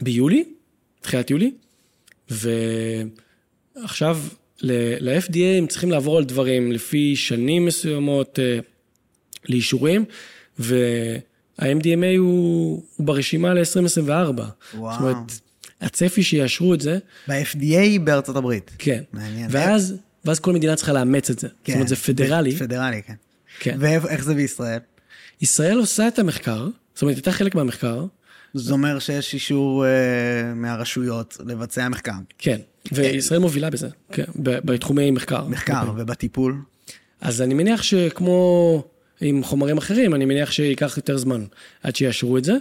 ביולי, 0.00 0.44
תחילת 1.00 1.30
יולי, 1.30 1.52
ועכשיו 2.30 4.18
ל-FDA 4.62 5.58
הם 5.58 5.66
צריכים 5.66 5.90
לעבור 5.90 6.18
על 6.18 6.24
דברים 6.24 6.72
לפי 6.72 7.16
שנים 7.16 7.66
מסוימות 7.66 8.38
אה, 8.38 8.58
לאישורים, 9.48 10.04
וה-MDMA 10.58 12.18
הוא, 12.18 12.82
הוא 12.96 13.06
ברשימה 13.06 13.54
ל-2024. 13.54 14.10
וואו. 14.74 14.92
זאת 14.92 15.00
אומרת, 15.00 15.40
הצפי 15.84 16.22
שיאשרו 16.22 16.74
את 16.74 16.80
זה, 16.80 16.98
ב-FDA 17.28 17.98
בארצות 18.04 18.36
הברית. 18.36 18.70
כן. 18.78 19.02
מעניין. 19.12 19.46
ואז, 19.50 19.94
ואז 20.24 20.40
כל 20.40 20.52
מדינה 20.52 20.76
צריכה 20.76 20.92
לאמץ 20.92 21.30
את 21.30 21.38
זה. 21.38 21.48
כן. 21.48 21.72
זאת 21.72 21.74
אומרת, 21.74 21.88
זה 21.88 21.96
פדרלי. 21.96 22.56
פדרלי, 22.56 23.02
כן. 23.02 23.14
כן. 23.58 23.76
ואיך 23.80 24.24
זה 24.24 24.34
בישראל? 24.34 24.78
ישראל 25.40 25.78
עושה 25.78 26.08
את 26.08 26.18
המחקר, 26.18 26.68
זאת 26.94 27.02
אומרת, 27.02 27.16
הייתה 27.16 27.32
חלק 27.32 27.54
מהמחקר, 27.54 28.06
זה 28.54 28.72
אומר 28.72 28.98
שיש 28.98 29.34
אישור 29.34 29.86
אה, 29.86 30.54
מהרשויות 30.54 31.36
לבצע 31.46 31.88
מחקר. 31.88 32.12
כן, 32.38 32.60
וישראל 32.92 33.40
מובילה 33.40 33.70
בזה, 33.70 33.88
כן, 34.12 34.24
בתחומי 34.36 35.10
מחקר. 35.10 35.44
מחקר 35.48 35.92
ובטיפול. 35.96 36.56
אז 37.20 37.42
אני 37.42 37.54
מניח 37.54 37.82
שכמו 37.82 38.82
עם 39.20 39.44
חומרים 39.44 39.78
אחרים, 39.78 40.14
אני 40.14 40.24
מניח 40.24 40.50
שייקח 40.50 40.96
יותר 40.96 41.16
זמן 41.16 41.44
עד 41.82 41.96
שיאשרו 41.96 42.38
את 42.38 42.44
זה. 42.44 42.54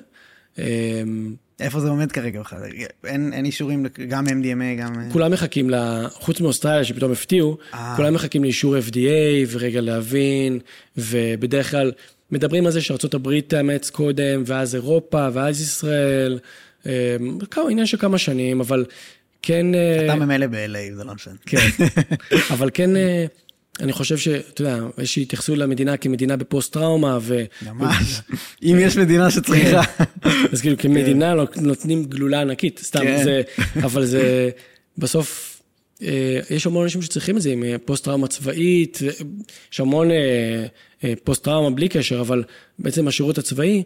איפה 1.59 1.79
זה 1.79 1.89
עומד 1.89 2.11
כרגע 2.11 2.39
בכלל? 2.39 2.59
אין, 3.05 3.33
אין 3.33 3.45
אישורים, 3.45 3.85
גם 4.07 4.27
MDMA, 4.27 4.79
גם... 4.81 4.99
אה, 4.99 5.11
כולם 5.11 5.31
מחכים, 5.31 5.69
ל... 5.69 5.75
חוץ 6.13 6.41
מאוסטרליה 6.41 6.83
שפתאום 6.83 7.11
הפתיעו, 7.11 7.57
אה. 7.73 7.93
כולם 7.95 8.13
מחכים 8.13 8.43
לאישור 8.43 8.77
FDA 8.77 9.47
ורגע 9.51 9.81
להבין, 9.81 10.59
ובדרך 10.97 11.71
כלל 11.71 11.91
מדברים 12.31 12.65
על 12.65 12.71
זה 12.71 12.81
שארה"ב 12.81 13.39
תאמץ 13.39 13.89
קודם, 13.89 14.43
ואז 14.45 14.75
אירופה, 14.75 15.27
ואז 15.33 15.61
ישראל. 15.61 16.39
כמה, 17.51 17.69
עניין 17.69 17.85
של 17.85 17.97
כמה 17.97 18.17
שנים, 18.17 18.59
אבל 18.59 18.85
כן... 19.41 19.75
אה, 19.75 20.05
אתה 20.05 20.15
ממילא 20.15 20.47
ב-LA, 20.47 20.95
זה 20.95 21.03
לא 21.03 21.13
משנה. 21.13 21.33
כן, 21.45 21.57
אבל 22.53 22.69
כן, 22.73 22.95
אה, 22.95 23.25
אני 23.79 23.93
חושב 23.93 24.17
שאתה 24.17 24.61
יודע, 24.61 24.79
יש 24.97 25.13
שיתייחסו 25.13 25.55
למדינה 25.55 25.97
כמדינה 25.97 26.37
בפוסט-טראומה, 26.37 27.17
ו... 27.21 27.43
ממש. 27.61 28.21
אם 28.63 28.77
יש 28.79 28.97
מדינה 28.97 29.31
שצריכה. 29.31 29.81
אז 30.51 30.61
כאילו 30.61 30.77
כמדינה 30.77 31.35
לא- 31.35 31.47
נותנים 31.61 32.05
גלולה 32.05 32.41
ענקית, 32.41 32.79
סתם, 32.83 32.99
כן. 32.99 33.23
זה, 33.23 33.41
אבל 33.83 34.05
זה, 34.05 34.49
בסוף, 34.97 35.61
אה, 36.01 36.39
יש 36.49 36.67
המון 36.67 36.83
אנשים 36.83 37.01
שצריכים 37.01 37.37
את 37.37 37.41
זה 37.41 37.49
עם 37.49 37.63
אה, 37.63 37.75
פוסט-טראומה 37.85 38.27
צבאית, 38.27 38.99
אה, 39.03 39.11
יש 39.73 39.79
המון 39.79 40.09
פוסט-טראומה 41.23 41.75
בלי 41.75 41.89
קשר, 41.89 42.21
אבל 42.21 42.43
בעצם 42.79 43.07
השירות 43.07 43.37
הצבאי, 43.37 43.83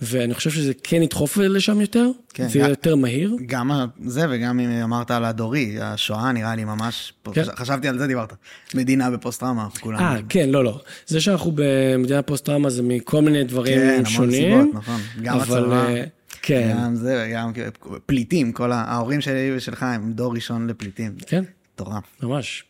ואני 0.00 0.34
חושב 0.34 0.50
שזה 0.50 0.72
כן 0.82 1.02
ידחוף 1.02 1.36
לשם 1.38 1.80
יותר, 1.80 2.10
כן, 2.34 2.48
זה 2.48 2.58
יהיה 2.58 2.68
יותר 2.68 2.96
מהיר. 2.96 3.36
גם 3.46 3.70
זה 4.06 4.26
וגם 4.30 4.60
אם 4.60 4.70
אמרת 4.70 5.10
על 5.10 5.24
הדורי, 5.24 5.76
השואה 5.80 6.32
נראה 6.32 6.56
לי 6.56 6.64
ממש, 6.64 7.12
כן. 7.32 7.42
חש- 7.44 7.48
חשבתי 7.56 7.88
על 7.88 7.98
זה 7.98 8.06
דיברת. 8.06 8.32
מדינה 8.74 9.10
בפוסט-טראומה, 9.10 9.68
כולנו. 9.80 10.02
אה, 10.02 10.16
כן, 10.28 10.48
לא, 10.50 10.64
לא. 10.64 10.80
זה 11.06 11.20
שאנחנו 11.20 11.52
במדינה 11.54 12.22
פוסט-טראומה 12.22 12.70
זה 12.70 12.82
מכל 12.82 13.22
מיני 13.22 13.44
דברים 13.44 13.78
כן, 13.78 13.88
המון 13.94 14.06
שונים. 14.06 14.60
סיבות, 14.62 14.74
נכון. 14.74 15.00
גם 15.22 15.36
אבל, 15.40 15.58
הצבא, 15.64 15.86
אה, 15.88 16.04
כן, 16.42 16.76
גם 16.84 16.94
זה, 16.96 17.30
גם 17.34 17.52
פליטים, 18.06 18.52
כל 18.52 18.72
ההורים 18.72 19.20
שלי 19.20 19.50
ושלך 19.56 19.82
הם 19.82 20.12
דור 20.12 20.34
ראשון 20.34 20.66
לפליטים. 20.66 21.14
כן, 21.26 21.44
מטורף. 21.74 22.04
ממש. 22.22 22.64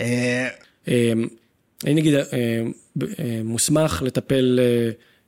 אה, 0.00 0.48
אמ, 0.88 0.92
אני 1.84 1.94
נגיד 1.94 2.14
אה, 2.14 2.22
אה, 3.18 3.40
מוסמך 3.44 4.02
לטפל 4.06 4.58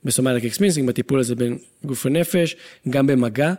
ב 0.07 0.12
Somatic 0.12 0.45
Experiencing, 0.45 0.87
בטיפול 0.87 1.19
הזה 1.19 1.35
בין 1.35 1.57
גוף 1.85 2.05
ונפש, 2.05 2.55
גם 2.89 3.07
במגע, 3.07 3.53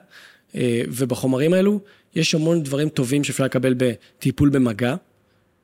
אה, 0.55 0.83
ובחומרים 0.89 1.53
האלו 1.53 1.81
יש 2.15 2.35
המון 2.35 2.63
דברים 2.63 2.89
טובים 2.89 3.25
שאפשר 3.25 3.45
לקבל 3.45 3.75
בטיפול 3.77 4.49
במגע. 4.49 4.95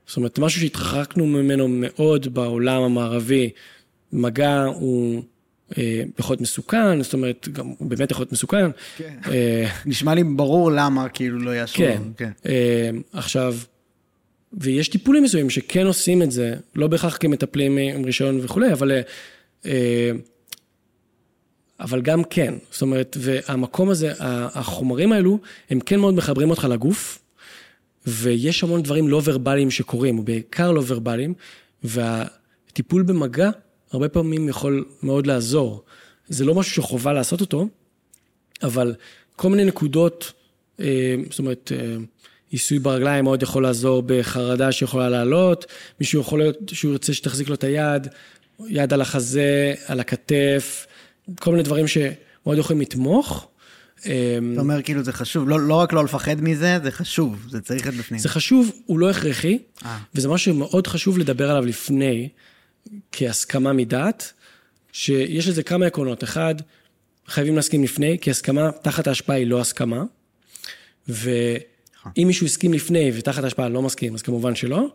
זאת 0.07 0.17
אומרת, 0.17 0.39
משהו 0.39 0.61
שהתרחקנו 0.61 1.27
ממנו 1.27 1.69
מאוד 1.69 2.35
בעולם 2.35 2.83
המערבי, 2.83 3.51
מגע 4.13 4.63
הוא 4.65 5.23
אה, 5.79 6.03
להיות 6.19 6.41
מסוכן, 6.41 7.03
זאת 7.03 7.13
אומרת, 7.13 7.49
גם 7.53 7.67
הוא 7.67 7.89
באמת 7.91 8.11
יכול 8.11 8.23
להיות 8.23 8.33
מסוכן. 8.33 8.71
כן. 8.97 9.19
אה, 9.31 9.69
נשמע 9.87 10.15
לי 10.15 10.25
ברור 10.25 10.71
למה 10.73 11.09
כאילו 11.09 11.39
לא 11.39 11.57
יאשרו. 11.57 11.85
כן. 12.17 12.31
אה, 12.47 12.91
עכשיו, 13.13 13.57
ויש 14.53 14.89
טיפולים 14.89 15.23
מסוימים 15.23 15.51
שכן 15.51 15.87
עושים 15.87 16.23
את 16.23 16.31
זה, 16.31 16.55
לא 16.75 16.87
בהכרח 16.87 17.17
כמטפלים 17.21 17.77
עם 17.77 18.05
רישיון 18.05 18.41
וכולי, 18.43 18.73
אבל, 18.73 18.93
אה, 19.67 20.11
אבל 21.81 22.03
גם 22.03 22.25
כן. 22.25 22.55
זאת 22.71 22.83
אומרת, 22.83 23.17
והמקום 23.21 23.91
הזה, 23.91 24.13
החומרים 24.19 25.13
האלו, 25.13 25.39
הם 25.71 25.81
כן 25.81 26.01
מאוד 26.01 26.15
מחברים 26.15 26.51
אותך 26.51 26.67
לגוף, 26.71 27.19
ויש 28.07 28.63
המון 28.63 28.83
דברים 28.83 29.09
לא 29.09 29.21
ורבליים 29.25 29.71
שקורים, 29.71 30.19
ובעיקר 30.19 30.73
לא 30.73 30.83
ורבליים, 30.87 31.35
והטיפול 31.85 33.03
במגע 33.03 33.51
הרבה 33.93 34.09
פעמים 34.09 34.49
יכול 34.49 34.85
מאוד 35.03 35.27
לעזור. 35.27 35.83
זה 36.29 36.45
לא 36.45 36.55
משהו 36.55 36.73
שחובה 36.73 37.13
לעשות 37.13 37.41
אותו, 37.41 37.69
אבל 38.63 38.95
כל 39.37 39.49
מיני 39.49 39.65
נקודות, 39.65 40.33
אה, 40.81 41.15
זאת 41.31 41.39
אומרת, 41.39 41.73
אה, 41.75 41.97
עיסוי 42.51 42.79
ברגליים 42.79 43.25
מאוד 43.25 43.43
יכול 43.43 43.63
לעזור 43.63 44.03
בחרדה 44.07 44.73
שיכולה 44.73 45.09
לעלות, 45.09 45.67
מישהו 46.01 46.21
יכול 46.21 46.39
להיות 46.39 46.59
שהוא 46.73 46.93
ירצה 46.93 47.15
שתחזיק 47.15 47.49
לו 47.49 47.55
את 47.55 47.65
היד, 47.65 48.09
יד 48.69 48.93
על 48.93 49.01
החזה, 49.01 49.75
על 49.87 50.01
הכתף, 50.01 50.87
כל 51.41 51.51
מיני 51.51 51.63
דברים 51.63 51.87
שמאוד 51.89 52.59
יכולים 52.59 52.83
לתמוך. 52.83 53.49
אה, 54.07 54.39
אתה 54.53 54.61
אומר 54.61 54.83
כאילו 54.83 55.03
זה 55.03 55.13
חשוב, 55.13 55.49
לא, 55.49 55.61
לא 55.61 55.75
רק 55.75 55.93
לא 55.93 56.05
לפחד 56.05 56.41
מזה, 56.41 56.79
זה 56.83 56.91
חשוב, 56.91 57.47
זה 57.51 57.61
צריך 57.61 57.87
להיות 57.87 57.99
בפנים. 57.99 58.21
זה 58.21 58.29
חשוב, 58.29 58.73
הוא 58.87 58.99
לא 58.99 59.11
הכרחי, 59.11 59.59
אה. 59.85 59.99
וזה 60.15 60.29
משהו 60.29 60.55
שמאוד 60.55 60.87
חשוב 60.87 61.19
לדבר 61.19 61.51
עליו 61.51 61.65
לפני, 61.67 62.29
כהסכמה 63.13 63.73
מדעת, 63.73 64.33
שיש 64.93 65.49
לזה 65.49 65.63
כמה 65.63 65.87
עקרונות. 65.87 66.25
אחד, 66.25 66.55
חייבים 67.27 67.57
להסכים 67.57 67.85
לפני, 67.85 68.19
כי 68.21 68.31
הסכמה 68.31 68.71
תחת 68.83 69.07
ההשפעה 69.07 69.37
היא 69.37 69.47
לא 69.47 69.61
הסכמה, 69.61 70.05
ואם 71.09 72.27
מישהו 72.27 72.47
הסכים 72.47 72.73
לפני 72.73 73.11
ותחת 73.15 73.45
ההשפעה 73.45 73.69
לא 73.69 73.83
מסכים, 73.83 74.15
אז 74.15 74.23
כמובן 74.23 74.55
שלא. 74.55 74.89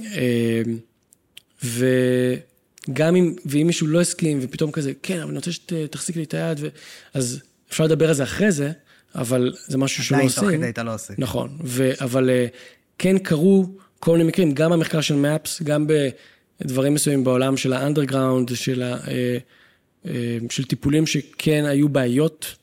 אה, 0.00 0.62
וגם 2.88 3.16
אם, 3.16 3.34
ואם 3.46 3.66
מישהו 3.66 3.86
לא 3.86 4.00
הסכים 4.00 4.38
ופתאום 4.42 4.70
כזה, 4.70 4.92
כן, 5.02 5.18
אבל 5.20 5.28
אני 5.28 5.36
רוצה 5.36 5.52
שתחזיק 5.52 6.16
לי 6.16 6.22
את 6.22 6.34
היד, 6.34 6.58
ו... 6.60 6.68
אז 7.14 7.40
אפשר 7.70 7.84
לדבר 7.84 8.08
על 8.08 8.14
זה 8.14 8.22
אחרי 8.22 8.52
זה, 8.52 8.72
אבל 9.14 9.52
זה 9.66 9.78
משהו 9.78 10.04
שלא 10.04 10.16
עדיין 10.16 10.28
עושים. 10.28 10.42
תוך 10.42 10.52
כדי 10.52 10.68
אתה 10.68 10.82
לא 10.82 10.94
עושה. 10.94 11.14
נכון, 11.18 11.58
ו, 11.64 11.90
אבל 12.00 12.30
אה, 12.30 12.46
כן 12.98 13.18
קרו 13.18 13.66
כל 14.00 14.12
מיני 14.12 14.24
מקרים, 14.24 14.52
גם 14.52 14.70
במחקר 14.70 15.00
של 15.00 15.14
מפס, 15.14 15.62
גם 15.62 15.86
בדברים 16.60 16.94
מסוימים 16.94 17.24
בעולם 17.24 17.56
של 17.56 17.72
האנדרגראונד, 17.72 18.54
של, 18.54 18.82
ה, 18.82 18.96
אה, 19.08 19.38
אה, 20.06 20.38
של 20.50 20.64
טיפולים 20.64 21.06
שכן 21.06 21.64
היו 21.64 21.88
בעיות 21.88 22.54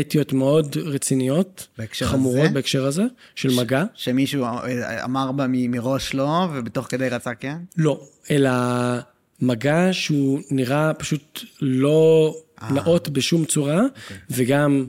אתיות 0.00 0.32
מאוד 0.32 0.76
רציניות, 0.76 1.66
בהקשר 1.78 2.06
חמורות 2.06 2.40
הזה? 2.44 2.54
בהקשר 2.54 2.86
הזה, 2.86 3.02
של 3.34 3.48
מגע. 3.56 3.84
שמישהו 3.94 4.44
אמר 5.04 5.32
בה 5.32 5.46
מראש 5.48 6.14
לא, 6.14 6.48
ובתוך 6.54 6.86
כדי 6.86 7.08
רצה 7.08 7.34
כן? 7.34 7.56
לא, 7.76 8.06
אלא 8.30 8.50
מגע 9.40 9.88
שהוא 9.92 10.40
נראה 10.50 10.94
פשוט 10.94 11.40
לא 11.60 12.34
אה. 12.62 12.72
נאות 12.72 13.08
בשום 13.08 13.44
צורה, 13.44 13.80
אוקיי. 13.82 14.16
וגם 14.30 14.86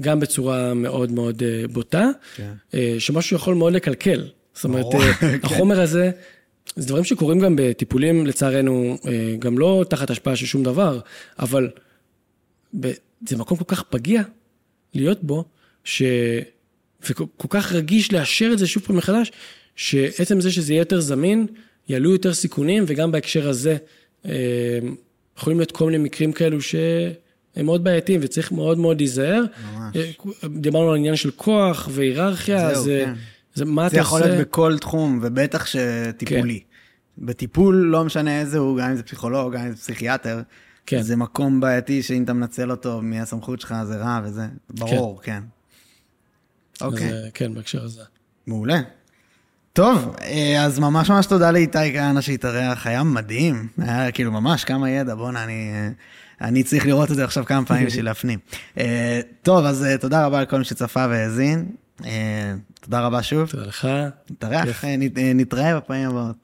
גם 0.00 0.20
בצורה 0.20 0.74
מאוד 0.74 1.12
מאוד 1.12 1.42
אה, 1.42 1.64
בוטה, 1.72 2.10
כן. 2.36 2.52
אה, 2.74 2.96
שמשהו 2.98 3.36
יכול 3.36 3.54
מאוד 3.54 3.72
לקלקל. 3.72 4.28
זאת 4.54 4.64
אומרת, 4.64 4.86
כן. 5.20 5.38
החומר 5.42 5.80
הזה, 5.80 6.10
זה 6.76 6.88
דברים 6.88 7.04
שקורים 7.04 7.38
גם 7.38 7.56
בטיפולים, 7.56 8.26
לצערנו, 8.26 8.98
גם 9.38 9.58
לא 9.58 9.84
תחת 9.90 10.10
השפעה 10.10 10.36
של 10.36 10.46
שום 10.46 10.62
דבר, 10.62 11.00
אבל 11.38 11.68
זה 13.28 13.36
מקום 13.36 13.58
כל 13.58 13.64
כך 13.68 13.82
פגיע 13.82 14.22
להיות 14.94 15.24
בו, 15.24 15.44
ש... 15.84 16.02
וכל 17.08 17.24
כל 17.36 17.48
כך 17.50 17.72
רגיש 17.72 18.12
לאשר 18.12 18.50
את 18.52 18.58
זה 18.58 18.66
שוב 18.66 18.82
פעם 18.82 18.96
מחדש, 18.96 19.32
שעצם 19.76 20.40
זה 20.40 20.50
שזה 20.50 20.72
יהיה 20.72 20.80
יותר 20.80 21.00
זמין, 21.00 21.46
יעלו 21.88 22.10
יותר 22.10 22.34
סיכונים, 22.34 22.84
וגם 22.86 23.12
בהקשר 23.12 23.48
הזה, 23.48 23.76
אה, 24.26 24.78
יכולים 25.38 25.58
להיות 25.58 25.72
כל 25.72 25.86
מיני 25.86 25.98
מקרים 25.98 26.32
כאלו 26.32 26.60
שהם 26.60 27.66
מאוד 27.66 27.84
בעייתיים, 27.84 28.20
וצריך 28.22 28.52
מאוד 28.52 28.78
מאוד 28.78 28.98
להיזהר. 29.00 29.42
ממש. 29.74 29.96
אה, 29.96 30.48
דיברנו 30.48 30.90
על 30.90 30.96
עניין 30.96 31.16
של 31.16 31.30
כוח 31.30 31.88
והיררכיה, 31.92 32.74
זהו, 32.74 32.84
זה, 32.84 33.02
כן. 33.06 33.14
זה 33.54 33.64
מה 33.64 33.88
זה 33.88 33.96
אתה 33.96 34.00
יכול 34.00 34.20
עושה. 34.20 34.32
להיות 34.34 34.48
בכל 34.48 34.78
תחום, 34.78 35.20
ובטח 35.22 35.66
שטיפולי. 35.66 36.60
בטיפול, 37.18 37.74
לא 37.76 38.04
משנה 38.04 38.40
איזה 38.40 38.58
הוא, 38.58 38.78
גם 38.78 38.90
אם 38.90 38.96
זה 38.96 39.02
פסיכולוג, 39.02 39.54
גם 39.54 39.60
אם 39.60 39.70
זה 39.70 39.76
פסיכיאטר, 39.76 40.40
כן. 40.86 41.02
זה 41.02 41.16
מקום 41.16 41.60
בעייתי 41.60 42.02
שאם 42.02 42.24
אתה 42.24 42.32
מנצל 42.32 42.70
אותו 42.70 43.02
מהסמכות 43.02 43.60
שלך 43.60 43.74
זה 43.84 43.96
רע 43.96 44.20
וזה, 44.24 44.42
ברור, 44.70 45.20
כן. 45.22 45.42
אז, 46.80 46.86
אוקיי, 46.86 47.12
אה, 47.12 47.30
כן, 47.34 47.54
בהקשר 47.54 47.84
הזה. 47.84 48.02
מעולה. 48.46 48.80
טוב, 49.72 50.16
אה, 50.22 50.64
אז 50.64 50.78
ממש 50.78 51.10
ממש 51.10 51.26
תודה 51.26 51.50
לאיתי 51.50 51.92
כהנא 51.94 52.20
שהתארח, 52.20 52.86
היה 52.86 53.02
מדהים, 53.02 53.68
היה 53.78 54.12
כאילו 54.12 54.32
ממש 54.32 54.64
כמה 54.64 54.90
ידע, 54.90 55.14
בואנה, 55.14 55.44
אני, 55.44 55.70
אה, 55.74 55.88
אני 56.48 56.62
צריך 56.62 56.86
לראות 56.86 57.10
את 57.10 57.16
זה 57.16 57.24
עכשיו 57.24 57.44
כמה 57.44 57.66
פעמים 57.66 57.86
בשביל 57.86 58.04
להפנים. 58.04 58.38
אה, 58.78 59.20
טוב, 59.42 59.64
אז 59.64 59.86
תודה 60.00 60.26
רבה 60.26 60.42
לכל 60.42 60.58
מי 60.58 60.64
שצפה 60.64 61.06
והאזין, 61.10 61.66
תודה 62.80 63.00
רבה 63.00 63.22
שוב. 63.22 63.50
תודה 63.50 63.66
לך. 63.66 63.88
נתארח, 64.30 64.84
נתראה 65.34 65.76
בפעמים 65.76 66.08
הבאות. 66.08 66.36